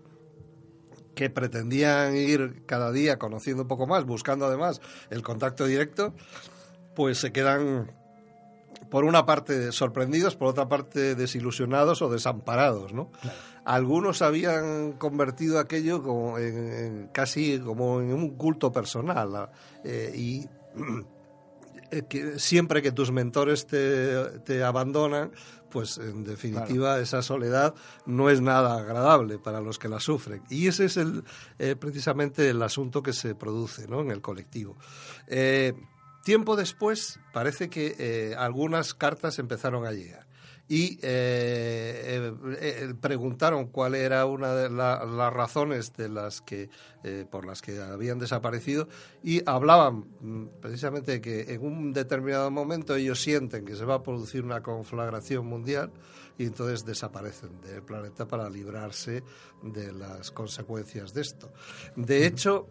que 1.16 1.30
pretendían 1.30 2.16
ir 2.16 2.64
cada 2.66 2.92
día 2.92 3.20
conociendo 3.20 3.64
un 3.64 3.68
poco 3.68 3.86
más, 3.88 4.06
buscando 4.06 4.46
además 4.46 4.80
el 5.10 5.22
contacto 5.22 5.66
directo, 5.66 6.14
pues 6.96 7.18
se 7.18 7.32
quedan 7.34 7.92
por 8.90 9.04
una 9.04 9.26
parte 9.26 9.72
sorprendidos, 9.72 10.36
por 10.36 10.48
otra 10.48 10.68
parte 10.70 11.16
desilusionados 11.16 12.02
o 12.02 12.10
desamparados, 12.10 12.94
¿no? 12.94 13.12
Algunos 13.70 14.24
habían 14.24 14.94
convertido 14.94 15.60
aquello 15.60 16.02
como 16.02 16.40
en, 16.40 16.74
en 16.74 17.08
casi 17.10 17.60
como 17.60 18.02
en 18.02 18.12
un 18.14 18.32
culto 18.32 18.72
personal. 18.72 19.52
Eh, 19.84 20.12
y 20.16 20.48
que 22.10 22.40
siempre 22.40 22.82
que 22.82 22.92
tus 22.92 23.12
mentores 23.12 23.68
te, 23.68 24.40
te 24.40 24.64
abandonan, 24.64 25.32
pues 25.70 26.00
en 26.00 26.24
definitiva 26.24 27.00
esa 27.00 27.22
soledad 27.22 27.76
no 28.08 28.32
es 28.32 28.42
nada 28.42 28.76
agradable 28.76 29.38
para 29.38 29.62
los 29.62 29.78
que 29.78 29.88
la 29.88 30.00
sufren. 30.00 30.42
Y 30.50 30.66
ese 30.66 30.86
es 30.86 30.98
el, 30.98 31.24
eh, 31.60 31.76
precisamente 31.76 32.50
el 32.50 32.64
asunto 32.64 33.04
que 33.04 33.14
se 33.14 33.36
produce 33.36 33.88
¿no? 33.88 34.02
en 34.02 34.10
el 34.10 34.22
colectivo. 34.22 34.78
Eh, 35.28 35.74
tiempo 36.24 36.56
después 36.56 37.20
parece 37.34 37.70
que 37.70 37.96
eh, 38.00 38.36
algunas 38.36 38.96
cartas 38.96 39.38
empezaron 39.38 39.86
a 39.86 39.92
llegar 39.92 40.29
y 40.72 41.00
eh, 41.02 41.02
eh, 41.02 42.34
eh, 42.62 42.94
preguntaron 43.02 43.68
cuál 43.68 43.96
era 43.96 44.26
una 44.28 44.54
de 44.54 44.70
la- 44.70 45.04
las 45.04 45.34
razones 45.34 45.94
de 45.98 46.10
las 46.10 46.42
que 46.42 46.70
eh, 47.04 47.26
por 47.30 47.46
las 47.46 47.62
que 47.62 47.82
habían 47.82 48.20
desaparecido 48.20 48.88
y 49.24 49.42
hablaban 49.50 50.06
mm, 50.22 50.46
precisamente 50.62 51.14
de 51.14 51.22
que 51.22 51.54
en 51.54 51.66
un 51.66 51.92
determinado 51.92 52.52
momento 52.52 52.96
ellos 52.96 53.20
sienten 53.22 53.66
que 53.66 53.76
se 53.76 53.84
va 53.86 53.96
a 53.96 54.04
producir 54.04 54.44
una 54.44 54.62
conflagración 54.62 55.46
mundial 55.48 55.92
y 56.38 56.46
entonces 56.46 56.86
desaparecen 56.86 57.60
del 57.62 57.82
planeta 57.84 58.28
para 58.28 58.50
librarse 58.50 59.24
de 59.64 59.92
las 59.92 60.32
consecuencias 60.32 61.14
de 61.14 61.22
esto. 61.22 61.52
De 61.96 62.26
hecho, 62.28 62.68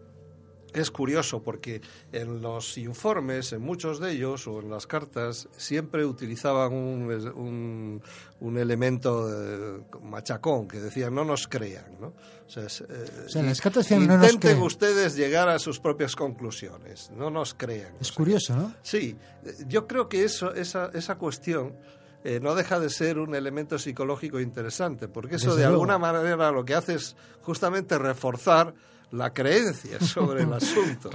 es 0.73 0.91
curioso 0.91 1.41
porque 1.41 1.81
en 2.11 2.41
los 2.41 2.77
informes, 2.77 3.53
en 3.53 3.61
muchos 3.61 3.99
de 3.99 4.11
ellos, 4.11 4.47
o 4.47 4.59
en 4.59 4.69
las 4.69 4.85
cartas, 4.87 5.47
siempre 5.57 6.05
utilizaban 6.05 6.73
un, 6.73 7.11
un- 7.35 8.01
un 8.41 8.57
elemento 8.57 9.27
eh, 9.29 9.81
machacón 10.03 10.67
que 10.67 10.79
decían 10.79 11.13
no 11.15 11.25
nos 11.25 11.47
crean. 11.47 11.97
¿no? 11.99 12.07
O 12.07 12.49
sea, 12.49 12.63
es, 12.65 12.81
eh, 12.81 12.85
O 13.25 13.29
sea, 13.29 13.41
en 13.41 13.47
las 13.47 13.61
cartas 13.61 13.83
decían, 13.85 14.07
"No 14.07 14.17
nos 14.17 14.25
intenten 14.25 14.51
crean". 14.51 14.63
ustedes 14.65 15.15
llegar 15.15 15.49
a 15.49 15.59
sus 15.59 15.79
propias 15.79 16.15
conclusiones, 16.15 17.11
no 17.15 17.29
nos 17.29 17.53
crean. 17.53 17.93
Es 17.99 18.01
O 18.01 18.03
sea, 18.05 18.15
curioso, 18.15 18.55
¿no? 18.55 18.73
Sí, 18.81 19.15
eh, 19.45 19.53
yo 19.67 19.87
creo 19.87 20.07
que 20.09 20.23
eso, 20.23 20.53
esa, 20.53 20.89
esa 20.93 21.15
cuestión 21.17 21.75
eh, 22.23 22.39
no 22.41 22.53
deja 22.55 22.79
de 22.81 22.89
ser 22.89 23.17
un 23.17 23.33
elemento 23.33 23.79
psicológico 23.79 24.39
interesante, 24.41 25.07
porque 25.07 25.35
eso 25.37 25.47
Desde 25.51 25.61
de 25.61 25.67
luego. 25.69 25.83
alguna 25.83 25.97
manera 25.97 26.51
lo 26.51 26.65
que 26.65 26.75
hace 26.75 26.95
es 26.95 27.15
justamente 27.41 27.97
reforzar 27.97 28.73
la 29.11 29.33
creencia 29.33 29.99
sobre 29.99 30.43
el 30.43 30.53
asunto. 30.53 31.09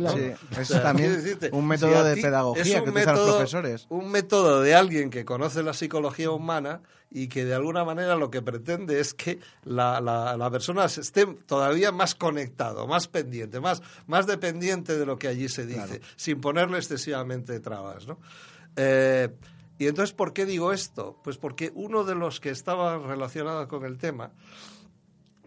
es 0.58 0.68
también 0.68 1.38
un 1.52 1.66
método 1.66 2.04
de 2.04 2.16
pedagogía 2.16 2.82
que 2.82 2.90
utilizan 2.90 3.16
los 3.16 3.30
profesores. 3.30 3.86
Un 3.88 4.10
método 4.10 4.60
de 4.60 4.74
alguien 4.74 5.10
que 5.10 5.24
conoce 5.24 5.62
la 5.62 5.74
psicología 5.74 6.30
humana 6.30 6.82
y 7.10 7.28
que 7.28 7.44
de 7.44 7.54
alguna 7.54 7.84
manera 7.84 8.16
lo 8.16 8.30
que 8.30 8.42
pretende 8.42 8.98
es 8.98 9.14
que 9.14 9.38
la, 9.62 10.00
la, 10.00 10.50
persona 10.50 10.86
esté 10.86 11.26
todavía 11.46 11.92
más 11.92 12.14
conectado, 12.16 12.88
más 12.88 13.06
pendiente, 13.06 13.60
más, 13.60 13.82
más 14.06 14.26
dependiente 14.26 14.98
de 14.98 15.06
lo 15.06 15.16
que 15.16 15.28
allí 15.28 15.48
se 15.48 15.64
dice, 15.64 16.00
sin 16.16 16.40
ponerle 16.40 16.78
excesivamente 16.78 17.60
trabas. 17.60 18.08
¿no? 18.08 18.18
Eh, 18.76 19.28
y 19.78 19.86
entonces, 19.86 20.12
¿por 20.12 20.32
qué 20.32 20.44
digo 20.44 20.72
esto? 20.72 21.20
Pues 21.22 21.36
porque 21.36 21.70
uno 21.74 22.04
de 22.04 22.14
los 22.14 22.40
que 22.40 22.50
estaba 22.50 22.98
relacionado 22.98 23.68
con 23.68 23.84
el 23.84 23.98
tema 23.98 24.32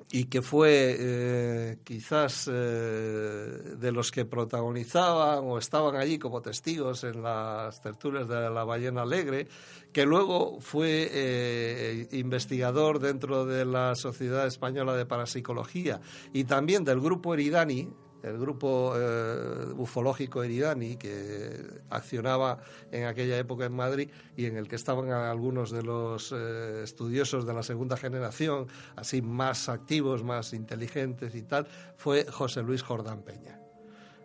y 0.09 0.25
que 0.25 0.41
fue 0.41 0.95
eh, 0.97 1.77
quizás 1.83 2.49
eh, 2.51 2.53
de 2.53 3.91
los 3.91 4.11
que 4.11 4.23
protagonizaban 4.23 5.39
o 5.43 5.57
estaban 5.57 5.97
allí 5.97 6.17
como 6.17 6.41
testigos 6.41 7.03
en 7.03 7.21
las 7.21 7.81
tertulias 7.81 8.27
de 8.27 8.49
la 8.49 8.63
ballena 8.63 9.01
alegre, 9.01 9.47
que 9.91 10.05
luego 10.05 10.59
fue 10.61 11.09
eh, 11.11 12.07
investigador 12.13 12.99
dentro 12.99 13.45
de 13.45 13.65
la 13.65 13.95
Sociedad 13.95 14.47
Española 14.47 14.95
de 14.95 15.05
Parapsicología 15.05 15.99
y 16.31 16.45
también 16.45 16.85
del 16.85 17.01
grupo 17.01 17.33
Eridani, 17.33 17.89
el 18.23 18.37
grupo 18.37 18.93
eh, 18.95 19.73
ufológico 19.77 20.43
Eridani, 20.43 20.97
que 20.97 21.81
accionaba 21.89 22.59
en 22.91 23.05
aquella 23.05 23.37
época 23.37 23.65
en 23.65 23.73
Madrid 23.73 24.09
y 24.35 24.45
en 24.45 24.57
el 24.57 24.67
que 24.67 24.75
estaban 24.75 25.11
algunos 25.11 25.71
de 25.71 25.83
los 25.83 26.33
eh, 26.35 26.81
estudiosos 26.83 27.45
de 27.45 27.53
la 27.53 27.63
segunda 27.63 27.97
generación, 27.97 28.67
así 28.95 29.21
más 29.21 29.69
activos, 29.69 30.23
más 30.23 30.53
inteligentes 30.53 31.35
y 31.35 31.43
tal, 31.43 31.67
fue 31.95 32.25
José 32.25 32.63
Luis 32.63 32.81
Jordán 32.81 33.21
Peña. 33.21 33.59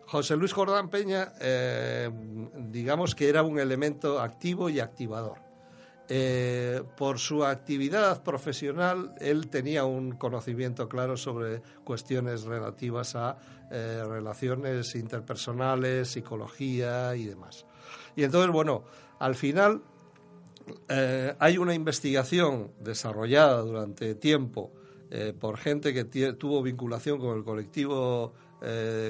José 0.06 0.36
Luis 0.36 0.52
Jordán 0.52 0.90
Peña, 0.90 1.32
eh, 1.40 2.10
digamos 2.70 3.14
que 3.14 3.28
era 3.28 3.42
un 3.42 3.58
elemento 3.58 4.20
activo 4.20 4.68
y 4.68 4.80
activador. 4.80 5.38
por 6.96 7.18
su 7.18 7.42
actividad 7.42 8.22
profesional, 8.22 9.14
él 9.18 9.48
tenía 9.48 9.86
un 9.86 10.12
conocimiento 10.12 10.86
claro 10.86 11.16
sobre 11.16 11.62
cuestiones 11.84 12.42
relativas 12.42 13.16
a 13.16 13.38
eh, 13.74 14.04
relaciones 14.06 14.94
interpersonales, 14.94 16.08
psicología 16.08 17.16
y 17.16 17.24
demás. 17.24 17.64
Y 18.14 18.22
entonces, 18.22 18.52
bueno, 18.52 18.84
al 19.18 19.34
final 19.34 19.80
eh, 20.90 21.34
hay 21.38 21.56
una 21.56 21.72
investigación 21.72 22.70
desarrollada 22.80 23.62
durante 23.62 24.14
tiempo 24.14 24.70
eh, 25.10 25.32
por 25.32 25.56
gente 25.56 25.94
que 25.94 26.04
tuvo 26.04 26.62
vinculación 26.62 27.18
con 27.18 27.38
el 27.38 27.44
colectivo 27.44 28.34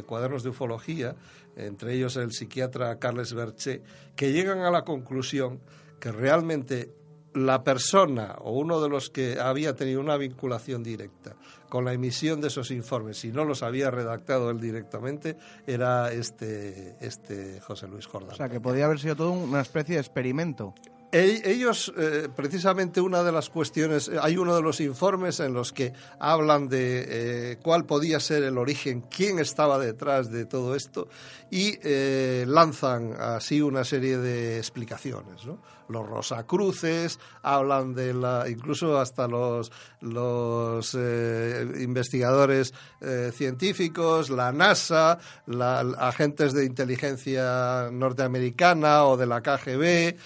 Cuadernos 0.06 0.44
de 0.44 0.48
Ufología, 0.48 1.14
entre 1.56 1.94
ellos 1.94 2.16
el 2.16 2.32
psiquiatra 2.32 2.98
Carles 2.98 3.34
Berché, 3.34 3.82
que 4.16 4.32
llegan 4.32 4.60
a 4.60 4.70
la 4.70 4.82
conclusión 4.82 5.60
que 6.00 6.10
realmente 6.10 6.90
la 7.34 7.64
persona 7.64 8.36
o 8.40 8.52
uno 8.52 8.80
de 8.80 8.88
los 8.88 9.10
que 9.10 9.38
había 9.40 9.74
tenido 9.74 10.00
una 10.00 10.16
vinculación 10.16 10.82
directa 10.82 11.34
con 11.68 11.84
la 11.86 11.94
emisión 11.94 12.40
de 12.42 12.48
esos 12.48 12.70
informes, 12.70 13.18
si 13.18 13.32
no 13.32 13.46
los 13.46 13.62
había 13.62 13.90
redactado 13.90 14.50
él 14.50 14.60
directamente, 14.60 15.38
era 15.66 16.12
este, 16.12 16.96
este 17.00 17.60
José 17.60 17.88
Luis 17.88 18.06
Jordán. 18.06 18.32
O 18.32 18.36
sea, 18.36 18.50
que 18.50 18.60
podía 18.60 18.84
haber 18.84 18.98
sido 18.98 19.16
todo 19.16 19.32
una 19.32 19.62
especie 19.62 19.94
de 19.94 20.02
experimento. 20.02 20.74
Ellos, 21.14 21.92
eh, 21.98 22.30
precisamente 22.34 22.98
una 22.98 23.22
de 23.22 23.32
las 23.32 23.50
cuestiones, 23.50 24.08
eh, 24.08 24.16
hay 24.18 24.38
uno 24.38 24.56
de 24.56 24.62
los 24.62 24.80
informes 24.80 25.40
en 25.40 25.52
los 25.52 25.70
que 25.70 25.92
hablan 26.18 26.70
de 26.70 27.04
eh, 27.06 27.58
cuál 27.62 27.84
podía 27.84 28.18
ser 28.18 28.44
el 28.44 28.56
origen, 28.56 29.02
quién 29.14 29.38
estaba 29.38 29.78
detrás 29.78 30.30
de 30.32 30.46
todo 30.46 30.74
esto, 30.74 31.08
y 31.50 31.76
lanzan 32.46 33.12
así 33.20 33.60
una 33.60 33.84
serie 33.84 34.16
de 34.16 34.56
explicaciones. 34.56 35.44
¿no? 35.44 35.60
Los 35.90 36.08
Rosacruces, 36.08 37.18
hablan 37.42 37.94
de 37.94 38.14
la, 38.14 38.48
incluso 38.48 38.98
hasta 38.98 39.28
los, 39.28 39.70
los 40.00 40.94
investigadores 40.94 42.72
científicos, 43.34 44.30
la 44.30 44.50
NASA, 44.50 45.18
la, 45.44 45.80
agentes 45.80 46.54
de 46.54 46.64
inteligencia 46.64 47.90
norteamericana 47.92 49.04
o 49.04 49.18
de 49.18 49.26
la 49.26 49.42
KGB, 49.42 50.16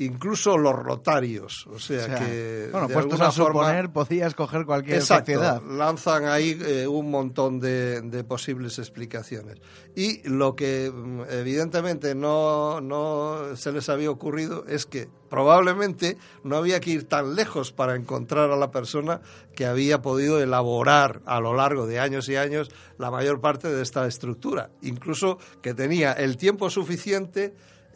incluso 0.00 0.56
los 0.56 0.74
rotarios. 0.74 1.66
O 1.66 1.78
sea, 1.78 2.18
que. 2.18 2.68
Bueno, 2.72 2.88
de 2.88 2.94
puestos 2.94 3.20
a 3.20 3.30
suponer, 3.30 3.90
podía 3.90 4.26
escoger 4.26 4.64
cualquier 4.64 4.98
exacto, 4.98 5.60
Lanzan 5.68 6.24
ahí 6.24 6.58
eh, 6.64 6.86
un 6.86 7.10
montón 7.10 7.60
de, 7.60 8.00
de, 8.00 8.24
posibles 8.24 8.78
explicaciones. 8.78 9.58
Y 9.94 10.26
lo 10.28 10.56
que 10.56 10.90
mm, 10.90 11.22
evidentemente 11.30 12.14
no, 12.14 12.80
no 12.80 13.56
se 13.56 13.72
les 13.72 13.88
había 13.90 14.10
ocurrido 14.10 14.64
es 14.66 14.86
que 14.86 15.08
probablemente 15.28 16.16
no 16.44 16.56
había 16.56 16.80
que 16.80 16.90
ir 16.90 17.04
tan 17.04 17.34
lejos 17.34 17.70
para 17.70 17.94
encontrar 17.94 18.50
a 18.50 18.56
la 18.56 18.70
persona 18.70 19.20
que 19.54 19.66
había 19.66 20.00
podido 20.00 20.40
elaborar 20.40 21.20
a 21.26 21.40
lo 21.40 21.54
largo 21.54 21.86
de 21.86 22.00
años 22.00 22.28
y 22.30 22.36
años 22.36 22.70
la 22.96 23.10
mayor 23.10 23.40
parte 23.40 23.68
de 23.68 23.82
esta 23.82 24.06
estructura. 24.06 24.70
Incluso 24.80 25.38
que 25.60 25.74
tenía 25.74 26.12
el 26.12 26.38
tiempo 26.38 26.70
suficiente 26.70 27.54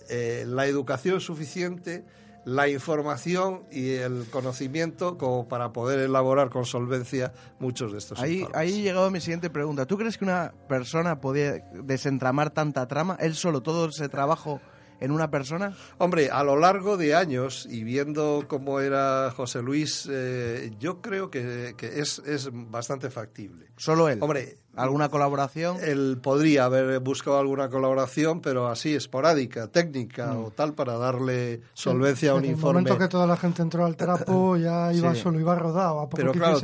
eh, 0.09 0.45
la 0.47 0.67
educación 0.67 1.21
suficiente, 1.21 2.05
la 2.45 2.69
información 2.69 3.65
y 3.71 3.93
el 3.93 4.27
conocimiento 4.31 5.17
como 5.17 5.49
para 5.49 5.73
poder 5.73 6.01
elaborar 6.01 6.51
con 6.51 6.65
solvencia 6.65 7.33
muchos 7.59 7.93
de 7.93 7.99
estos 7.99 8.21
ahí, 8.21 8.41
informes. 8.41 8.61
Ahí 8.61 8.83
llegado 8.83 9.11
mi 9.11 9.21
siguiente 9.21 9.51
pregunta. 9.51 9.87
¿Tú 9.87 9.97
crees 9.97 10.19
que 10.19 10.25
una 10.25 10.53
persona 10.69 11.21
podía 11.21 11.53
desentramar 11.73 12.51
tanta 12.51 12.87
trama? 12.87 13.17
¿Él 13.21 13.35
solo 13.35 13.63
todo 13.63 13.89
ese 13.89 14.09
trabajo 14.09 14.61
en 15.01 15.11
una 15.11 15.31
persona? 15.31 15.77
Hombre, 15.99 16.31
a 16.31 16.45
lo 16.45 16.57
largo 16.57 16.97
de 16.97 17.15
años 17.15 17.67
y 17.71 17.85
viendo 17.85 18.45
cómo 18.49 18.81
era 18.81 19.31
José 19.35 19.63
Luis, 19.63 20.09
eh, 20.11 20.71
yo 20.79 21.01
creo 21.01 21.31
que, 21.31 21.75
es, 21.81 22.21
es, 22.27 22.51
bastante 22.53 23.11
factible. 23.11 23.67
¿Solo 23.77 24.09
él? 24.09 24.19
Hombre, 24.23 24.59
¿alguna 24.77 25.09
colaboración? 25.09 25.79
Él 25.83 26.19
podría 26.23 26.67
haber 26.67 27.01
buscado 27.01 27.39
alguna 27.39 27.69
colaboración, 27.69 28.41
pero 28.41 28.69
así 28.69 28.95
esporádica, 28.95 29.69
técnica 29.69 30.35
mm. 30.35 30.45
o 30.45 30.51
tal, 30.51 30.75
para 30.75 30.97
darle 30.97 31.61
solvencia 31.75 32.33
a 32.33 32.35
un 32.35 32.45
informe. 32.45 32.55
En 32.75 32.87
el 32.87 32.93
momento 32.93 32.99
que 32.99 33.09
toda 33.09 33.27
la 33.27 33.37
gente 33.37 33.63
entró 33.63 33.85
al 33.85 33.97
trapo, 33.97 34.57
ya 34.59 34.93
iba 34.93 35.15
solo, 35.15 35.39
iba 35.39 35.55
rodado. 35.55 36.01
¿A 36.01 36.09
pero 36.09 36.33
claro, 36.33 36.59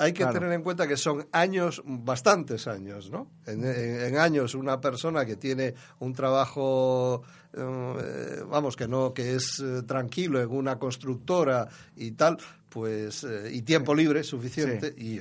hay 0.00 0.14
que 0.14 0.24
tener 0.24 0.50
en 0.52 0.62
cuenta 0.62 0.88
que 0.88 0.96
son 0.96 1.26
años, 1.30 1.82
bastantes 1.84 2.66
años, 2.66 3.10
¿no? 3.10 3.26
En, 3.46 4.16
años, 4.16 4.54
una 4.54 4.80
persona 4.80 5.26
que 5.26 5.36
tiene 5.36 5.74
un 5.98 6.14
trabajo, 6.14 7.22
eh, 7.52 8.42
vamos, 8.48 8.76
que 8.76 8.88
no, 8.88 9.12
que 9.12 9.34
es 9.34 9.60
eh, 9.60 9.82
tranquilo 9.82 10.40
en 10.40 10.50
una 10.50 10.78
constructora 10.78 11.68
y 11.96 12.12
tal, 12.12 12.38
pues 12.70 13.24
eh, 13.24 13.50
y 13.52 13.62
tiempo 13.62 13.94
libre 13.94 14.22
suficiente 14.22 14.94
y, 14.96 15.20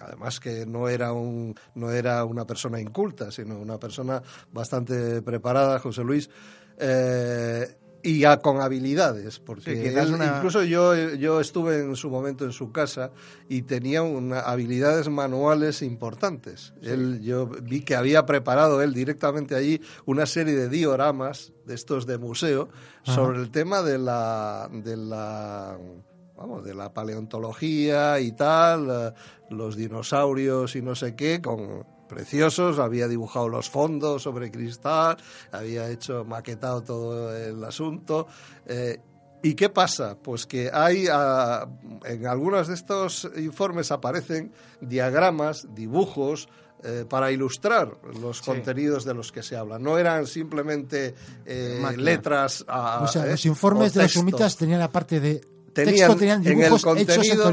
además 0.00 0.40
que 0.40 0.66
no 0.66 0.88
era 0.88 1.12
un 1.12 1.54
no 1.74 1.90
era 1.90 2.24
una 2.24 2.46
persona 2.46 2.80
inculta 2.80 3.30
sino 3.30 3.58
una 3.58 3.78
persona 3.78 4.22
bastante 4.52 5.22
preparada 5.22 5.78
José 5.78 6.04
Luis 6.04 6.28
y 8.02 8.24
con 8.42 8.60
habilidades, 8.60 9.38
porque 9.38 9.92
incluso 10.36 10.62
yo, 10.62 10.94
yo 11.14 11.40
estuve 11.40 11.80
en 11.80 11.96
su 11.96 12.10
momento 12.10 12.44
en 12.44 12.52
su 12.52 12.72
casa 12.72 13.10
y 13.48 13.62
tenía 13.62 14.02
una, 14.02 14.40
habilidades 14.40 15.08
manuales 15.08 15.82
importantes. 15.82 16.72
Él, 16.82 17.20
yo 17.22 17.46
vi 17.46 17.82
que 17.82 17.96
había 17.96 18.26
preparado 18.26 18.82
él 18.82 18.94
directamente 18.94 19.54
allí 19.54 19.80
una 20.06 20.26
serie 20.26 20.54
de 20.54 20.68
dioramas 20.68 21.52
de 21.66 21.74
estos 21.74 22.06
de 22.06 22.18
museo 22.18 22.68
sobre 23.02 23.38
el 23.38 23.50
tema 23.50 23.82
de 23.82 23.98
la, 23.98 24.68
de 24.72 24.96
la 24.96 25.78
vamos, 26.40 26.64
de 26.64 26.74
la 26.74 26.92
paleontología 26.92 28.18
y 28.18 28.32
tal, 28.32 28.88
eh, 28.90 29.12
los 29.50 29.76
dinosaurios 29.76 30.74
y 30.74 30.80
no 30.80 30.94
sé 30.94 31.14
qué, 31.14 31.42
con 31.42 31.84
preciosos, 32.08 32.78
había 32.78 33.06
dibujado 33.06 33.48
los 33.48 33.68
fondos 33.68 34.22
sobre 34.22 34.50
cristal, 34.50 35.18
había 35.52 35.88
hecho, 35.90 36.24
maquetado 36.24 36.82
todo 36.82 37.36
el 37.36 37.62
asunto. 37.62 38.26
Eh, 38.66 38.98
¿Y 39.42 39.54
qué 39.54 39.68
pasa? 39.68 40.16
Pues 40.20 40.46
que 40.46 40.70
hay, 40.72 41.06
ah, 41.10 41.68
en 42.04 42.26
algunos 42.26 42.68
de 42.68 42.74
estos 42.74 43.30
informes 43.36 43.90
aparecen 43.92 44.52
diagramas, 44.80 45.66
dibujos, 45.74 46.48
eh, 46.82 47.04
para 47.06 47.30
ilustrar 47.30 47.98
los 48.22 48.40
contenidos 48.40 49.04
de 49.04 49.12
los 49.12 49.32
que 49.32 49.42
se 49.42 49.54
habla. 49.54 49.78
No 49.78 49.98
eran 49.98 50.26
simplemente 50.26 51.14
eh, 51.44 51.78
letras. 51.98 52.64
o 52.66 53.06
sea, 53.06 53.26
los 53.26 53.44
informes 53.44 53.92
de 53.92 54.04
los 54.04 54.12
sumitas 54.12 54.56
tenían 54.56 54.80
la 54.80 54.90
parte 54.90 55.20
de 55.20 55.42
tenían, 55.72 56.46
en 56.46 56.62
el 56.62 56.80
contenido 56.80 57.44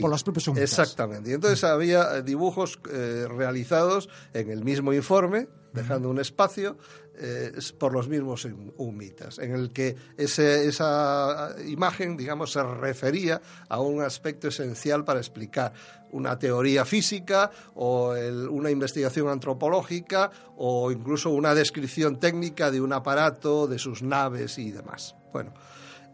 por 0.00 0.10
los 0.10 0.22
propios 0.22 0.48
Exactamente. 0.56 1.30
Y 1.30 1.34
entonces 1.34 1.64
había 1.64 2.22
dibujos 2.22 2.78
realizados 2.84 4.08
en 4.32 4.50
el 4.50 4.64
mismo 4.64 4.92
informe, 4.92 5.48
dejando 5.72 6.08
un 6.08 6.20
espacio 6.20 6.76
eh, 7.16 7.52
por 7.78 7.92
los 7.92 8.08
mismos 8.08 8.44
humitas, 8.76 9.38
en 9.38 9.52
el 9.52 9.72
que 9.72 9.94
esa 10.16 11.54
imagen, 11.64 12.16
digamos, 12.16 12.50
se 12.50 12.62
refería 12.62 13.40
a 13.68 13.80
un 13.80 14.02
aspecto 14.02 14.48
esencial 14.48 15.04
para 15.04 15.20
explicar 15.20 15.72
una 16.10 16.36
teoría 16.38 16.84
física 16.84 17.52
o 17.76 18.14
una 18.50 18.70
investigación 18.70 19.28
antropológica 19.28 20.30
o 20.56 20.90
incluso 20.90 21.30
una 21.30 21.54
descripción 21.54 22.18
técnica 22.18 22.72
de 22.72 22.80
un 22.80 22.92
aparato, 22.92 23.68
de 23.68 23.78
sus 23.78 24.02
naves 24.02 24.58
y 24.58 24.72
demás. 24.72 25.14
Bueno, 25.32 25.54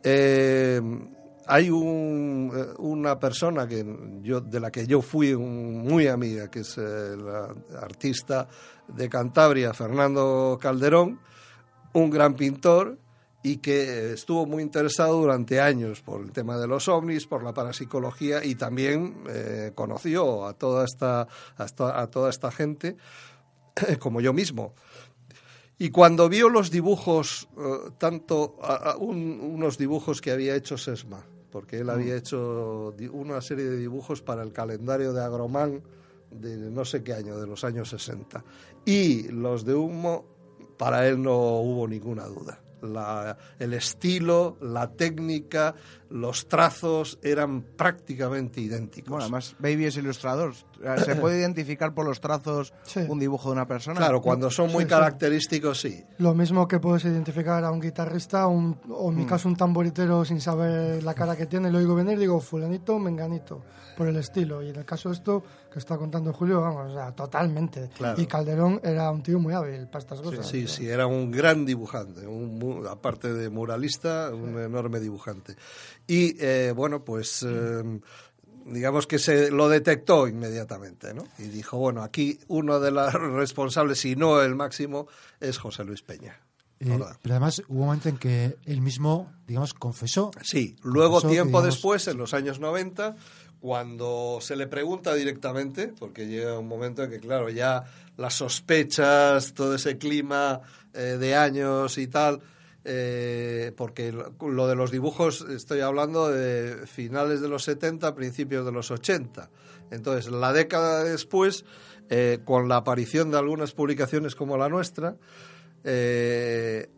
eh, 0.03 0.83
hay 1.51 1.67
eh, 1.67 1.71
una 2.79 3.19
persona 3.19 3.67
que 3.67 3.83
de 3.83 4.61
la 4.61 4.71
que 4.71 4.87
yo 4.87 5.03
fui 5.03 5.37
muy 5.37 6.07
amiga, 6.07 6.49
que 6.49 6.61
es 6.61 6.79
el 6.79 7.27
artista 7.77 8.47
de 8.87 9.09
Cantabria, 9.09 9.75
Fernando 9.75 10.57
Calderón, 10.63 11.19
un 11.93 12.09
gran 12.09 12.35
pintor 12.35 12.99
y 13.43 13.57
que 13.57 14.13
estuvo 14.13 14.47
muy 14.47 14.63
interesado 14.63 15.17
durante 15.17 15.61
años 15.61 16.03
por 16.03 16.21
el 16.21 16.31
tema 16.31 16.57
de 16.57 16.69
los 16.69 16.87
ovnis, 16.87 17.27
por 17.27 17.43
la 17.43 17.53
parapsicología 17.53 18.45
y 18.45 18.55
también 18.55 19.25
eh, 19.29 19.73
conoció 19.75 20.47
a 20.47 20.53
toda 20.53 20.85
esta, 20.85 21.27
a, 21.57 22.07
toda 22.07 22.31
esta 22.31 22.53
gente, 22.53 22.97
como 23.99 24.21
yo 24.21 24.33
mismo. 24.33 24.75
Y 25.79 25.91
cuando 25.91 26.29
vio 26.29 26.49
los 26.49 26.71
dibujos, 26.71 27.49
eh, 27.59 27.91
tanto 27.99 28.57
unos 29.01 29.79
dibujos 29.79 30.21
que 30.21 30.31
había 30.31 30.55
hecho 30.55 30.79
Sesma, 30.79 31.25
porque 31.51 31.79
él 31.79 31.91
había 31.91 32.15
mm. 32.15 32.19
hecho 32.19 32.95
una 33.13 33.41
serie 33.41 33.65
de 33.65 33.77
dibujos 33.77 34.23
para 34.23 34.43
el 34.43 34.53
calendario 34.53 35.13
de 35.13 35.23
Agromán 35.23 35.83
de 36.31 36.57
no 36.71 36.85
sé 36.85 37.03
qué 37.03 37.15
año, 37.15 37.37
de 37.39 37.47
los 37.47 37.65
años 37.65 37.89
60. 37.91 38.45
Y 38.85 39.29
los 39.29 39.65
de 39.65 39.75
Humo, 39.75 40.25
para 40.79 41.07
él 41.09 41.21
no 41.21 41.37
hubo 41.37 41.89
ninguna 41.89 42.25
duda 42.27 42.61
el 43.59 43.75
estilo, 43.75 44.57
la 44.61 44.93
técnica, 44.93 45.75
los 46.11 46.49
trazos 46.49 47.19
eran 47.23 47.63
prácticamente 47.63 48.61
idénticos. 48.61 49.11
Bueno, 49.11 49.25
además, 49.25 49.57
Baby 49.59 49.87
es 49.87 49.97
ilustrador. 49.97 50.55
¿Se 51.05 51.17
puede 51.17 51.41
identificar 51.41 51.95
por 51.95 52.07
los 52.07 52.21
trazos 52.21 52.73
un 53.09 53.19
dibujo 53.19 53.49
de 53.49 53.53
una 53.53 53.67
persona? 53.67 53.99
Claro, 53.99 54.21
cuando 54.21 54.51
son 54.51 54.73
muy 54.73 54.87
característicos, 54.87 55.81
sí. 55.81 56.05
Lo 56.19 56.35
mismo 56.35 56.67
que 56.69 56.79
puedes 56.79 57.05
identificar 57.05 57.65
a 57.65 57.71
un 57.71 57.81
guitarrista 57.81 58.47
o 58.47 58.59
en 58.59 59.17
mi 59.17 59.25
mm. 59.25 59.27
caso 59.27 59.49
un 59.49 59.57
tamboritero 59.57 60.25
sin 60.25 60.41
saber 60.41 61.03
la 61.03 61.15
cara 61.15 61.37
que 61.37 61.47
tiene, 61.47 61.71
lo 61.71 61.79
oigo 61.79 61.95
venir 61.95 62.19
digo, 62.19 62.41
fulanito, 62.41 62.99
menganito, 62.99 63.63
por 63.97 64.07
el 64.07 64.17
estilo. 64.17 64.63
Y 64.63 64.71
en 64.71 64.77
el 64.77 64.85
caso 64.85 65.09
de 65.09 65.17
esto 65.17 65.43
que 65.73 65.79
está 65.79 65.97
contando 65.97 66.33
Julio, 66.33 66.61
vamos, 66.61 66.91
o 66.91 66.95
sea, 66.95 67.13
totalmente. 67.13 67.91
Y 68.17 68.27
Calderón 68.27 68.81
era 68.83 69.11
un 69.11 69.23
tío 69.23 69.39
muy 69.39 69.55
hábil 69.55 69.87
para 69.87 70.01
estas 70.01 70.21
cosas. 70.21 70.47
Sí, 70.47 70.67
sí, 70.69 70.89
era 70.89 71.07
un 71.07 71.31
gran 71.31 71.65
dibujante, 71.65 72.27
un, 72.27 72.87
aparte 72.89 73.33
de 73.33 73.49
muralista, 73.49 74.31
un 74.33 74.59
enorme 74.61 75.01
dibujante. 75.01 75.57
Y 76.07 76.37
eh, 76.43 76.73
bueno, 76.75 77.05
pues 77.05 77.45
eh, 77.49 78.01
digamos 78.67 79.07
que 79.07 79.19
se 79.19 79.51
lo 79.51 79.69
detectó 79.69 80.29
inmediatamente, 80.29 81.15
¿no? 81.15 81.25
Y 81.39 81.45
dijo, 81.45 81.79
bueno, 81.79 82.03
aquí 82.03 82.39
uno 82.49 82.81
de 82.81 82.91
los 82.91 83.13
responsables, 83.35 84.01
si 84.01 84.17
no 84.17 84.43
el 84.43 84.55
máximo, 84.55 85.07
es 85.41 85.59
José 85.59 85.85
Luis 85.85 86.03
Peña. 86.03 86.41
Eh, 86.81 86.99
pero 87.21 87.35
además 87.35 87.63
hubo 87.69 87.81
un 87.81 87.87
momento 87.87 88.09
en 88.09 88.17
que 88.17 88.57
él 88.65 88.81
mismo, 88.81 89.31
digamos, 89.47 89.75
confesó. 89.75 90.31
Sí, 90.43 90.77
luego 90.83 91.21
tiempo 91.21 91.61
después, 91.61 92.09
en 92.09 92.17
los 92.17 92.33
años 92.33 92.59
90, 92.59 93.17
cuando 93.61 94.39
se 94.41 94.57
le 94.57 94.67
pregunta 94.67 95.15
directamente, 95.15 95.89
porque 95.89 96.27
llega 96.27 96.59
un 96.59 96.69
momento 96.69 97.03
en 97.03 97.11
que, 97.11 97.21
claro, 97.21 97.51
ya 97.51 97.85
las 98.17 98.35
sospechas, 98.35 99.53
todo 99.53 99.75
ese 99.75 99.99
clima 99.99 100.63
eh, 100.95 101.19
de 101.21 101.37
años 101.37 101.99
y 101.99 102.07
tal, 102.07 102.41
eh, 102.85 103.73
porque 103.77 104.13
lo 104.13 104.69
de 104.69 104.75
los 104.75 104.91
dibujos 104.91 105.43
estoy 105.43 105.81
hablando 105.81 106.29
de 106.29 106.87
finales 106.87 107.41
de 107.41 107.49
los 107.49 107.65
70, 107.65 108.15
principios 108.15 108.65
de 108.65 108.73
los 108.73 108.91
80. 108.91 109.51
Entonces, 109.91 110.31
la 110.31 110.53
década 110.53 111.05
después, 111.05 111.65
eh, 112.09 112.41
con 112.45 112.69
la 112.69 112.77
aparición 112.77 113.31
de 113.31 113.39
algunas 113.39 113.73
publicaciones 113.73 114.35
como 114.35 114.57
la 114.57 114.69
nuestra, 114.69 115.17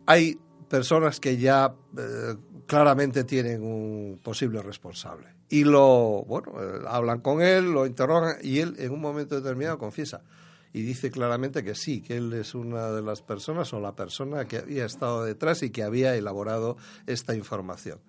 hay 0.05 0.37
personas 0.67 1.19
que 1.19 1.37
ya 1.37 1.73
claramente 2.67 3.23
tienen 3.23 3.63
un 3.63 4.19
posible 4.21 4.61
responsable 4.61 5.33
y 5.53 5.65
lo, 5.65 6.23
bueno, 6.25 6.53
eh, 6.59 6.81
hablan 6.87 7.19
con 7.21 7.43
él, 7.43 7.71
lo 7.71 7.85
interrogan 7.85 8.37
y 8.41 8.57
él 8.57 8.73
en 8.79 8.91
un 8.91 8.99
momento 8.99 9.35
determinado 9.35 9.77
confiesa 9.77 10.23
y 10.73 10.81
dice 10.81 11.11
claramente 11.11 11.63
que 11.63 11.75
sí, 11.75 12.01
que 12.01 12.17
él 12.17 12.33
es 12.33 12.55
una 12.55 12.91
de 12.91 13.03
las 13.03 13.21
personas 13.21 13.71
o 13.73 13.79
la 13.79 13.95
persona 13.95 14.45
que 14.45 14.57
había 14.57 14.85
estado 14.85 15.23
detrás 15.23 15.61
y 15.61 15.69
que 15.69 15.83
había 15.83 16.15
elaborado 16.15 16.77
esta 17.05 17.35
información. 17.35 17.99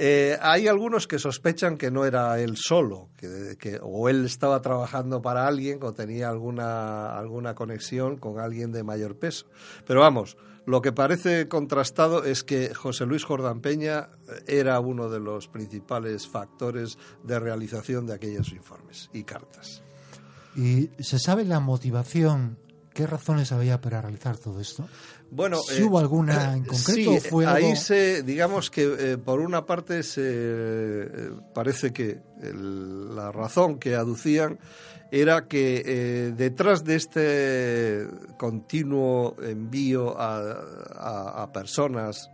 Eh, 0.00 0.38
hay 0.40 0.68
algunos 0.68 1.08
que 1.08 1.18
sospechan 1.18 1.76
que 1.76 1.90
no 1.90 2.04
era 2.04 2.38
él 2.38 2.56
solo, 2.56 3.08
que, 3.16 3.80
o 3.82 4.08
él 4.08 4.26
estaba 4.26 4.62
trabajando 4.62 5.20
para 5.20 5.48
alguien 5.48 5.80
o 5.82 5.92
tenía 5.92 6.28
alguna, 6.28 7.18
alguna 7.18 7.56
conexión 7.56 8.16
con 8.16 8.38
alguien 8.38 8.70
de 8.70 8.84
mayor 8.84 9.18
peso. 9.18 9.46
Pero 9.86 10.00
vamos, 10.00 10.36
lo 10.66 10.82
que 10.82 10.92
parece 10.92 11.48
contrastado 11.48 12.22
es 12.22 12.44
que 12.44 12.74
José 12.74 13.06
Luis 13.06 13.24
Jordán 13.24 13.60
Peña 13.60 14.10
era 14.46 14.78
uno 14.78 15.08
de 15.08 15.18
los 15.18 15.48
principales 15.48 16.28
factores 16.28 16.96
de 17.24 17.40
realización 17.40 18.06
de 18.06 18.14
aquellos 18.14 18.52
informes 18.52 19.10
y 19.12 19.24
cartas. 19.24 19.82
¿Y 20.58 20.90
se 20.98 21.20
sabe 21.20 21.44
la 21.44 21.60
motivación? 21.60 22.58
¿Qué 22.92 23.06
razones 23.06 23.52
había 23.52 23.80
para 23.80 24.02
realizar 24.02 24.36
todo 24.38 24.60
esto? 24.60 24.88
Bueno, 25.30 25.58
¿Si 25.58 25.84
hubo 25.84 26.00
alguna 26.00 26.54
en 26.54 26.64
concreto? 26.64 27.12
Sí, 27.12 27.20
fue 27.20 27.46
ahí 27.46 27.76
se, 27.76 28.24
digamos 28.24 28.68
que 28.68 29.12
eh, 29.12 29.18
por 29.18 29.38
una 29.38 29.64
parte 29.66 30.02
se 30.02 30.22
eh, 30.24 31.30
parece 31.54 31.92
que 31.92 32.20
la 32.42 33.30
razón 33.30 33.78
que 33.78 33.94
aducían 33.94 34.58
era 35.12 35.46
que 35.46 35.82
eh, 35.86 36.32
detrás 36.36 36.82
de 36.82 36.96
este 36.96 38.08
continuo 38.36 39.36
envío 39.40 40.16
a, 40.18 41.48
personas 41.52 42.30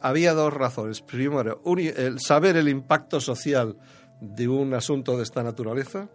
había 0.00 0.34
dos 0.34 0.52
razones. 0.52 1.02
Primero, 1.02 1.62
el 1.76 2.18
saber 2.18 2.56
el 2.56 2.68
impacto 2.68 3.20
social 3.20 3.76
de 4.20 4.48
un 4.48 4.74
asunto 4.74 5.16
de 5.16 5.22
esta 5.22 5.44
naturaleza, 5.44 6.08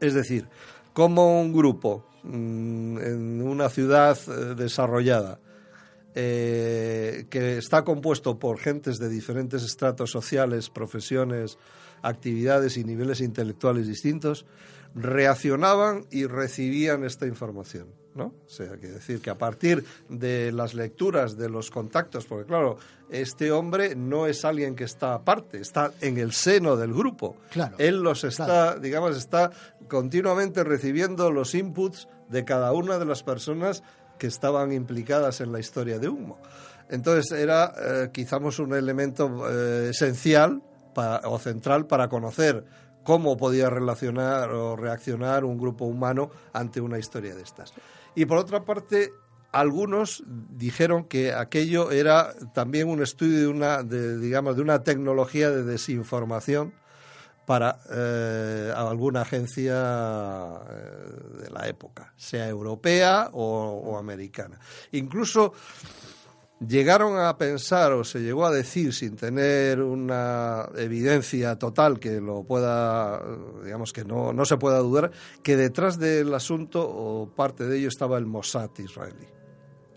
es 0.00 0.14
decir, 0.14 0.48
cómo 0.92 1.40
un 1.40 1.52
grupo 1.52 2.04
mm, 2.22 2.98
en 2.98 3.42
una 3.42 3.68
ciudad 3.68 4.18
eh, 4.26 4.54
desarrollada 4.54 5.40
eh, 6.14 7.26
que 7.30 7.58
está 7.58 7.84
compuesto 7.84 8.38
por 8.38 8.58
gentes 8.58 8.98
de 8.98 9.08
diferentes 9.08 9.62
estratos 9.62 10.10
sociales, 10.10 10.68
profesiones, 10.68 11.56
actividades 12.02 12.76
y 12.76 12.84
niveles 12.84 13.20
intelectuales 13.20 13.86
distintos, 13.86 14.44
reaccionaban 14.94 16.06
y 16.10 16.26
recibían 16.26 17.04
esta 17.04 17.26
información. 17.26 17.99
¿No? 18.14 18.34
O 18.46 18.48
sea, 18.48 18.76
que 18.76 18.88
decir 18.88 19.20
que 19.20 19.30
a 19.30 19.38
partir 19.38 19.84
de 20.08 20.52
las 20.52 20.74
lecturas, 20.74 21.36
de 21.36 21.48
los 21.48 21.70
contactos, 21.70 22.26
porque 22.26 22.46
claro, 22.46 22.76
este 23.10 23.52
hombre 23.52 23.94
no 23.94 24.26
es 24.26 24.44
alguien 24.44 24.74
que 24.74 24.84
está 24.84 25.14
aparte, 25.14 25.60
está 25.60 25.92
en 26.00 26.18
el 26.18 26.32
seno 26.32 26.76
del 26.76 26.92
grupo. 26.92 27.36
Claro, 27.50 27.76
Él 27.78 28.02
los 28.02 28.24
está, 28.24 28.78
digamos, 28.78 29.16
está 29.16 29.50
continuamente 29.88 30.64
recibiendo 30.64 31.30
los 31.30 31.54
inputs 31.54 32.08
de 32.28 32.44
cada 32.44 32.72
una 32.72 32.98
de 32.98 33.04
las 33.04 33.22
personas 33.22 33.82
que 34.18 34.26
estaban 34.26 34.72
implicadas 34.72 35.40
en 35.40 35.52
la 35.52 35.60
historia 35.60 35.98
de 35.98 36.08
Humo. 36.08 36.38
Entonces 36.88 37.32
era 37.32 37.72
eh, 37.76 38.10
quizás 38.12 38.58
un 38.58 38.74
elemento 38.74 39.48
eh, 39.48 39.90
esencial 39.90 40.62
o 41.24 41.38
central 41.38 41.86
para 41.86 42.08
conocer 42.08 42.64
cómo 43.04 43.36
podía 43.36 43.70
relacionar 43.70 44.50
o 44.50 44.76
reaccionar 44.76 45.44
un 45.44 45.56
grupo 45.56 45.84
humano 45.84 46.30
ante 46.52 46.80
una 46.80 46.98
historia 46.98 47.34
de 47.34 47.42
estas. 47.42 47.72
Y 48.14 48.24
por 48.26 48.38
otra 48.38 48.64
parte, 48.64 49.12
algunos 49.52 50.22
dijeron 50.26 51.04
que 51.04 51.32
aquello 51.32 51.90
era 51.90 52.34
también 52.54 52.88
un 52.88 53.02
estudio 53.02 53.38
de 53.38 53.46
una, 53.48 53.82
digamos, 53.82 54.56
de 54.56 54.62
una 54.62 54.82
tecnología 54.82 55.50
de 55.50 55.64
desinformación 55.64 56.74
para 57.46 57.80
eh, 57.90 58.72
alguna 58.76 59.22
agencia 59.22 59.74
eh, 59.74 61.42
de 61.42 61.50
la 61.50 61.66
época, 61.66 62.12
sea 62.16 62.48
europea 62.48 63.30
o 63.32 63.98
americana. 63.98 64.58
Incluso 64.92 65.54
llegaron 66.66 67.18
a 67.18 67.36
pensar 67.36 67.92
o 67.92 68.04
se 68.04 68.20
llegó 68.20 68.46
a 68.46 68.50
decir 68.50 68.92
sin 68.92 69.16
tener 69.16 69.80
una 69.80 70.68
evidencia 70.76 71.56
total 71.56 71.98
que 71.98 72.20
lo 72.20 72.42
pueda, 72.44 73.22
digamos 73.64 73.92
que 73.92 74.04
no, 74.04 74.32
no 74.32 74.44
se 74.44 74.56
pueda 74.56 74.78
dudar, 74.78 75.10
que 75.42 75.56
detrás 75.56 75.98
del 75.98 76.32
asunto 76.34 76.86
o 76.86 77.28
parte 77.28 77.64
de 77.64 77.78
ello 77.78 77.88
estaba 77.88 78.18
el 78.18 78.26
Mossad 78.26 78.70
israelí. 78.78 79.26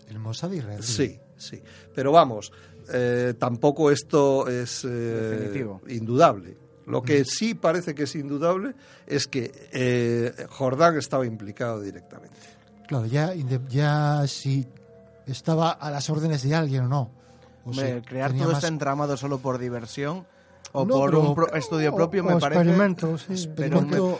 ¿El 0.08 0.18
Mossad 0.18 0.52
israelí? 0.52 0.82
Sí, 0.82 1.18
sí. 1.36 1.62
Pero 1.94 2.12
vamos, 2.12 2.52
eh, 2.92 3.34
tampoco 3.38 3.90
esto 3.90 4.48
es 4.48 4.84
indudable. 4.84 6.56
Lo 6.86 7.02
que 7.02 7.24
sí 7.24 7.54
parece 7.54 7.94
que 7.94 8.02
es 8.02 8.14
indudable 8.14 8.74
es 9.06 9.26
que 9.26 10.34
Jordán 10.50 10.98
estaba 10.98 11.26
implicado 11.26 11.80
directamente. 11.80 12.36
Claro, 12.86 13.06
ya, 13.06 13.32
ya 13.70 14.26
si 14.26 14.66
estaba 15.26 15.70
a 15.70 15.90
las 15.90 16.10
órdenes 16.10 16.42
de 16.42 16.54
alguien 16.54 16.84
o 16.84 16.88
no. 16.88 17.10
crear 18.04 18.32
todo 18.32 18.52
este 18.52 18.66
entramado 18.66 19.16
solo 19.16 19.38
por 19.38 19.58
diversión 19.58 20.26
o 20.76 20.86
por 20.88 21.14
un 21.14 21.36
estudio 21.54 21.94
propio 21.94 22.24
me 22.24 22.36
parece 22.36 22.62
experimento, 22.62 23.16
sí. 23.16 23.34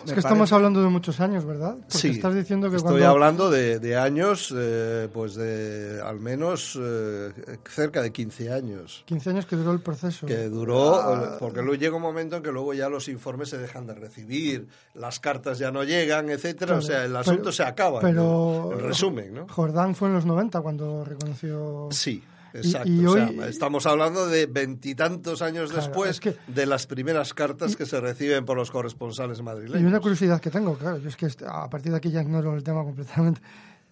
es 0.06 0.12
que 0.12 0.20
estamos 0.20 0.52
hablando 0.52 0.82
de 0.82 0.88
muchos 0.88 1.18
años 1.18 1.44
verdad 1.44 1.74
Porque 1.74 1.98
sí 1.98 2.10
estás 2.10 2.32
diciendo 2.32 2.70
que 2.70 2.76
estoy 2.76 3.02
hablando 3.02 3.50
de, 3.50 3.96
años 3.96 4.54
eh, 4.56 5.08
pues 5.12 5.34
de 5.34 6.00
al 6.00 6.20
menos 6.20 6.78
eh, 6.80 7.32
cerca 7.68 8.02
de 8.02 8.12
15 8.12 8.52
años 8.52 9.02
15 9.06 9.30
años 9.30 9.46
que 9.46 9.56
duró 9.56 9.72
el 9.72 9.80
proceso 9.80 10.26
que 10.26 10.48
duró 10.48 10.94
ah. 10.94 11.36
porque 11.40 11.60
luego 11.60 11.74
llega 11.74 11.96
un 11.96 12.02
momento 12.02 12.36
en 12.36 12.42
que 12.44 12.52
luego 12.52 12.72
ya 12.72 12.88
los 12.88 13.08
informes 13.08 13.48
se 13.48 13.58
dejan 13.58 13.88
de 13.88 13.94
recibir 13.94 14.68
las 14.94 15.18
cartas 15.18 15.58
ya 15.58 15.72
no 15.72 15.82
llegan 15.82 16.30
etcétera 16.30 16.76
o 16.76 16.82
sea 16.82 17.04
el 17.04 17.16
asunto 17.16 17.50
se 17.50 17.64
acaba 17.64 18.00
pero 18.00 18.70
en 18.72 18.78
resumen 18.78 19.34
¿no? 19.34 19.48
Jordán 19.48 19.96
fue 19.96 20.06
en 20.06 20.14
los 20.14 20.24
90 20.24 20.60
cuando 20.60 21.04
reconoció 21.04 21.88
sí 21.90 22.22
Exacto. 22.54 23.44
estamos 23.46 23.84
hablando 23.86 24.28
de 24.28 24.46
veintitantos 24.46 25.42
años 25.42 25.74
después 25.74 26.20
de 26.46 26.66
las 26.66 26.86
primeras 26.86 27.34
cartas 27.34 27.76
que 27.76 27.84
se 27.84 28.00
reciben 28.00 28.44
por 28.44 28.56
los 28.56 28.70
corresponsales 28.70 29.42
madrileños. 29.42 29.82
Y 29.82 29.84
una 29.84 30.00
curiosidad 30.00 30.40
que 30.40 30.50
tengo, 30.50 30.76
claro, 30.76 30.98
yo 30.98 31.08
es 31.08 31.16
que 31.16 31.28
a 31.46 31.68
partir 31.68 31.90
de 31.90 31.98
aquí 31.98 32.10
ya 32.10 32.22
ignoro 32.22 32.54
el 32.54 32.62
tema 32.62 32.84
completamente. 32.84 33.40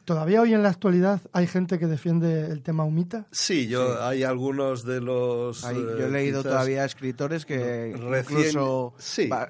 ¿Todavía 0.05 0.41
hoy 0.41 0.53
en 0.53 0.65
la 0.65 0.69
actualidad 0.69 1.21
hay 1.33 1.47
gente 1.47 1.79
que 1.79 1.87
defiende 1.87 2.47
el 2.47 2.63
tema 2.63 2.83
humita? 2.85 3.27
Sí, 3.31 3.69
yo 3.69 4.03
hay 4.03 4.25
algunos 4.25 4.85
de 4.85 5.01
los. 5.01 5.63
yo 5.63 6.07
he 6.07 6.11
leído 6.11 6.43
todavía 6.43 6.85
escritores 6.85 7.47
que 7.47 7.95
incluso 7.95 8.95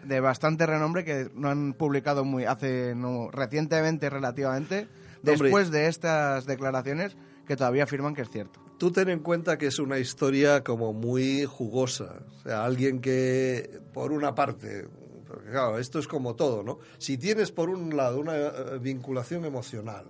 de 0.04 0.20
bastante 0.20 0.66
renombre 0.66 1.04
que 1.04 1.30
no 1.34 1.48
han 1.48 1.72
publicado 1.72 2.24
muy 2.24 2.44
hace 2.44 2.94
no 2.94 3.30
recientemente 3.30 4.10
relativamente 4.10 4.88
después 5.22 5.70
de 5.70 5.86
estas 5.86 6.44
declaraciones 6.44 7.16
que 7.46 7.56
todavía 7.56 7.84
afirman 7.84 8.14
que 8.14 8.22
es 8.22 8.30
cierto 8.30 8.61
tú 8.82 8.90
ten 8.90 9.10
en 9.10 9.20
cuenta 9.20 9.58
que 9.58 9.68
es 9.68 9.78
una 9.78 10.00
historia 10.00 10.64
como 10.64 10.92
muy 10.92 11.44
jugosa. 11.44 12.16
O 12.40 12.42
sea, 12.42 12.64
alguien 12.64 13.00
que, 13.00 13.78
por 13.92 14.10
una 14.10 14.34
parte, 14.34 14.88
porque 15.28 15.50
claro, 15.50 15.78
esto 15.78 16.00
es 16.00 16.08
como 16.08 16.34
todo, 16.34 16.64
¿no? 16.64 16.80
Si 16.98 17.16
tienes 17.16 17.52
por 17.52 17.70
un 17.70 17.96
lado 17.96 18.18
una 18.18 18.34
eh, 18.36 18.50
vinculación 18.80 19.44
emocional 19.44 20.06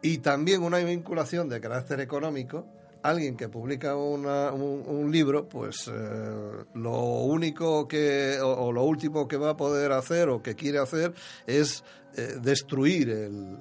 y 0.00 0.18
también 0.18 0.62
una 0.62 0.78
vinculación 0.78 1.48
de 1.48 1.60
carácter 1.60 1.98
económico, 1.98 2.68
alguien 3.10 3.36
que 3.36 3.48
publica 3.48 3.96
un, 3.96 5.10
libro, 5.10 5.48
pues 5.48 5.88
eh, 5.88 6.64
lo 6.74 7.00
único 7.22 7.88
que, 7.88 8.38
o, 8.40 8.72
lo 8.72 8.84
último 8.84 9.26
que 9.26 9.36
va 9.36 9.50
a 9.50 9.56
poder 9.56 9.92
hacer 9.92 10.28
o 10.28 10.42
que 10.42 10.54
quiere 10.54 10.78
hacer 10.78 11.14
es 11.46 11.84
eh, 12.16 12.36
destruir 12.40 13.08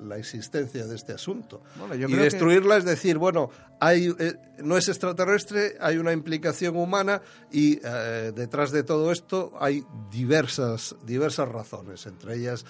la 0.04 0.18
existencia 0.18 0.86
de 0.86 0.96
este 0.96 1.14
asunto. 1.14 1.62
y 1.94 2.14
destruirla 2.14 2.78
es 2.78 2.86
decir, 2.86 3.18
bueno, 3.18 3.50
hay, 3.80 4.14
eh, 4.20 4.34
no 4.60 4.78
es 4.78 4.90
extraterrestre, 4.90 5.76
hay 5.80 5.98
una 5.98 6.12
implicación 6.12 6.76
humana 6.76 7.22
y 7.52 7.76
detrás 7.76 8.72
de 8.72 8.84
todo 8.84 9.12
esto 9.12 9.54
hay 9.60 9.84
diversas, 10.12 10.96
diversas 11.06 11.48
razones. 11.50 12.06
Entre 12.06 12.36
ellas 12.36 12.66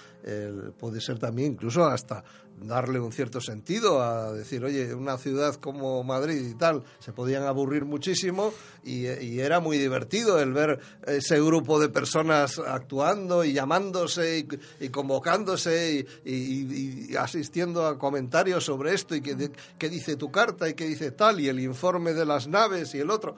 puede 0.78 1.00
ser 1.00 1.18
también 1.18 1.52
incluso 1.52 1.84
hasta 1.86 2.22
darle 2.62 3.00
un 3.00 3.12
cierto 3.12 3.40
sentido 3.40 4.02
a 4.02 4.32
decir, 4.32 4.64
oye, 4.64 4.94
una 4.94 5.18
ciudad 5.18 5.54
como 5.56 6.02
Madrid 6.04 6.46
y 6.48 6.54
tal, 6.54 6.84
se 6.98 7.12
podían 7.12 7.44
aburrir 7.44 7.84
muchísimo 7.84 8.52
y, 8.84 9.06
era 9.38 9.60
muy 9.60 9.78
divertido 9.78 10.40
el 10.40 10.52
ver 10.52 10.80
ese 11.06 11.40
grupo 11.40 11.78
de 11.78 11.88
personas 11.88 12.58
actuando 12.58 13.44
y 13.44 13.52
llamándose 13.52 14.46
y, 14.80 14.88
convocándose 14.88 16.06
y, 16.24 17.14
asistiendo 17.16 17.86
a 17.86 17.98
comentarios 17.98 18.64
sobre 18.64 18.94
esto 18.94 19.14
y 19.14 19.20
qué 19.22 19.88
dice 19.88 20.16
tu 20.16 20.30
carta 20.30 20.68
y 20.68 20.74
qué 20.74 20.86
dice 20.86 21.12
tal 21.12 21.40
y 21.40 21.48
el 21.48 21.60
informe 21.60 22.14
de 22.14 22.26
las 22.26 22.48
naves 22.48 22.94
y 22.94 22.98
el 22.98 23.10
otro. 23.10 23.36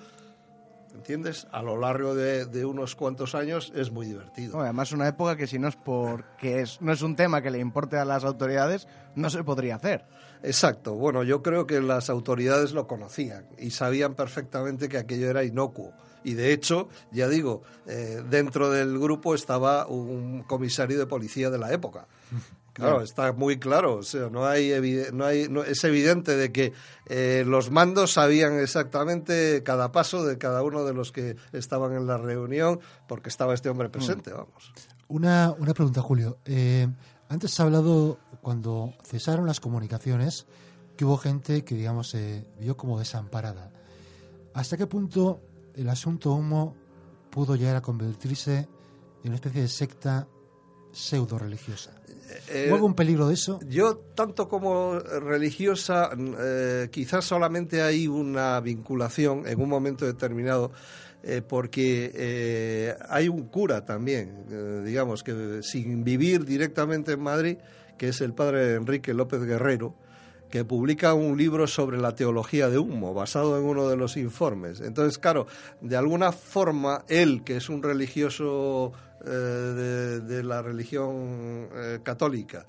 ¿Entiendes? 1.01 1.46
A 1.51 1.62
lo 1.62 1.78
largo 1.78 2.14
de, 2.14 2.66
unos 2.66 2.94
cuantos 2.94 3.34
años 3.34 3.72
es 3.74 3.90
muy 3.90 4.05
divertido. 4.05 4.61
además, 4.61 4.92
una 4.92 5.09
época 5.09 5.34
que 5.34 5.46
si 5.46 5.59
no 5.59 5.66
es 5.66 5.74
porque 5.74 6.61
es, 6.61 6.78
no 6.82 6.92
es 6.92 7.01
un 7.01 7.16
tema 7.16 7.40
que 7.40 7.51
le 7.51 7.59
importe 7.59 7.96
a 7.96 8.05
las 8.05 8.22
autoridades, 8.22 8.86
no 9.14 9.30
se 9.30 9.42
podría 9.42 9.76
hacer. 9.76 10.05
Exacto. 10.42 10.92
Bueno, 10.92 11.22
yo 11.22 11.42
creo 11.42 11.66
que 11.66 11.80
las 11.80 12.11
autoridades 12.11 12.72
lo 12.72 12.86
conocían 12.86 13.46
y 13.57 13.70
sabían 13.70 14.14
perfectamente 14.14 14.90
que 14.90 14.98
aquello 14.98 15.30
era 15.30 15.42
inocuo. 15.42 15.94
Y 16.22 16.34
de 16.34 16.53
hecho, 16.53 16.90
ya 17.11 17.28
digo, 17.28 17.62
eh, 17.86 18.22
dentro 18.28 18.68
del 18.68 18.98
grupo 18.98 19.34
estaba 19.34 19.86
un 19.86 20.42
comisario 20.42 20.98
de 20.98 21.07
policía 21.07 21.48
de 21.48 21.57
la 21.57 21.72
época. 21.72 22.09
Claro, 22.81 23.03
está 23.03 23.33
muy 23.33 23.59
claro. 23.59 23.97
O 23.97 24.03
sea, 24.03 24.28
no 24.31 24.47
hay, 24.47 24.72
no 25.12 25.24
hay 25.24 25.49
es 25.66 25.85
evidente 25.85 26.37
de 26.37 26.53
que 26.53 26.72
eh, 27.07 27.45
los 27.47 27.70
mandos 27.70 28.12
sabían 28.12 28.59
exactamente 28.59 29.62
cada 29.62 29.93
paso 29.93 30.24
de 30.24 30.39
cada 30.39 30.62
uno 30.62 30.85
de 30.85 30.95
los 30.95 31.12
que 31.12 31.37
estaban 31.53 31.95
en 31.95 32.07
la 32.07 32.18
reunión, 32.18 32.81
porque 33.07 33.28
estaba 33.28 33.55
este 33.55 33.68
hombre 33.68 33.89
presente, 33.89 34.33
mm. 34.33 34.37
vamos. 34.37 34.72
Una, 35.09 35.55
una 35.59 35.74
pregunta, 35.74 36.03
Julio. 36.03 36.39
Eh, 36.45 36.89
antes 37.28 37.53
se 37.53 37.62
ha 37.62 37.64
hablado, 37.64 38.18
cuando 38.43 38.95
cesaron 39.05 39.47
las 39.47 39.61
comunicaciones, 39.61 40.47
que 40.97 41.05
hubo 41.05 41.16
gente 41.16 41.64
que, 41.64 41.74
digamos, 41.74 42.11
se 42.11 42.45
vio 42.59 42.76
como 42.76 42.99
desamparada. 42.99 43.72
¿Hasta 44.53 44.76
qué 44.76 44.87
punto 44.87 45.41
el 45.74 45.89
asunto 45.89 46.33
humo 46.33 46.76
pudo 47.31 47.55
llegar 47.57 47.76
a 47.76 47.81
convertirse 47.81 48.68
en 49.22 49.28
una 49.28 49.37
especie 49.37 49.62
de 49.62 49.68
secta 49.68 50.28
pseudo 50.93 51.39
religiosa? 51.39 51.93
Eh, 52.49 52.66
¿Hubo 52.68 52.76
algún 52.76 52.95
peligro 52.95 53.28
de 53.28 53.35
eso? 53.35 53.61
Yo, 53.68 53.97
tanto 54.14 54.49
como 54.49 54.99
religiosa, 54.99 56.11
eh, 56.16 56.89
quizás 56.91 57.24
solamente 57.24 57.83
hay 57.83 58.07
una 58.07 58.61
vinculación 58.61 59.47
en 59.47 59.61
un 59.61 59.68
momento 59.68 60.05
determinado, 60.05 60.72
eh, 61.22 61.43
porque 61.47 62.97
hay 63.09 63.28
un 63.28 63.49
cura 63.49 63.85
también, 63.85 64.85
digamos, 64.85 65.22
que 65.22 65.61
sin 65.62 66.05
vivir 66.05 66.45
directamente 66.45 67.12
en 67.12 67.20
Madrid, 67.20 67.59
que 67.99 68.09
es 68.09 68.20
el 68.20 68.33
padre 68.33 68.74
Enrique 68.74 69.12
López 69.12 69.43
Guerrero, 69.43 69.95
que 70.51 70.64
publica 70.64 71.14
un 71.14 71.39
libro 71.39 71.66
sobre 71.66 71.99
la 71.99 72.14
teología 72.14 72.68
de 72.68 72.78
humo, 72.78 73.14
basado 73.14 73.57
en 73.57 73.64
uno 73.64 73.89
de 73.89 73.97
los 73.97 74.16
informes. 74.16 74.81
Entonces, 74.81 75.18
claro, 75.18 75.47
de 75.81 75.97
alguna 75.97 76.33
forma, 76.33 77.05
él, 77.09 77.43
que 77.45 77.57
es 77.57 77.68
un 77.68 77.83
religioso 77.83 78.93
eh, 79.25 80.21
de, 80.23 80.43
la 80.43 80.62
religión 80.62 81.68
eh, 81.75 82.01
católica, 82.03 82.66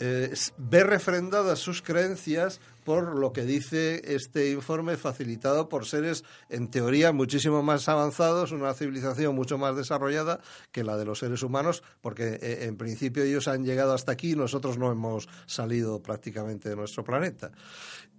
eh, 0.00 0.32
ve 0.58 0.82
refrendadas 0.82 1.60
sus 1.60 1.82
creencias 1.82 2.60
por 2.84 3.16
lo 3.16 3.32
que 3.32 3.42
dice 3.44 4.02
este 4.04 4.50
informe 4.50 4.96
facilitado 4.96 5.68
por 5.68 5.86
seres 5.86 6.24
en 6.48 6.68
teoría 6.68 7.12
muchísimo 7.12 7.62
más 7.62 7.88
avanzados, 7.88 8.50
una 8.50 8.74
civilización 8.74 9.36
mucho 9.36 9.58
más 9.58 9.76
desarrollada 9.76 10.40
que 10.72 10.82
la 10.82 10.96
de 10.96 11.04
los 11.04 11.20
seres 11.20 11.44
humanos, 11.44 11.84
porque 12.00 12.38
en 12.62 12.76
principio 12.76 13.22
ellos 13.22 13.46
han 13.46 13.64
llegado 13.64 13.94
hasta 13.94 14.10
aquí 14.10 14.32
y 14.32 14.36
nosotros 14.36 14.78
no 14.78 14.90
hemos 14.90 15.28
salido 15.46 16.02
prácticamente 16.02 16.68
de 16.68 16.74
nuestro 16.74 17.04
planeta. 17.04 17.52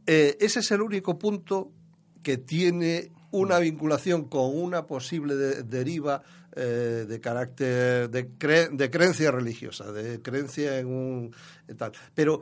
ese 0.05 0.59
es 0.59 0.71
el 0.71 0.81
único 0.81 1.19
punto 1.19 1.71
que 2.23 2.37
tiene 2.37 3.11
una 3.33 3.59
vinculación 3.59 4.25
con 4.25 4.55
una 4.55 4.85
posible 4.85 5.35
deriva 5.63 6.21
eh, 6.55 7.05
de 7.07 7.19
carácter, 7.19 8.09
de, 8.11 8.23
de, 8.71 8.89
creencia 8.91 9.31
religiosa, 9.31 9.91
de 9.91 10.21
creencia 10.21 10.77
en 10.77 10.87
un 10.87 11.35
tal. 11.77 11.93
Pero 12.13 12.41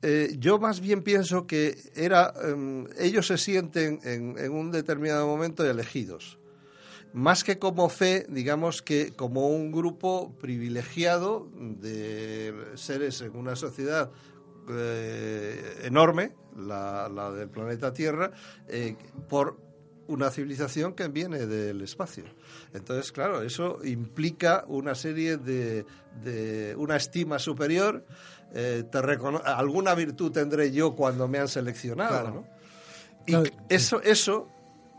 eh, 0.00 0.36
yo 0.38 0.60
más 0.60 0.80
bien 0.80 1.02
pienso 1.02 1.46
que 1.48 1.76
era, 1.96 2.32
em, 2.44 2.86
ellos 2.98 3.26
se 3.26 3.36
sienten 3.36 3.98
en, 4.04 4.38
en, 4.38 4.52
un 4.52 4.70
determinado 4.70 5.26
momento 5.26 5.68
elegidos. 5.68 6.38
Más 7.12 7.42
que 7.42 7.58
como 7.58 7.88
fe, 7.88 8.26
digamos 8.28 8.80
que 8.80 9.12
como 9.16 9.48
un 9.48 9.72
grupo 9.72 10.36
privilegiado 10.38 11.50
de 11.56 12.54
seres 12.76 13.22
en 13.22 13.34
una 13.34 13.56
sociedad 13.56 14.12
eh, 14.70 15.80
enorme, 15.82 16.32
la, 16.56 17.08
la, 17.08 17.32
del 17.32 17.48
planeta 17.48 17.92
Tierra, 17.92 18.30
por 19.28 19.67
una 20.08 20.30
civilización 20.30 20.94
que 20.94 21.06
viene 21.08 21.46
del 21.46 21.80
espacio. 21.82 22.24
Entonces, 22.74 23.12
claro, 23.12 23.42
eso 23.42 23.78
implica 23.84 24.64
una 24.66 24.94
serie 24.94 25.36
de, 25.36 25.84
de 26.22 26.74
una 26.76 26.96
estima 26.96 27.38
superior. 27.38 28.04
Eh, 28.52 28.84
te 28.90 28.98
alguna 28.98 29.94
virtud 29.94 30.32
tendré 30.32 30.72
yo 30.72 30.96
cuando 30.96 31.28
me 31.28 31.38
han 31.38 31.48
seleccionado, 31.48 32.30
¿no? 32.30 32.46
Y 33.26 33.34
eso, 33.68 34.00
eso, 34.00 34.48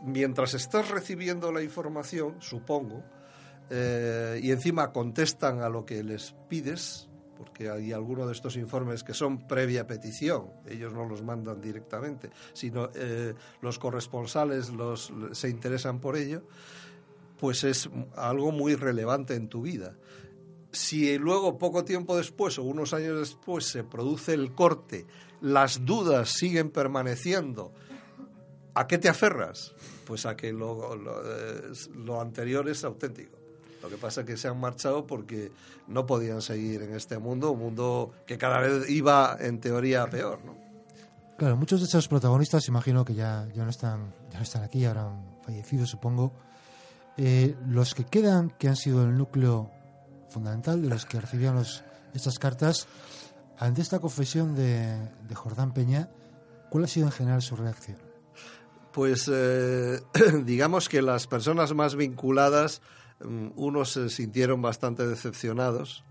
mientras 0.02 0.54
estás 0.54 0.88
recibiendo 0.88 1.50
la 1.50 1.62
información, 1.62 2.36
supongo, 2.40 3.02
eh, 3.68 4.38
y 4.40 4.52
encima 4.52 4.92
contestan 4.92 5.60
a 5.62 5.68
lo 5.68 5.84
que 5.84 6.04
les 6.04 6.36
pides, 6.48 7.09
porque 7.40 7.70
hay 7.70 7.90
algunos 7.90 8.26
de 8.26 8.34
estos 8.34 8.54
informes 8.56 9.02
que 9.02 9.14
son 9.14 9.48
previa 9.48 9.86
petición, 9.86 10.50
ellos 10.66 10.92
no 10.92 11.06
los 11.06 11.22
mandan 11.22 11.58
directamente, 11.58 12.28
sino 12.52 12.90
eh, 12.94 13.32
los 13.62 13.78
corresponsales 13.78 14.68
los, 14.68 15.10
se 15.32 15.48
interesan 15.48 16.00
por 16.00 16.18
ello, 16.18 16.42
pues 17.38 17.64
es 17.64 17.88
algo 18.14 18.52
muy 18.52 18.74
relevante 18.74 19.36
en 19.36 19.48
tu 19.48 19.62
vida. 19.62 19.96
Si 20.70 21.16
luego, 21.16 21.56
poco 21.56 21.82
tiempo 21.82 22.14
después 22.14 22.58
o 22.58 22.62
unos 22.62 22.92
años 22.92 23.18
después, 23.18 23.64
se 23.64 23.84
produce 23.84 24.34
el 24.34 24.54
corte, 24.54 25.06
las 25.40 25.86
dudas 25.86 26.28
siguen 26.28 26.68
permaneciendo, 26.68 27.72
¿a 28.74 28.86
qué 28.86 28.98
te 28.98 29.08
aferras? 29.08 29.72
Pues 30.04 30.26
a 30.26 30.36
que 30.36 30.52
lo, 30.52 30.94
lo 30.94 32.20
anterior 32.20 32.68
es 32.68 32.84
auténtico. 32.84 33.39
Lo 33.82 33.88
que 33.88 33.96
pasa 33.96 34.20
es 34.20 34.26
que 34.26 34.36
se 34.36 34.48
han 34.48 34.58
marchado 34.58 35.06
porque 35.06 35.52
no 35.88 36.06
podían 36.06 36.42
seguir 36.42 36.82
en 36.82 36.94
este 36.94 37.18
mundo, 37.18 37.52
un 37.52 37.60
mundo 37.60 38.12
que 38.26 38.36
cada 38.38 38.60
vez 38.60 38.88
iba 38.90 39.36
en 39.40 39.60
teoría 39.60 40.08
peor, 40.08 40.44
¿no? 40.44 40.54
Claro, 41.38 41.56
muchos 41.56 41.80
de 41.80 41.86
esos 41.86 42.06
protagonistas, 42.06 42.68
imagino 42.68 43.02
que 43.04 43.14
ya, 43.14 43.48
ya, 43.54 43.64
no, 43.64 43.70
están, 43.70 44.14
ya 44.30 44.36
no 44.36 44.42
están 44.42 44.62
aquí, 44.62 44.84
habrán 44.84 45.38
fallecido, 45.42 45.86
supongo. 45.86 46.34
Eh, 47.16 47.56
los 47.66 47.94
que 47.94 48.04
quedan, 48.04 48.50
que 48.50 48.68
han 48.68 48.76
sido 48.76 49.04
el 49.04 49.16
núcleo 49.16 49.70
fundamental 50.28 50.82
de 50.82 50.88
los 50.88 51.06
que 51.06 51.18
recibían 51.18 51.54
los, 51.54 51.82
estas 52.12 52.38
cartas, 52.38 52.86
ante 53.58 53.80
esta 53.80 54.00
confesión 54.00 54.54
de, 54.54 54.98
de 55.26 55.34
Jordán 55.34 55.72
Peña, 55.72 56.10
¿cuál 56.68 56.84
ha 56.84 56.88
sido 56.88 57.06
en 57.06 57.12
general 57.12 57.40
su 57.40 57.56
reacción? 57.56 57.96
Pues 58.92 59.30
eh, 59.32 60.00
digamos 60.44 60.88
que 60.88 61.00
las 61.00 61.26
personas 61.26 61.74
más 61.74 61.94
vinculadas 61.94 62.82
unos 63.24 63.92
se 63.92 64.08
sintieron 64.08 64.62
bastante 64.62 65.06
decepcionados 65.06 66.04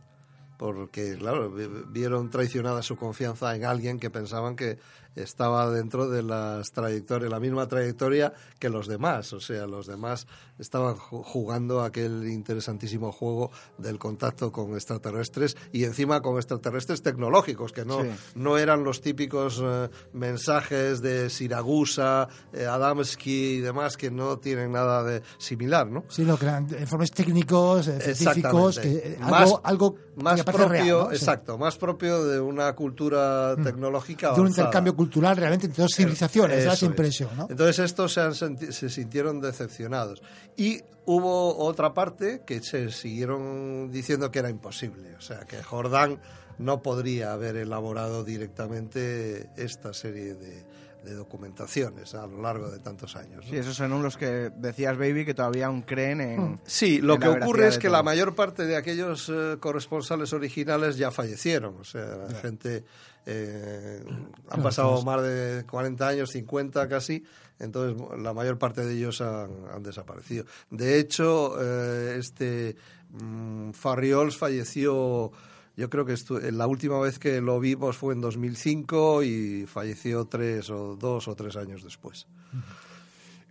porque, 0.60 1.16
claro, 1.18 1.50
vieron 1.88 2.30
traicionada 2.30 2.82
su 2.82 2.98
confianza 2.98 3.56
en 3.56 3.64
alguien 3.64 3.98
que 3.98 4.10
pensaban 4.10 4.58
que 4.58 4.78
estaba 5.16 5.70
dentro 5.70 6.10
de 6.10 6.22
las 6.22 6.72
trayectorias, 6.72 7.32
la 7.32 7.40
misma 7.40 7.68
trayectoria 7.68 8.34
que 8.60 8.70
los 8.70 8.88
demás. 8.88 9.34
O 9.34 9.40
sea, 9.40 9.66
los 9.68 9.88
demás 9.88 10.28
estaban 10.58 10.96
jugando 10.96 11.82
aquel 11.82 12.28
interesantísimo 12.28 13.12
juego 13.12 13.52
del 13.78 13.98
contacto 13.98 14.52
con 14.52 14.74
extraterrestres 14.74 15.56
y 15.72 15.86
encima 15.86 16.22
con 16.22 16.36
extraterrestres 16.36 17.02
tecnológicos, 17.02 17.72
que 17.72 17.86
no, 17.86 18.00
no 18.36 18.58
eran 18.58 18.84
los 18.84 19.02
típicos 19.02 19.62
eh, 19.64 19.90
mensajes 20.14 21.02
de 21.02 21.30
Siragusa, 21.30 22.28
eh, 22.54 22.66
Adamski 22.66 23.56
y 23.56 23.60
demás 23.60 23.98
que 23.98 24.12
no 24.12 24.40
tienen 24.40 24.74
nada 24.74 25.04
de 25.04 25.22
similar, 25.38 25.88
¿no? 25.88 26.04
Sí, 26.10 26.26
lo 26.26 26.38
que 26.38 26.46
eran 26.46 26.68
informes 26.80 27.12
técnicos, 27.12 27.88
eh, 27.88 28.16
científicos, 28.16 28.80
que, 28.80 29.18
algo, 29.22 29.62
algo 29.64 29.96
más 30.18 30.44
propio, 30.52 31.12
exacto, 31.12 31.58
más 31.58 31.78
propio 31.78 32.26
de 32.26 32.40
una 32.40 32.74
cultura 32.74 33.56
mm. 33.58 33.64
tecnológica. 33.64 34.34
De 34.34 34.42
un 34.42 34.48
intercambio 34.48 34.96
cultural 34.96 35.38
realmente 35.38 35.68
entre 35.68 35.84
dos 35.84 35.94
civilizaciones, 35.96 36.66
esa 36.66 36.86
impresión, 36.86 37.30
¿no? 37.36 37.48
Entonces 37.50 37.80
estos 37.80 38.14
se, 38.14 38.72
se 38.72 38.90
sintieron 38.90 39.42
decepcionados. 39.42 40.22
Y 40.58 40.82
hubo 41.06 41.58
otra 41.58 41.94
parte 41.94 42.42
que 42.46 42.62
se 42.62 42.92
siguieron 42.92 43.92
diciendo 43.92 44.32
que 44.32 44.40
era 44.40 44.50
imposible, 44.50 45.16
o 45.16 45.22
sea, 45.22 45.40
que 45.42 45.64
Jordán 45.64 46.20
no 46.60 46.82
podría 46.82 47.32
haber 47.32 47.56
elaborado 47.56 48.24
directamente 48.24 49.50
esta 49.56 49.94
serie 49.94 50.36
de, 50.36 50.66
de 51.04 51.14
documentaciones 51.14 52.14
a 52.14 52.28
lo 52.28 52.42
largo 52.42 52.70
de 52.70 52.80
tantos 52.80 53.16
años. 53.16 53.46
Sí, 53.50 53.56
esos 53.56 53.76
son 53.76 54.02
los 54.04 54.18
que 54.18 54.52
decías, 54.56 54.98
Baby, 54.98 55.26
que 55.26 55.34
todavía 55.34 55.68
aún 55.68 55.82
creen 55.82 56.22
en... 56.22 56.42
Hmm. 56.42 56.60
Sí, 56.66 57.00
lo 57.00 57.18
que 57.18 57.28
ocurre 57.28 57.68
es 57.68 57.78
que 57.78 57.90
la 57.90 58.04
mayor 58.04 58.36
parte 58.36 58.66
de 58.66 58.76
aquellos 58.76 59.30
eh, 59.30 59.58
corresponsales 59.60 60.34
originales 60.34 60.98
ya 60.98 61.12
fallecieron, 61.12 61.78
o 61.80 61.84
sea, 61.84 62.06
la 62.30 62.40
gente... 62.40 62.84
Eh, 63.26 64.04
han 64.50 64.64
pasado 64.64 65.02
más 65.04 65.22
de 65.22 65.66
40 65.70 66.08
años, 66.08 66.32
50 66.32 66.88
casi, 66.88 67.24
entonces 67.60 68.02
la 68.18 68.34
mayor 68.34 68.58
parte 68.58 68.86
de 68.86 68.94
ellos 68.94 69.22
han, 69.22 69.84
desaparecido. 69.84 70.46
De 70.70 71.00
hecho, 71.00 71.56
eh, 71.62 72.16
este 72.18 72.76
mm, 73.12 73.72
Farriols 73.72 74.38
falleció 74.38 75.32
yo 75.80 75.90
creo 75.90 76.06
que 76.06 76.16
la 76.52 76.68
última 76.68 77.00
vez 77.00 77.20
que 77.20 77.40
lo 77.40 77.58
vimos 77.58 77.96
fue 77.96 78.14
en 78.14 78.20
2005 78.20 79.24
y 79.24 79.66
falleció 79.66 80.26
tres 80.26 80.70
o 80.70 80.98
dos 80.98 81.30
o 81.30 81.36
tres 81.36 81.56
años 81.56 81.86
después. 81.86 82.28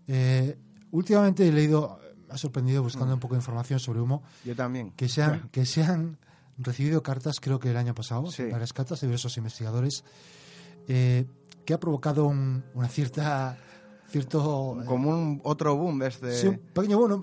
Eh, 0.06 0.58
últimamente 0.90 1.48
he 1.48 1.52
leído, 1.52 1.98
me 2.28 2.34
ha 2.34 2.36
sorprendido 2.36 2.82
buscando 2.82 3.14
un 3.14 3.20
poco 3.20 3.34
de 3.34 3.38
información 3.38 3.80
sobre 3.80 4.00
humo. 4.00 4.22
Yo 4.44 4.54
también. 4.54 4.90
Que 4.90 5.08
se 5.08 5.22
han, 5.22 5.48
que 5.48 5.64
se 5.64 5.82
han 5.82 6.18
recibido 6.58 7.02
cartas, 7.02 7.40
creo 7.40 7.58
que 7.58 7.70
el 7.70 7.78
año 7.78 7.94
pasado, 7.94 8.28
varias 8.50 8.74
cartas 8.74 9.00
de 9.00 9.06
diversos 9.06 9.34
investigadores, 9.38 10.04
eh, 10.86 11.24
que 11.64 11.72
ha 11.72 11.80
provocado 11.80 12.26
una 12.26 12.88
cierta 12.88 13.56
cierto 14.08 14.78
como 14.86 15.10
un 15.10 15.40
otro 15.44 15.76
boom 15.76 15.98
de 15.98 16.08
este 16.08 16.32
sí, 16.34 16.46
un 16.46 16.58
pequeño 16.58 16.98
boom 16.98 17.22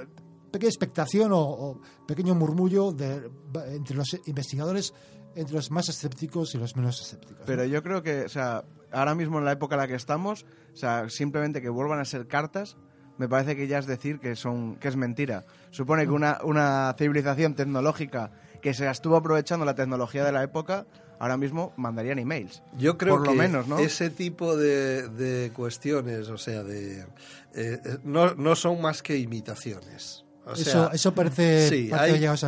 pequeña 0.56 0.70
expectación 0.70 1.32
o, 1.34 1.82
pequeño 2.08 2.34
murmullo 2.34 2.94
de, 2.94 3.30
entre 3.74 3.98
los 3.98 4.18
investigadores, 4.26 4.94
entre 5.36 5.56
los 5.56 5.70
más 5.70 5.90
escépticos 5.90 6.56
y 6.56 6.58
los 6.58 6.78
menos 6.78 7.02
escépticos. 7.02 7.44
Pero 7.46 7.66
yo 7.66 7.84
creo 7.84 8.02
que, 8.02 8.22
o 8.22 8.30
sea, 8.30 8.64
ahora 8.94 9.16
mismo 9.16 9.40
en 9.40 9.44
la 9.44 9.52
época 9.52 9.76
en 9.76 9.82
la 9.82 9.88
que 9.90 9.96
estamos, 9.96 10.46
o 10.74 10.78
sea, 10.78 11.10
simplemente 11.10 11.62
que 11.62 11.68
vuelvan 11.68 12.00
a 12.00 12.06
ser 12.06 12.28
cartas, 12.28 12.78
me 13.18 13.28
parece 13.28 13.58
que 13.58 13.68
ya 13.68 13.80
es 13.80 13.86
decir 13.86 14.20
que 14.20 14.38
son 14.38 14.78
que 14.78 14.88
es 14.88 14.96
mentira. 14.96 15.46
Supone 15.72 16.06
que 16.06 16.12
una, 16.12 16.40
una 16.44 16.96
civilización 16.98 17.54
tecnológica 17.54 18.32
que 18.62 18.74
se 18.74 18.90
estuvo 18.90 19.18
aprovechando 19.18 19.66
la 19.66 19.76
tecnología 19.76 20.24
de 20.24 20.32
la 20.32 20.42
época, 20.42 20.88
ahora 21.20 21.36
mismo 21.36 21.74
mandarían 21.76 22.20
emails. 22.20 22.64
Yo 22.78 22.98
creo 22.98 23.16
Por 23.16 23.28
lo 23.28 23.34
que 23.34 23.38
menos, 23.40 23.68
¿no? 23.68 23.78
ese 23.80 24.10
tipo 24.10 24.56
de, 24.56 25.10
de 25.10 25.52
cuestiones, 25.52 26.30
o 26.30 26.38
sea, 26.38 26.64
de 26.64 27.02
eh, 27.02 27.08
eh, 27.54 27.80
no, 28.04 28.36
no 28.36 28.56
son 28.56 28.82
más 28.82 29.02
que 29.02 29.18
imitaciones 29.18 30.25
eso, 30.54 30.92
eso 30.92 31.14
parece, 31.14 31.70
sí, 31.70 31.90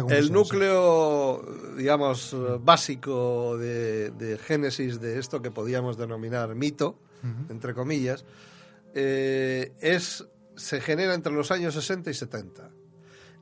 el 0.09 0.31
núcleo, 0.31 1.41
digamos, 1.75 2.35
básico 2.61 3.57
de, 3.57 4.39
génesis 4.45 4.99
de 4.99 5.19
esto 5.19 5.41
que 5.41 5.51
podíamos 5.51 5.97
denominar 5.97 6.53
mito, 6.55 6.99
entre 7.49 7.73
comillas, 7.73 8.23
eh, 8.93 9.73
es 9.81 10.25
se 10.55 10.81
genera 10.81 11.13
entre 11.13 11.31
los 11.31 11.51
años 11.51 11.73
60 11.75 12.09
y 12.09 12.13
70. 12.13 12.71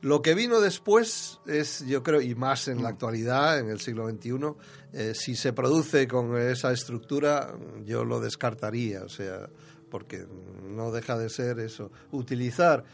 Lo 0.02 0.20
que 0.22 0.34
vino 0.34 0.60
después 0.60 1.40
es, 1.46 1.84
yo 1.86 2.02
creo, 2.02 2.20
y 2.20 2.34
más 2.34 2.68
en 2.68 2.82
la 2.82 2.90
mm. 2.90 2.92
actualidad, 2.92 3.58
en 3.58 3.70
el 3.70 3.80
siglo 3.80 4.08
XXI, 4.08 4.30
eh, 4.92 5.12
si 5.14 5.34
se 5.34 5.52
produce 5.52 6.06
con 6.06 6.36
esa 6.36 6.72
estructura, 6.72 7.56
yo 7.84 8.04
lo 8.04 8.20
descartaría, 8.20 9.02
o 9.02 9.08
sea, 9.08 9.48
porque 9.90 10.26
no 10.68 10.92
deja 10.92 11.16
de 11.16 11.30
ser 11.30 11.58
eso, 11.60 11.90
utilizar 12.10 12.84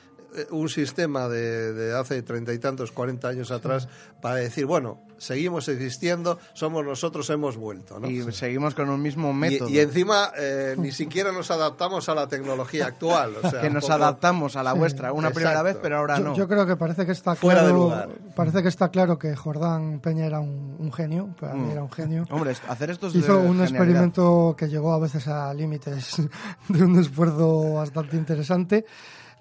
un 0.51 0.69
sistema 0.69 1.29
de, 1.29 1.73
de 1.73 1.99
hace 1.99 2.23
treinta 2.23 2.53
y 2.53 2.59
tantos, 2.59 2.93
cuarenta 2.93 3.29
años 3.29 3.51
atrás, 3.51 3.89
para 4.21 4.37
decir, 4.37 4.67
bueno, 4.67 5.01
seguimos 5.23 5.69
existiendo, 5.69 6.39
somos 6.53 6.85
nosotros, 6.85 7.31
hemos 7.31 7.57
vuelto. 7.57 7.99
¿no? 8.01 8.11
Y 8.11 8.31
seguimos 8.33 8.75
con 8.75 8.91
un 8.91 9.01
mismo 9.01 9.33
método. 9.33 9.69
Y, 9.69 9.79
encima 9.79 10.33
eh, 10.37 10.75
ni 10.77 10.91
siquiera 10.93 11.33
nos 11.33 11.51
adaptamos 11.51 12.09
a 12.09 12.15
la 12.15 12.27
tecnología 12.27 12.87
actual. 12.87 13.35
O 13.43 13.49
sea, 13.49 13.61
que 13.63 13.71
nos 13.71 13.89
adaptamos 13.89 14.57
a 14.57 14.63
la 14.63 14.73
vuestra 14.73 15.13
una 15.13 15.31
primera 15.31 15.63
vez, 15.63 15.79
pero 15.81 15.99
ahora 15.99 16.19
no. 16.19 16.35
Yo 16.35 16.49
creo 16.49 16.67
que 16.67 16.77
parece 16.77 17.07
que 17.07 17.13
está 17.13 17.37
claro, 17.37 18.09
parece 18.35 18.63
que 18.63 18.69
está 18.69 18.91
claro 18.91 19.19
que 19.19 19.35
Jordán 19.37 20.01
Peña 20.01 20.27
era 20.27 20.41
un, 20.41 20.93
genio, 20.93 21.35
para 21.41 21.55
mí 21.55 21.69
mm. 21.69 21.71
era 21.71 21.83
un 21.83 21.91
genio. 21.91 22.25
Hombre, 22.31 22.55
hacer 22.69 22.91
esto 22.91 23.09
Hizo 23.13 23.39
un 23.39 23.63
experimento 23.63 24.55
que 24.59 24.69
llegó 24.69 24.93
a 24.93 24.99
veces 24.99 25.29
a 25.29 25.55
límites 25.55 26.17
de 26.69 26.85
un 26.85 26.99
esfuerzo 26.99 27.75
bastante 27.75 28.17
interesante 28.17 28.85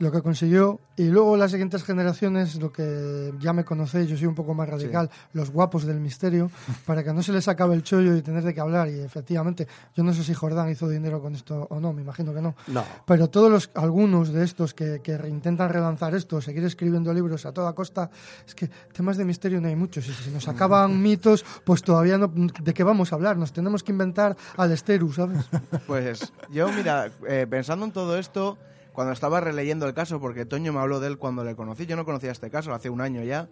lo 0.02 0.12
que 0.12 0.22
consiguió. 0.22 0.80
Y 0.98 1.06
luego 1.06 1.38
las 1.38 1.52
siguientes 1.52 1.84
generaciones, 1.84 2.56
lo 2.56 2.72
que 2.72 3.34
ya 3.40 3.54
me 3.54 3.64
conocéis, 3.64 4.10
yo 4.10 4.18
soy 4.18 4.26
un 4.26 4.36
poco 4.36 4.54
más 4.54 4.68
radical, 4.68 5.10
los 5.34 5.52
guapos 5.52 5.86
del 5.86 6.00
misterio, 6.00 6.52
para 6.86 7.04
que 7.04 7.14
no 7.14 7.24
se 7.24 7.32
les 7.32 7.48
acabe 7.48 7.76
el 7.76 7.84
chollo 7.84 8.16
y 8.16 8.22
tener 8.22 8.44
de 8.44 8.54
qué 8.54 8.60
hablar. 8.60 8.90
Y 8.90 9.00
efectivamente, 9.00 9.68
yo 9.96 10.04
no 10.04 10.14
sé 10.14 10.24
si 10.24 10.34
Jordán 10.34 10.70
hizo 10.70 10.90
dinero 10.90 11.22
con 11.22 11.36
esto 11.36 11.68
o 11.70 11.80
no, 11.80 11.94
me 11.94 12.02
imagino 12.02 12.34
que 12.34 12.42
no. 12.42 12.56
No. 12.68 12.84
Pero 13.06 13.30
todos 13.30 13.52
los, 13.52 13.72
algunos 13.76 14.34
de 14.34 14.44
estos 14.44 14.74
que, 14.74 15.02
que 15.02 15.14
intentan 15.28 15.70
relanzar 15.70 16.16
esto, 16.16 16.42
seguir 16.42 16.64
escribiendo 16.64 17.14
libros 17.14 17.46
a 17.46 17.54
toda 17.54 17.74
costa, 17.74 18.10
es 18.46 18.56
que 18.56 18.70
temas 18.94 19.18
de 19.18 19.26
misterio 19.26 19.62
no 19.62 19.68
hay 19.68 19.76
muchos. 19.76 20.08
Y 20.08 20.14
si 20.14 20.32
nos 20.32 20.48
acaban 20.48 21.00
mitos, 21.02 21.46
pues 21.64 21.84
todavía 21.84 22.18
no, 22.18 22.28
¿de 22.28 22.74
qué 22.74 22.84
vamos 22.84 23.12
a 23.12 23.16
hablar? 23.16 23.38
Nos 23.38 23.54
tenemos 23.54 23.84
que 23.84 23.92
inventar 23.92 24.36
al 24.58 24.72
Esteru, 24.72 25.14
¿sabes? 25.14 25.46
Pues 25.88 26.32
yo, 26.50 26.72
mira, 26.72 27.12
eh, 27.28 27.46
pensando 27.50 27.86
en 27.86 27.92
todo 27.92 28.18
esto 28.18 28.58
cuando 29.02 29.14
estaba 29.14 29.42
releyendo 29.42 29.88
el 29.88 29.96
caso, 29.96 30.20
porque 30.20 30.46
Toño 30.46 30.72
me 30.74 30.80
habló 30.80 31.00
de 31.00 31.08
él 31.08 31.18
cuando 31.18 31.44
le 31.44 31.56
conocí, 31.56 31.88
yo 31.88 31.96
no 31.96 32.06
conocía 32.06 32.32
este 32.32 32.52
caso, 32.52 32.72
hace 32.72 32.92
un 32.92 33.02
año 33.02 33.24
ya, 33.24 33.50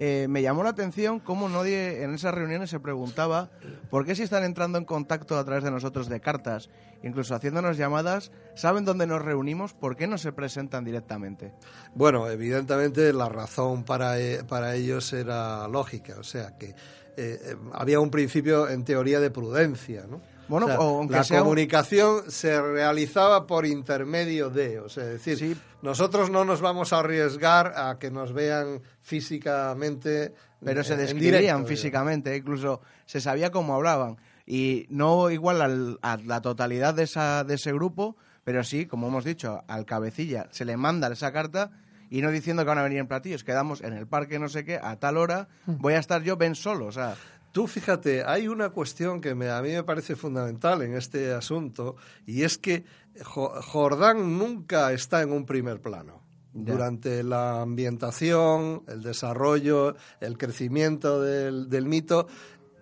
eh, 0.00 0.26
me 0.28 0.42
llamó 0.42 0.64
la 0.64 0.70
atención 0.70 1.20
cómo 1.20 1.48
nadie 1.48 2.02
en 2.02 2.14
esas 2.14 2.34
reuniones 2.34 2.70
se 2.70 2.80
preguntaba 2.80 3.48
por 3.90 4.04
qué 4.04 4.16
si 4.16 4.24
están 4.24 4.42
entrando 4.42 4.76
en 4.76 4.84
contacto 4.84 5.38
a 5.38 5.44
través 5.44 5.62
de 5.62 5.70
nosotros 5.70 6.08
de 6.08 6.18
cartas, 6.18 6.68
incluso 7.04 7.36
haciéndonos 7.36 7.76
llamadas, 7.76 8.32
saben 8.56 8.84
dónde 8.84 9.06
nos 9.06 9.22
reunimos, 9.22 9.72
por 9.72 9.94
qué 9.94 10.08
no 10.08 10.18
se 10.18 10.32
presentan 10.32 10.84
directamente. 10.84 11.52
Bueno, 11.94 12.28
evidentemente 12.28 13.12
la 13.12 13.28
razón 13.28 13.84
para, 13.84 14.18
eh, 14.18 14.42
para 14.48 14.74
ellos 14.74 15.12
era 15.12 15.68
lógica, 15.68 16.16
o 16.18 16.24
sea 16.24 16.58
que 16.58 16.74
eh, 17.16 17.54
había 17.72 18.00
un 18.00 18.10
principio 18.10 18.68
en 18.68 18.82
teoría 18.82 19.20
de 19.20 19.30
prudencia, 19.30 20.06
¿no? 20.10 20.20
Bueno, 20.48 20.66
la 20.66 21.24
comunicación 21.24 22.30
se 22.30 22.60
realizaba 22.60 23.46
por 23.46 23.66
intermedio 23.66 24.50
de, 24.50 24.80
o 24.80 24.88
sea, 24.88 25.04
es 25.04 25.24
decir, 25.24 25.58
nosotros 25.82 26.30
no 26.30 26.44
nos 26.44 26.60
vamos 26.60 26.92
a 26.92 27.00
arriesgar 27.00 27.74
a 27.76 27.98
que 27.98 28.10
nos 28.10 28.32
vean 28.32 28.82
físicamente. 29.02 30.34
Pero 30.64 30.82
se 30.82 30.96
describían 30.96 31.66
físicamente, 31.66 32.36
incluso 32.36 32.80
se 33.06 33.20
sabía 33.20 33.50
cómo 33.50 33.74
hablaban. 33.74 34.16
Y 34.46 34.86
no 34.88 35.30
igual 35.30 35.98
a 36.02 36.16
la 36.16 36.40
totalidad 36.40 36.94
de, 36.94 37.04
esa, 37.04 37.44
de 37.44 37.54
ese 37.54 37.72
grupo, 37.72 38.16
pero 38.44 38.64
sí, 38.64 38.86
como 38.86 39.08
hemos 39.08 39.24
dicho, 39.24 39.62
al 39.68 39.84
cabecilla 39.84 40.48
se 40.50 40.64
le 40.64 40.76
manda 40.78 41.12
esa 41.12 41.32
carta 41.32 41.70
y 42.10 42.22
no 42.22 42.30
diciendo 42.30 42.62
que 42.62 42.68
van 42.68 42.78
a 42.78 42.82
venir 42.82 42.98
en 42.98 43.06
platillos, 43.06 43.44
quedamos 43.44 43.82
en 43.82 43.92
el 43.92 44.06
parque 44.06 44.38
no 44.38 44.48
sé 44.48 44.64
qué, 44.64 44.80
a 44.82 44.96
tal 44.96 45.18
hora, 45.18 45.48
mm. 45.66 45.76
voy 45.78 45.94
a 45.94 45.98
estar 45.98 46.22
yo 46.22 46.36
ven 46.36 46.54
solo, 46.54 46.86
o 46.86 46.92
sea, 46.92 47.14
Tú 47.58 47.66
fíjate, 47.66 48.22
hay 48.22 48.46
una 48.46 48.70
cuestión 48.70 49.20
que 49.20 49.30
a 49.30 49.34
mí 49.34 49.72
me 49.72 49.82
parece 49.82 50.14
fundamental 50.14 50.80
en 50.82 50.94
este 50.94 51.32
asunto 51.32 51.96
y 52.24 52.44
es 52.44 52.56
que 52.56 52.84
Jordán 53.24 54.38
nunca 54.38 54.92
está 54.92 55.22
en 55.22 55.32
un 55.32 55.44
primer 55.44 55.80
plano. 55.80 56.22
Durante 56.52 57.24
la 57.24 57.62
ambientación, 57.62 58.84
el 58.86 59.02
desarrollo, 59.02 59.96
el 60.20 60.38
crecimiento 60.38 61.20
del, 61.20 61.68
del 61.68 61.86
mito, 61.86 62.28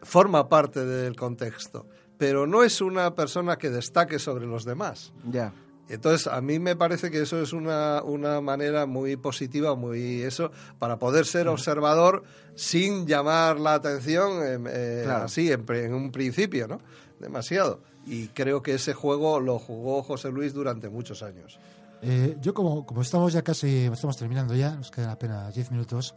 forma 0.02 0.46
parte 0.50 0.84
del 0.84 1.16
contexto, 1.16 1.86
pero 2.18 2.46
no 2.46 2.62
es 2.62 2.82
una 2.82 3.14
persona 3.14 3.56
que 3.56 3.70
destaque 3.70 4.18
sobre 4.18 4.44
los 4.44 4.66
demás. 4.66 5.14
Ya. 5.30 5.54
Entonces, 5.88 6.26
a 6.26 6.40
mí 6.40 6.58
me 6.58 6.74
parece 6.74 7.10
que 7.10 7.22
eso 7.22 7.40
es 7.40 7.52
una, 7.52 8.02
una 8.02 8.40
manera 8.40 8.86
muy 8.86 9.16
positiva, 9.16 9.76
muy 9.76 10.22
eso, 10.22 10.50
para 10.78 10.98
poder 10.98 11.26
ser 11.26 11.46
observador 11.46 12.24
sin 12.56 13.06
llamar 13.06 13.60
la 13.60 13.74
atención 13.74 14.44
em, 14.44 14.66
eh, 14.68 15.06
así 15.08 15.50
en, 15.52 15.94
un 15.94 16.10
principio, 16.10 16.66
¿no? 16.66 16.80
Demasiado. 17.20 17.80
Y 18.04 18.28
creo 18.28 18.62
que 18.62 18.74
ese 18.74 18.94
juego 18.94 19.38
lo 19.40 19.58
jugó 19.58 20.02
José 20.02 20.30
Luis 20.30 20.52
durante 20.52 20.88
muchos 20.88 21.22
años. 21.22 21.58
Eh, 22.02 22.36
yo, 22.40 22.52
como, 22.52 22.84
como 22.84 23.02
estamos 23.02 23.32
ya 23.32 23.42
casi, 23.42 23.86
estamos 23.86 24.16
terminando 24.16 24.54
ya, 24.54 24.74
nos 24.74 24.90
quedan 24.90 25.10
apenas 25.10 25.54
10 25.54 25.70
minutos 25.70 26.14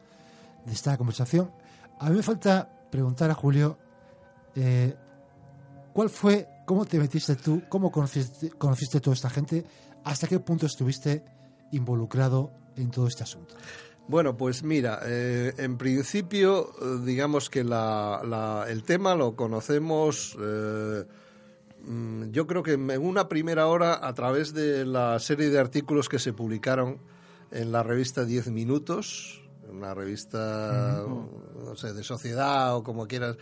de 0.66 0.74
esta 0.74 0.98
conversación, 0.98 1.52
a 2.00 2.10
mí 2.10 2.16
me 2.16 2.24
falta 2.24 2.70
preguntar 2.90 3.30
a 3.30 3.34
Julio, 3.34 3.78
eh, 4.56 4.96
¿cuál 5.94 6.10
fue 6.10 6.48
¿Cómo 6.70 6.86
te 6.86 7.00
metiste 7.00 7.36
tú? 7.36 7.64
¿Cómo 7.68 7.92
conociste, 7.92 8.52
conociste 8.52 9.00
toda 9.00 9.16
esta 9.16 9.32
gente? 9.32 9.66
¿Hasta 10.04 10.28
qué 10.28 10.40
punto 10.40 10.68
estuviste 10.68 11.26
involucrado 11.72 12.52
en 12.76 12.92
todo 12.92 13.08
este 13.08 13.24
asunto? 13.24 13.56
Bueno, 14.08 14.38
pues 14.38 14.62
mira, 14.62 15.00
eh, 15.04 15.52
en 15.58 15.80
principio, 15.80 16.70
eh, 16.80 17.04
digamos 17.04 17.50
que 17.50 17.62
el 17.62 18.84
tema 18.84 19.16
lo 19.16 19.36
conocemos, 19.36 20.38
eh, 20.40 21.06
mm, 21.88 22.30
yo 22.30 22.46
creo 22.46 22.62
que 22.62 22.74
en 22.74 23.02
una 23.02 23.28
primera 23.28 23.66
hora 23.66 24.08
a 24.08 24.14
través 24.14 24.54
de 24.54 24.86
la 24.86 25.18
serie 25.18 25.50
de 25.50 25.58
artículos 25.58 26.08
que 26.08 26.20
se 26.20 26.34
publicaron 26.34 27.00
en 27.50 27.72
la 27.72 27.82
revista 27.82 28.26
Diez 28.26 28.48
Minutos, 28.52 29.42
una 29.72 29.96
revista, 29.96 31.04
no 31.66 31.76
sé, 31.76 31.94
de 31.94 32.04
sociedad 32.04 32.76
o 32.76 32.84
como 32.84 33.08
quieras 33.08 33.38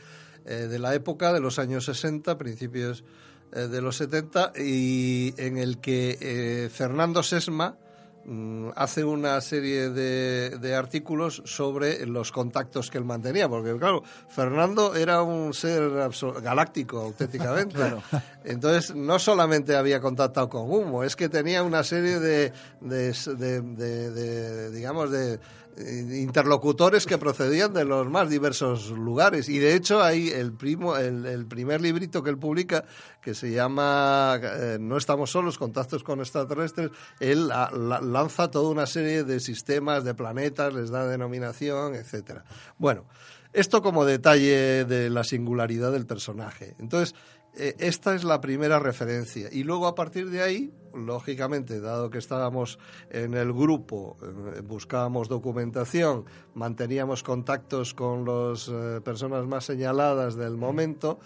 eh, 0.48 0.68
de 0.68 0.80
la 0.80 0.96
época, 0.96 1.34
de 1.34 1.42
los 1.42 1.60
años 1.60 1.84
60, 1.86 2.38
principios 2.38 3.04
eh, 3.52 3.68
de 3.68 3.82
los 3.82 3.98
70, 3.98 4.54
y 4.58 5.34
en 5.36 5.58
el 5.58 5.80
que 5.80 6.18
eh, 6.22 6.70
Fernando 6.70 7.22
Sesma 7.22 7.76
mm, 8.24 8.70
hace 8.74 9.04
una 9.04 9.42
serie 9.42 9.90
de, 9.90 10.74
artículos 10.74 11.42
sobre 11.44 12.06
los 12.06 12.32
contactos 12.32 12.90
que 12.90 12.98
él 12.98 13.04
mantenía, 13.04 13.50
porque 13.50 13.78
claro, 13.78 14.04
Fernando 14.30 14.96
era 14.96 15.22
un 15.22 15.54
ser 15.54 16.10
galáctico 16.42 17.02
auténticamente. 17.02 17.78
Entonces, 18.46 18.96
no 18.96 19.20
solamente 19.20 19.76
había 19.76 20.00
contactado 20.00 20.48
con 20.48 20.72
Humo, 20.72 21.04
es 21.04 21.18
que 21.18 21.28
tenía 21.28 21.62
una 21.62 21.84
serie 21.84 22.20
de, 22.20 22.54
de 22.80 24.72
digamos, 24.72 25.12
de 25.12 25.40
interlocutores 25.78 27.06
que 27.06 27.18
procedían 27.18 27.74
de 27.74 27.86
los 27.86 28.10
más 28.10 28.30
diversos 28.30 28.90
lugares. 28.92 29.50
Y 29.50 29.60
de 29.60 29.76
hecho 29.76 30.02
hay 30.02 30.30
el, 30.30 30.54
primo, 30.54 30.98
el, 30.98 31.46
primer 31.46 31.82
librito 31.82 32.24
que 32.24 32.30
él 32.30 32.38
publica, 32.38 32.86
que 33.22 33.34
se 33.34 33.52
llama 33.52 34.40
eh, 34.42 34.78
No 34.80 34.98
estamos 34.98 35.32
solos, 35.32 35.58
contactos 35.58 36.04
con 36.04 36.20
extraterrestres, 36.20 36.92
él 37.20 37.50
lanza 37.50 38.50
toda 38.50 38.70
una 38.70 38.86
serie 38.86 39.24
de 39.24 39.40
sistemas, 39.40 40.04
de 40.04 40.14
planetas, 40.14 40.74
les 40.74 40.90
da 40.90 41.06
denominación, 41.06 41.96
etcétera. 41.96 42.44
Bueno, 42.78 43.06
esto 43.54 43.82
como 43.82 44.06
detalle 44.06 44.86
de 44.86 45.10
la 45.10 45.24
singularidad 45.24 45.92
del 45.92 46.06
personaje. 46.06 46.76
Entonces, 46.80 47.16
eh, 47.60 47.76
esta 47.80 48.14
es 48.14 48.24
la 48.24 48.40
primera 48.40 48.80
referencia. 48.80 49.50
Y 49.52 49.64
luego 49.64 49.88
a 49.88 49.96
partir 49.96 50.30
de 50.30 50.44
ahí, 50.44 50.72
lógicamente, 50.94 51.82
dado 51.82 52.12
que 52.12 52.20
estábamos 52.20 52.78
en 53.10 53.34
el 53.34 53.52
grupo, 53.52 54.16
eh, 54.22 54.62
buscábamos 54.62 55.28
documentación, 55.28 56.26
manteníamos 56.54 57.24
contactos 57.24 57.96
con 57.96 58.26
las 58.26 58.68
eh, 58.68 59.02
personas 59.04 59.48
más 59.48 59.66
señaladas 59.66 60.36
del 60.36 60.56
momento, 60.56 61.20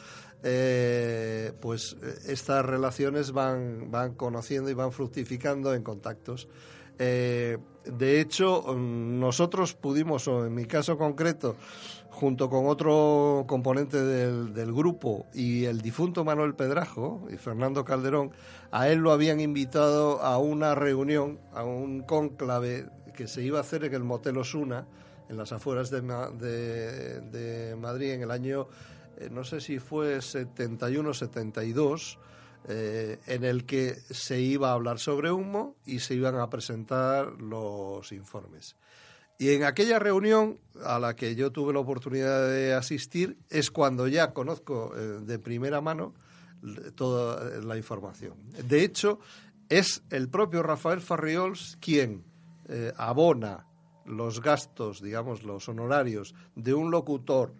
pues 1.61 1.95
estas 2.25 2.65
relaciones 2.65 3.31
van, 3.31 3.91
van 3.91 4.15
conociendo 4.15 4.71
y 4.71 4.73
van 4.73 4.91
fructificando 4.91 5.75
en 5.75 5.83
contactos. 5.83 6.47
De 7.01 8.21
hecho, 8.21 8.61
mm, 8.61 9.19
nosotros 9.19 9.73
pudimos, 9.73 10.27
o 10.27 10.45
en 10.45 10.53
mi 10.53 10.65
caso 10.65 10.97
concreto, 10.97 11.55
junto 12.09 12.49
con 12.49 12.67
otro 12.67 13.45
componente 13.47 14.03
del, 14.03 14.73
grupo 14.73 15.25
y 15.33 15.65
el 15.65 15.81
difunto 15.81 16.23
Manuel 16.23 16.53
Pedrajo 16.53 17.27
y 17.33 17.37
Fernando 17.37 17.83
Calderón, 17.83 18.31
a 18.71 18.89
él 18.89 18.99
lo 18.99 19.11
habían 19.11 19.39
invitado 19.39 20.21
a 20.21 20.37
una 20.37 20.75
reunión, 20.75 21.39
a 21.53 21.63
un 21.63 22.03
cónclave 22.03 22.85
que 23.15 23.27
se 23.27 23.41
iba 23.41 23.57
a 23.57 23.61
hacer 23.61 23.85
en 23.85 23.95
el 23.95 24.03
Motel 24.03 24.37
Osuna, 24.37 24.85
en 25.29 25.37
las 25.37 25.51
afueras 25.51 25.89
de, 25.89 26.01
de, 26.01 27.75
Madrid, 27.75 28.11
en 28.11 28.21
el 28.21 28.31
año, 28.31 28.67
eh, 29.17 29.29
no 29.31 29.43
sé 29.43 29.61
si 29.61 29.79
fue 29.79 30.17
71-72, 30.17 32.17
eh, 32.67 33.19
en 33.27 33.43
el 33.43 33.65
que 33.65 33.95
se 34.09 34.39
iba 34.39 34.69
a 34.69 34.73
hablar 34.73 34.99
sobre 34.99 35.31
humo 35.31 35.75
y 35.85 35.99
se 35.99 36.15
iban 36.15 36.35
a 36.35 36.49
presentar 36.49 37.41
los 37.41 38.11
informes. 38.11 38.75
Y 39.37 39.55
en 39.55 39.63
aquella 39.63 39.97
reunión 39.97 40.59
a 40.85 40.99
la 40.99 41.15
que 41.15 41.35
yo 41.35 41.51
tuve 41.51 41.73
la 41.73 41.79
oportunidad 41.79 42.47
de 42.47 42.75
asistir 42.75 43.37
es 43.49 43.71
cuando 43.71 44.07
ya 44.07 44.33
conozco 44.33 44.93
eh, 44.95 45.19
de 45.21 45.39
primera 45.39 45.81
mano 45.81 46.13
toda 46.95 47.59
la 47.61 47.75
información. 47.75 48.35
De 48.67 48.83
hecho, 48.83 49.19
es 49.67 50.03
el 50.09 50.29
propio 50.29 50.61
Rafael 50.61 51.01
Farriols 51.01 51.77
quien 51.81 52.23
eh, 52.67 52.93
abona 52.97 53.65
los 54.05 54.41
gastos, 54.41 55.01
digamos, 55.01 55.43
los 55.43 55.67
honorarios 55.69 56.35
de 56.55 56.73
un 56.73 56.91
locutor 56.91 57.53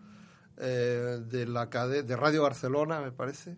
eh, 0.57 1.19
de, 1.25 1.47
la 1.47 1.65
de 1.65 2.15
Radio 2.15 2.43
Barcelona, 2.43 2.99
me 3.01 3.11
parece, 3.11 3.57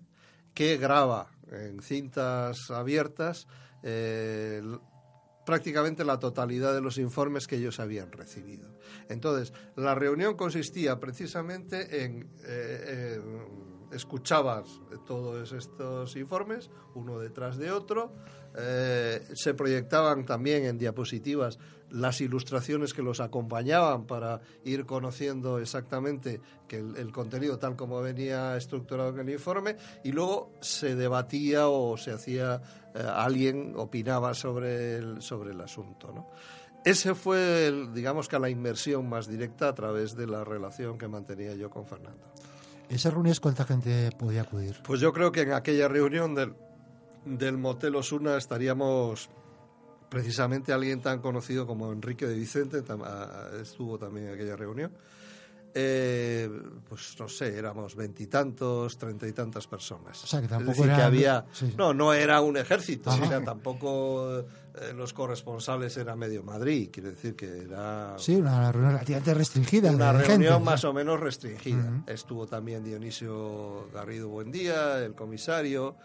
que 0.53 0.77
graba 0.77 1.31
en 1.51 1.81
cintas 1.81 2.71
abiertas 2.71 3.47
prácticamente 5.45 6.05
la 6.05 6.19
totalidad 6.19 6.73
de 6.73 6.81
los 6.81 6.97
informes 6.97 7.47
que 7.47 7.57
ellos 7.57 7.79
habían 7.79 8.11
recibido. 8.11 8.77
Entonces, 9.09 9.53
la 9.75 9.95
reunión 9.95 10.35
consistía 10.35 10.99
precisamente 10.99 12.03
en... 12.03 12.29
Eh, 12.45 13.19
escuchabas 13.93 14.81
todos 15.05 15.51
estos 15.51 16.15
informes, 16.15 16.71
uno 16.95 17.19
detrás 17.19 17.57
de 17.57 17.71
otro, 17.71 18.11
eh, 18.55 19.21
se 19.33 19.53
proyectaban 19.53 20.25
también 20.25 20.65
en 20.65 20.77
diapositivas 20.77 21.57
las 21.89 22.21
ilustraciones 22.21 22.93
que 22.93 23.03
los 23.03 23.19
acompañaban 23.19 24.05
para 24.05 24.41
ir 24.63 24.85
conociendo 24.85 25.59
exactamente 25.59 26.41
que 26.67 26.77
el, 26.77 27.11
contenido 27.11 27.59
tal 27.59 27.75
como 27.75 28.01
venía 28.01 28.57
estructurado 28.57 29.09
en 29.09 29.19
el 29.19 29.29
informe 29.29 29.77
y 30.03 30.11
luego 30.11 30.53
se 30.59 30.95
debatía 30.95 31.67
o 31.67 31.95
se 31.97 32.11
hacía 32.11 32.61
eh, 32.95 33.03
alguien 33.07 33.73
opinaba 33.75 34.33
sobre 34.33 34.97
el, 34.97 35.21
sobre 35.21 35.51
el 35.51 35.61
asunto, 35.61 36.11
¿no? 36.11 36.29
Ese 36.83 37.15
fue, 37.15 37.71
digamos 37.93 38.27
que 38.27 38.37
la 38.39 38.49
inmersión 38.49 39.07
más 39.07 39.27
directa 39.27 39.69
a 39.69 39.73
través 39.73 40.17
de 40.17 40.27
la 40.27 40.43
relación 40.43 40.97
que 40.97 41.07
mantenía 41.07 41.55
yo 41.55 41.69
con 41.69 41.85
Fernando. 41.85 42.33
¿Esas 42.89 43.13
reuniones 43.13 43.39
cuánta 43.39 43.63
gente 43.63 44.09
podía 44.17 44.41
acudir? 44.41 44.81
Pues 44.83 44.99
yo 44.99 45.13
creo 45.13 45.31
que 45.31 45.41
en 45.41 45.53
aquella 45.53 45.87
reunión 45.87 46.35
del, 46.35 46.55
del 47.25 47.57
Motel 47.57 47.95
Osuna 47.95 48.37
estaríamos 48.37 49.29
precisamente 50.09 50.71
alguien 50.73 51.01
tan 51.01 51.19
conocido 51.19 51.65
como 51.65 51.91
Enrique 51.91 52.27
de 52.27 52.35
Vicente 52.35 52.83
estuvo 53.61 53.97
también 53.97 54.27
en 54.27 54.33
aquella 54.35 54.55
reunión. 54.55 54.91
Eh, 55.75 56.47
pues 56.87 57.15
no 57.19 57.27
sé, 57.27 57.57
éramos 57.57 57.95
veintitantos, 57.95 58.95
treinta 58.95 59.27
y 59.27 59.31
tantas 59.31 59.65
personas. 59.65 60.23
O 60.23 60.27
sea, 60.27 60.39
que 60.39 60.47
tampoco 60.47 60.83
era... 60.83 61.03
había... 61.07 61.45
No, 61.75 61.95
no 61.95 62.13
era 62.13 62.41
un 62.41 62.57
ejército, 62.57 63.09
tampoco 63.43 64.37
eh, 64.41 64.93
los 64.95 65.13
corresponsales 65.13 65.97
era 65.97 66.15
medio 66.15 66.43
Madrid, 66.43 66.89
quiere 66.91 67.09
decir 67.09 67.35
que 67.35 67.61
era... 67.61 68.13
Sí, 68.19 68.35
una 68.35 68.71
reunión 68.71 68.91
relativamente 68.91 69.33
restringida. 69.33 69.91
Una 69.91 70.13
reunión 70.13 70.63
más 70.63 70.83
o 70.83 70.93
menos 70.93 71.19
restringida. 71.19 72.03
Estuvo 72.05 72.45
también 72.45 72.83
Dionisio 72.83 73.89
Garrido 73.91 74.29
Buendía, 74.29 74.99
el 74.99 75.15
comisario, 75.15 75.95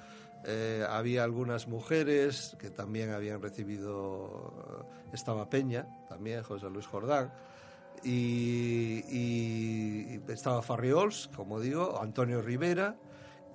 eh, 0.44 0.84
había 0.88 1.24
algunas 1.24 1.66
mujeres 1.68 2.56
que 2.58 2.70
también 2.70 3.10
habían 3.10 3.42
recibido, 3.42 4.86
estaba 5.12 5.50
Peña, 5.50 5.86
también 6.08 6.42
José 6.42 6.70
Luis 6.70 6.86
Jordán, 6.86 7.32
y, 8.04 9.00
estaba 10.28 10.62
Farriols, 10.62 11.28
como 11.34 11.60
digo, 11.60 12.00
Antonio 12.00 12.40
Rivera. 12.40 12.96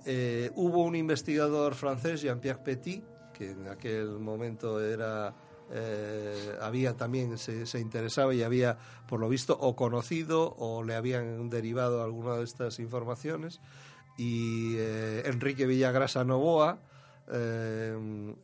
Eh, 0.04 0.50
hubo 0.54 0.82
un 0.82 0.96
investigador 0.96 1.74
francés, 1.74 2.20
Jean-Pierre 2.20 2.62
Petit, 2.62 3.02
que 3.32 3.52
en 3.52 3.68
aquel 3.68 4.18
momento 4.18 4.84
era 4.84 5.34
eh, 5.70 6.56
había 6.60 6.94
también 6.94 7.38
se, 7.38 7.64
se, 7.64 7.80
interesaba 7.80 8.34
y 8.34 8.42
había 8.42 8.76
por 9.08 9.18
lo 9.18 9.30
visto 9.30 9.56
o 9.58 9.74
conocido 9.74 10.54
o 10.58 10.82
le 10.82 10.94
habían 10.94 11.48
derivado 11.48 12.02
alguna 12.02 12.36
de 12.36 12.44
estas 12.44 12.78
informaciones 12.80 13.60
y 14.16 14.76
eh, 14.76 15.22
Enrique 15.26 15.66
Villagrasa 15.66 16.24
Novoa 16.24 16.78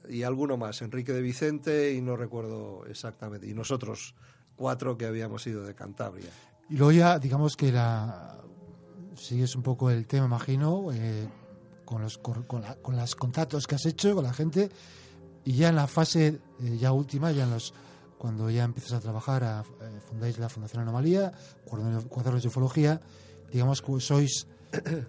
y 0.09 0.23
alguno 0.23 0.57
más 0.57 0.81
Enrique 0.81 1.13
de 1.13 1.21
Vicente 1.21 1.93
y 1.93 2.01
no 2.01 2.17
recuerdo 2.17 2.87
exactamente 2.87 3.47
y 3.47 3.53
nosotros 3.53 4.15
cuatro 4.57 4.97
que 4.97 5.05
habíamos 5.05 5.47
ido 5.47 5.65
de 5.65 5.75
Cantabria. 5.75 6.31
Y 6.71 6.77
luego 6.77 6.93
ya, 6.93 7.19
digamos 7.19 7.57
que 7.57 7.73
la 7.73 8.39
sigues 9.17 9.55
un 9.55 9.63
poco 9.63 9.91
el 9.91 10.07
tema, 10.07 10.27
imagino, 10.27 10.93
eh, 10.93 11.29
con 11.85 12.03
los 12.03 12.19
con, 12.19 12.45
con, 12.45 12.97
los 12.97 13.17
contactos 13.17 13.67
que 13.67 13.75
has 13.75 13.87
hecho 13.87 14.15
con 14.15 14.25
la 14.25 14.33
gente 14.33 14.71
y 15.45 15.53
ya 15.53 15.69
en 15.69 15.77
la 15.77 15.87
fase 15.87 16.41
eh, 16.61 16.77
ya 16.79 16.93
última, 16.93 17.33
ya 17.33 17.45
en 17.45 17.51
los 17.51 17.75
cuando 18.19 18.51
ya 18.51 18.65
empiezas 18.65 18.93
a 18.93 19.01
trabajar, 19.01 19.45
a, 19.45 19.61
eh, 19.81 20.01
fundáis 20.07 20.39
la 20.39 20.49
Fundación 20.51 20.83
Anomalía, 20.83 21.33
cuadernos 21.65 22.43
de 22.43 22.49
ufología, 22.49 23.01
digamos 23.51 23.81
que 23.81 23.99
sois, 24.01 24.47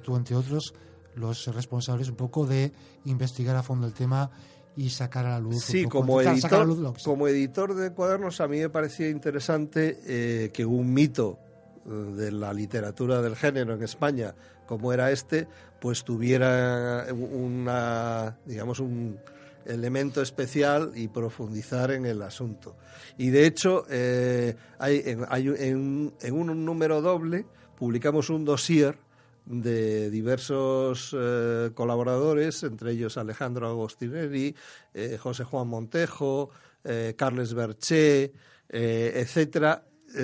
tú 0.04 0.16
entre 0.16 0.36
otros, 0.36 0.74
los 1.16 1.46
responsables 1.48 2.10
un 2.10 2.16
poco 2.16 2.46
de 2.46 2.72
investigar 3.06 3.56
a 3.56 3.64
fondo 3.64 3.88
el 3.88 3.94
tema 3.94 4.32
y 4.76 4.90
sacar 4.90 5.26
a 5.26 5.32
la 5.32 5.40
luz. 5.40 5.64
Sí, 5.64 5.86
como, 5.86 6.22
editor, 6.22 6.94
como 7.04 7.28
editor 7.28 7.76
de 7.76 7.92
cuadernos 7.92 8.40
a 8.40 8.48
mí 8.48 8.60
me 8.60 8.70
parecía 8.70 9.10
interesante 9.10 10.00
eh, 10.06 10.52
que 10.54 10.66
un 10.66 10.94
mito 10.94 11.40
eh, 11.86 11.90
de 11.90 12.32
la 12.32 12.54
literatura 12.54 13.22
del 13.22 13.36
género 13.36 13.74
en 13.74 13.84
España 13.84 14.34
como 14.72 14.94
era 14.94 15.12
este, 15.12 15.50
pues 15.82 16.06
tuviera 16.06 17.06
una, 17.12 18.38
digamos, 18.46 18.80
un 18.80 19.20
elemento 19.66 20.22
especial 20.22 20.94
y 20.96 21.10
profundizar 21.10 21.92
en 21.92 22.06
el 22.06 22.22
asunto. 22.22 22.78
Y 23.18 23.32
de 23.32 23.46
hecho, 23.46 23.86
eh, 23.90 24.56
hay, 24.80 25.18
hay 25.28 25.48
en, 25.58 26.14
en, 26.22 26.34
un 26.34 26.64
número 26.64 27.02
doble 27.02 27.46
publicamos 27.78 28.30
un 28.30 28.46
dossier 28.46 28.98
de 29.46 30.10
diversos 30.10 31.16
eh, 31.18 31.72
colaboradores, 31.74 32.64
entre 32.64 32.92
ellos 32.92 33.18
Alejandro 33.18 33.68
Agostinelli, 33.68 34.56
eh, 34.94 35.18
José 35.20 35.44
Juan 35.44 35.68
Montejo, 35.68 36.50
eh, 36.84 37.16
Carles 37.18 37.54
Berché, 37.54 38.34
etcétera, 38.74 39.84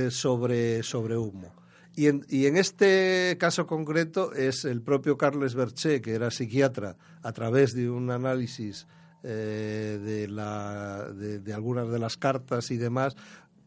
sobre, 0.10 0.82
sobre 0.84 1.18
humo. 1.18 1.54
Y 1.96 2.08
en, 2.08 2.26
y 2.30 2.46
en, 2.46 2.56
este 2.56 3.36
caso 3.38 3.68
concreto 3.68 4.34
es 4.34 4.64
el 4.64 4.82
propio 4.82 5.18
Carles 5.18 5.54
Berché, 5.54 6.02
que 6.02 6.14
era 6.14 6.32
psiquiatra, 6.32 6.96
a 7.24 7.32
través 7.34 7.74
de 7.74 7.90
un 7.90 8.10
análisis 8.10 8.88
de, 9.22 10.28
la, 10.30 11.12
de, 11.12 11.54
algunas 11.54 11.90
de 11.90 12.00
las 12.00 12.16
cartas 12.16 12.72
y 12.72 12.78
demás, 12.78 13.18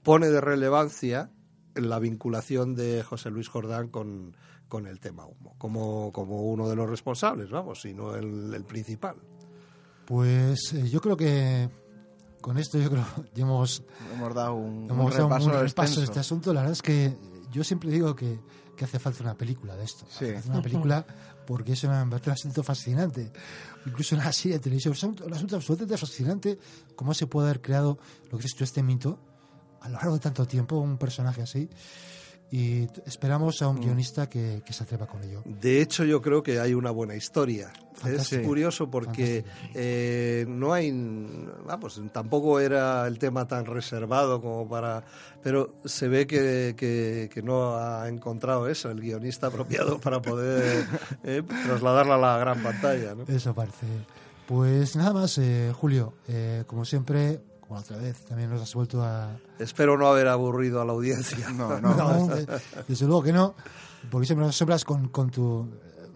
pone 0.03 0.31
de 0.31 0.41
relevancia 0.41 1.31
la 1.75 1.99
vinculación 1.99 2.75
de 2.75 3.03
José 3.03 3.31
Luis 3.31 3.49
Jordán 3.49 3.89
con, 3.89 4.35
con 4.71 4.87
el 4.87 5.01
tema 5.01 5.27
humo, 5.27 5.55
como, 5.59 6.11
como 6.13 6.45
uno 6.45 6.69
de 6.69 6.77
los 6.77 6.89
responsables, 6.89 7.51
vamos, 7.51 7.83
sino 7.83 8.15
el, 8.15 8.55
el 8.55 8.65
principal. 8.65 9.17
Pues 10.07 10.73
eh, 10.73 10.89
yo 10.89 11.01
creo 11.01 11.17
que 11.17 11.69
con 12.41 12.57
esto 12.57 12.79
yo 12.79 12.89
creo 12.89 13.05
que 13.35 13.43
hemos, 13.43 13.83
hemos 14.15 14.35
dado 14.35 14.55
un, 14.55 14.89
hemos 14.89 15.15
repaso, 15.15 16.01
de 16.01 16.07
este 16.07 16.21
asunto. 16.21 16.55
La 16.55 16.61
verdad 16.61 16.73
es 16.73 16.83
que 16.83 17.15
yo 17.51 17.65
siempre 17.65 17.91
digo 17.91 18.15
que, 18.15 18.41
que 18.77 18.85
hace 18.85 18.99
falta 18.99 19.25
una 19.25 19.35
película 19.35 19.77
de 19.77 19.85
esto. 19.85 20.07
Sí. 20.09 20.27
Hace 20.27 20.49
una 20.49 20.63
película 20.63 21.05
porque 21.47 21.73
es 21.73 21.85
una, 21.85 22.05
un 22.05 22.15
asunto 22.15 22.63
fascinante. 22.63 23.33
Incluso 23.85 24.15
una 24.15 24.33
serie 24.33 24.59
de 24.59 24.61
televisión. 24.61 24.95
Es 24.95 25.03
un, 25.03 25.17
asunto 25.33 25.57
absolutamente 25.57 25.99
fascinante 25.99 26.59
cómo 26.95 27.13
se 27.13 27.27
puede 27.27 27.49
haber 27.49 27.61
creado 27.61 27.99
lo 28.31 28.39
que 28.39 28.47
es 28.47 28.55
este 28.61 28.83
mito 28.85 29.19
a 29.81 29.89
lo 29.89 29.95
largo 29.95 30.15
de 30.15 30.21
tanto 30.21 30.47
tiempo, 30.47 30.77
un 30.77 30.97
personaje 30.97 31.43
así 31.43 31.69
y 32.53 32.89
esperamos 33.07 33.63
a 33.63 33.69
un 33.69 33.77
mm. 33.77 33.81
guionista 33.81 34.29
que, 34.29 34.63
se 34.69 34.83
atreva 34.83 35.07
con 35.07 35.23
ello. 35.23 35.43
De 35.45 35.81
hecho, 35.81 36.05
yo 36.05 36.21
creo 36.21 36.43
que 36.43 36.59
hay 36.59 36.75
una 36.75 36.91
buena 36.91 37.15
historia. 37.15 37.73
Es 38.05 38.37
curioso 38.45 38.91
porque 38.91 39.45
eh, 39.75 40.47
no 40.49 40.73
hay, 40.73 40.91
vamos, 41.67 42.01
tampoco 42.13 42.59
era 42.59 43.07
el 43.07 43.19
tema 43.19 43.47
tan 43.47 43.67
reservado 43.67 44.41
como 44.41 44.67
para, 44.69 45.05
pero 45.43 45.75
se 45.85 46.09
ve 46.09 46.27
que, 46.27 46.75
que, 46.77 47.43
no 47.43 47.77
ha 47.77 48.09
encontrado 48.09 48.69
eso, 48.69 48.91
el 48.91 49.01
guionista 49.01 49.47
apropiado 49.49 50.01
para 50.01 50.21
poder 50.23 50.87
eh, 51.25 51.43
trasladarla 51.67 52.15
a 52.15 52.19
la 52.19 52.39
gran 52.39 52.63
pantalla. 52.63 53.15
¿no? 53.15 53.25
Eso 53.29 53.55
parece. 53.55 53.87
Pues 54.47 54.97
nada 54.97 55.13
más, 55.13 55.39
eh, 55.39 55.73
Julio, 55.73 56.15
como 56.67 56.85
siempre, 56.85 57.41
otra 57.79 57.97
vez 57.97 58.25
también 58.25 58.51
nos 58.51 58.63
has 58.63 58.75
vuelto 58.75 59.03
a... 59.03 59.31
Espero 59.59 59.97
no 59.97 60.09
haber 60.09 60.29
aburrido 60.29 60.81
a 60.81 60.85
la 60.85 60.93
audiencia. 60.93 61.51
No, 61.51 61.81
no. 61.81 62.29
desde 62.89 63.07
luego 63.07 63.23
que 63.23 63.33
no, 63.33 63.55
porque 64.11 64.27
siempre 64.27 64.47
nos 64.47 64.57
sobras 64.57 64.85
con, 64.85 65.09
con 65.09 65.31
tu 65.31 65.69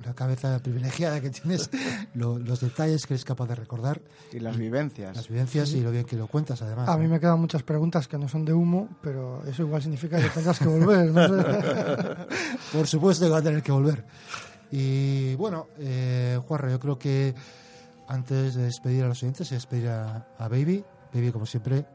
la 0.05 0.15
cabeza 0.15 0.59
privilegiada 0.59 1.21
que 1.21 1.31
tienes, 1.31 1.71
los 2.15 2.61
detalles 2.61 3.07
que 3.07 3.15
eres 3.15 3.25
capaz 3.25 3.47
de 3.49 3.55
recordar. 3.55 4.01
Y 4.33 4.41
las 4.41 4.57
vivencias. 4.57 5.17
Las 5.17 5.29
vivencias 5.29 5.73
y 5.73 5.81
lo 5.81 5.91
bien 5.91 6.05
que 6.05 6.17
lo 6.17 6.27
cuentas, 6.27 6.61
además. 6.63 6.89
A 6.89 6.97
mí 6.97 7.09
me 7.09 7.19
quedan 7.19 7.41
muchas 7.41 7.63
preguntas 7.63 8.07
que 8.09 8.19
no 8.19 8.29
son 8.29 8.45
de 8.45 8.53
humo, 8.53 8.89
pero 9.03 9.43
eso 9.47 9.63
igual 9.63 9.83
significa 9.83 10.21
que 10.21 10.29
tendrás 10.29 10.59
que 10.59 10.67
volver. 10.67 11.11
Por 12.73 12.87
supuesto 12.87 13.25
que 13.25 13.31
va 13.31 13.39
a 13.39 13.43
tener 13.43 13.63
que 13.63 13.73
volver. 13.73 14.05
Y 14.71 15.35
bueno, 15.37 15.69
eh, 15.79 16.39
yo 16.49 16.81
creo 16.81 16.99
que 16.99 17.35
antes 18.09 18.55
de 18.55 18.65
despedir 18.65 19.05
a 19.05 19.09
los 19.09 19.23
oyentes, 19.23 19.49
se 19.49 19.55
despedir 19.55 19.89
a 19.89 20.27
Baby. 20.39 20.85
Baby, 21.15 21.31
como 21.31 21.47
siempre, 21.47 21.87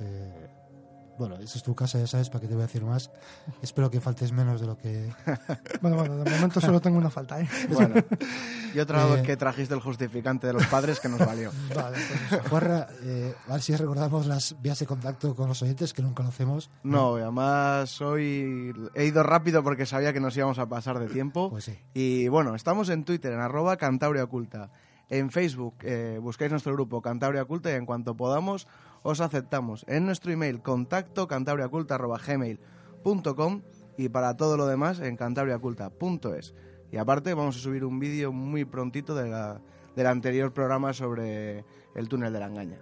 eh, 0.00 0.48
bueno, 1.18 1.36
esa 1.36 1.56
es 1.56 1.62
tu 1.62 1.74
casa, 1.74 1.98
ya 1.98 2.06
sabes, 2.06 2.28
para 2.28 2.42
qué 2.42 2.46
te 2.46 2.54
voy 2.54 2.64
a 2.64 2.66
decir 2.66 2.84
más. 2.84 3.10
Espero 3.62 3.90
que 3.90 4.00
faltes 4.00 4.32
menos 4.32 4.60
de 4.60 4.66
lo 4.66 4.76
que... 4.76 5.10
bueno, 5.80 5.96
bueno, 5.96 6.16
de 6.18 6.30
momento 6.30 6.60
solo 6.60 6.80
tengo 6.80 6.98
una 6.98 7.08
falta, 7.08 7.40
¿eh? 7.40 7.48
Bueno, 7.70 7.94
y 8.74 8.78
otra 8.78 9.06
vez 9.06 9.20
eh, 9.20 9.22
que 9.22 9.36
trajiste 9.38 9.72
el 9.72 9.80
justificante 9.80 10.46
de 10.46 10.52
los 10.52 10.66
padres 10.66 11.00
que 11.00 11.08
nos 11.08 11.18
valió. 11.18 11.50
vale, 11.74 11.96
pues 12.28 12.42
Juarra, 12.50 12.88
eh, 13.02 13.34
a 13.48 13.54
ver 13.54 13.62
si 13.62 13.74
recordamos 13.74 14.26
las 14.26 14.60
vías 14.60 14.78
de 14.78 14.86
contacto 14.86 15.34
con 15.34 15.48
los 15.48 15.62
oyentes 15.62 15.94
que 15.94 16.02
no 16.02 16.14
conocemos. 16.14 16.70
No, 16.82 17.16
además 17.16 17.98
hoy 18.02 18.74
he 18.94 19.06
ido 19.06 19.22
rápido 19.22 19.62
porque 19.62 19.86
sabía 19.86 20.12
que 20.12 20.20
nos 20.20 20.36
íbamos 20.36 20.58
a 20.58 20.66
pasar 20.68 20.98
de 20.98 21.06
tiempo. 21.06 21.48
Pues 21.48 21.64
sí. 21.64 21.78
Y 21.94 22.28
bueno, 22.28 22.54
estamos 22.54 22.90
en 22.90 23.04
Twitter, 23.04 23.32
en 23.32 23.40
arroba 23.40 23.78
Cantauria 23.78 24.24
Oculta. 24.24 24.70
En 25.08 25.30
Facebook 25.30 25.76
eh, 25.82 26.18
buscáis 26.20 26.50
nuestro 26.50 26.72
grupo 26.72 27.00
Cantabria 27.00 27.42
Oculta 27.42 27.70
y 27.70 27.74
en 27.74 27.86
cuanto 27.86 28.16
podamos 28.16 28.66
os 29.02 29.20
aceptamos. 29.20 29.84
En 29.88 30.06
nuestro 30.06 30.32
email 30.32 30.62
contacto 30.62 31.28
cantabriaculta.gmail.com 31.28 33.62
y 33.96 34.08
para 34.08 34.36
todo 34.36 34.56
lo 34.56 34.66
demás 34.66 34.98
en 35.00 35.16
cantabriaculta.es. 35.16 36.54
Y 36.90 36.96
aparte 36.96 37.34
vamos 37.34 37.56
a 37.56 37.60
subir 37.60 37.84
un 37.84 37.98
vídeo 37.98 38.32
muy 38.32 38.64
prontito 38.64 39.14
de 39.14 39.28
la, 39.28 39.60
del 39.94 40.06
anterior 40.06 40.52
programa 40.52 40.92
sobre 40.92 41.64
el 41.94 42.08
túnel 42.08 42.32
de 42.32 42.40
la 42.40 42.46
engaña. 42.46 42.78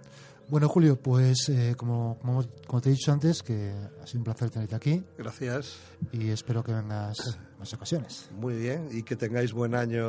Bueno, 0.47 0.69
Julio, 0.69 0.95
pues 0.95 1.49
eh, 1.49 1.73
como, 1.75 2.19
como, 2.19 2.81
te 2.81 2.89
he 2.89 2.91
dicho 2.91 3.11
antes, 3.11 3.41
que 3.41 3.73
ha 4.01 4.05
sido 4.05 4.19
un 4.19 4.25
placer 4.25 4.51
tenerte 4.51 4.75
aquí. 4.75 5.03
Gracias. 5.17 5.77
Y 6.11 6.29
espero 6.29 6.63
que 6.63 6.71
vengas 6.71 7.39
más 7.57 7.73
ocasiones. 7.73 8.29
Muy 8.31 8.55
bien, 8.55 8.89
y 8.91 9.01
que 9.01 9.15
tengáis 9.15 9.53
buen 9.53 9.73
año 9.73 10.05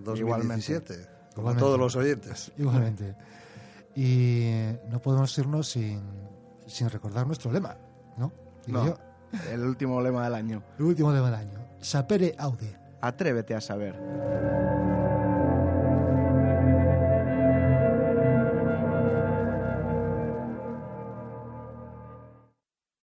2017. 0.00 0.20
Igualmente. 0.20 1.15
Como 1.36 1.50
a 1.50 1.56
todos 1.56 1.78
los 1.78 1.94
oyentes. 1.96 2.50
Igualmente. 2.58 3.14
Y 3.94 4.50
no 4.88 5.00
podemos 5.02 5.36
irnos 5.36 5.68
sin, 5.68 6.00
sin 6.66 6.88
recordar 6.88 7.26
nuestro 7.26 7.52
lema, 7.52 7.76
¿no? 8.16 8.32
no 8.66 8.96
El 9.50 9.60
último 9.60 10.00
lema 10.00 10.24
del 10.24 10.34
año. 10.34 10.62
El 10.78 10.86
último 10.86 11.12
lema 11.12 11.26
del 11.26 11.40
año. 11.40 11.58
Sapere 11.80 12.34
aude. 12.38 12.74
Atrévete 13.02 13.54
a 13.54 13.60
saber. 13.60 13.94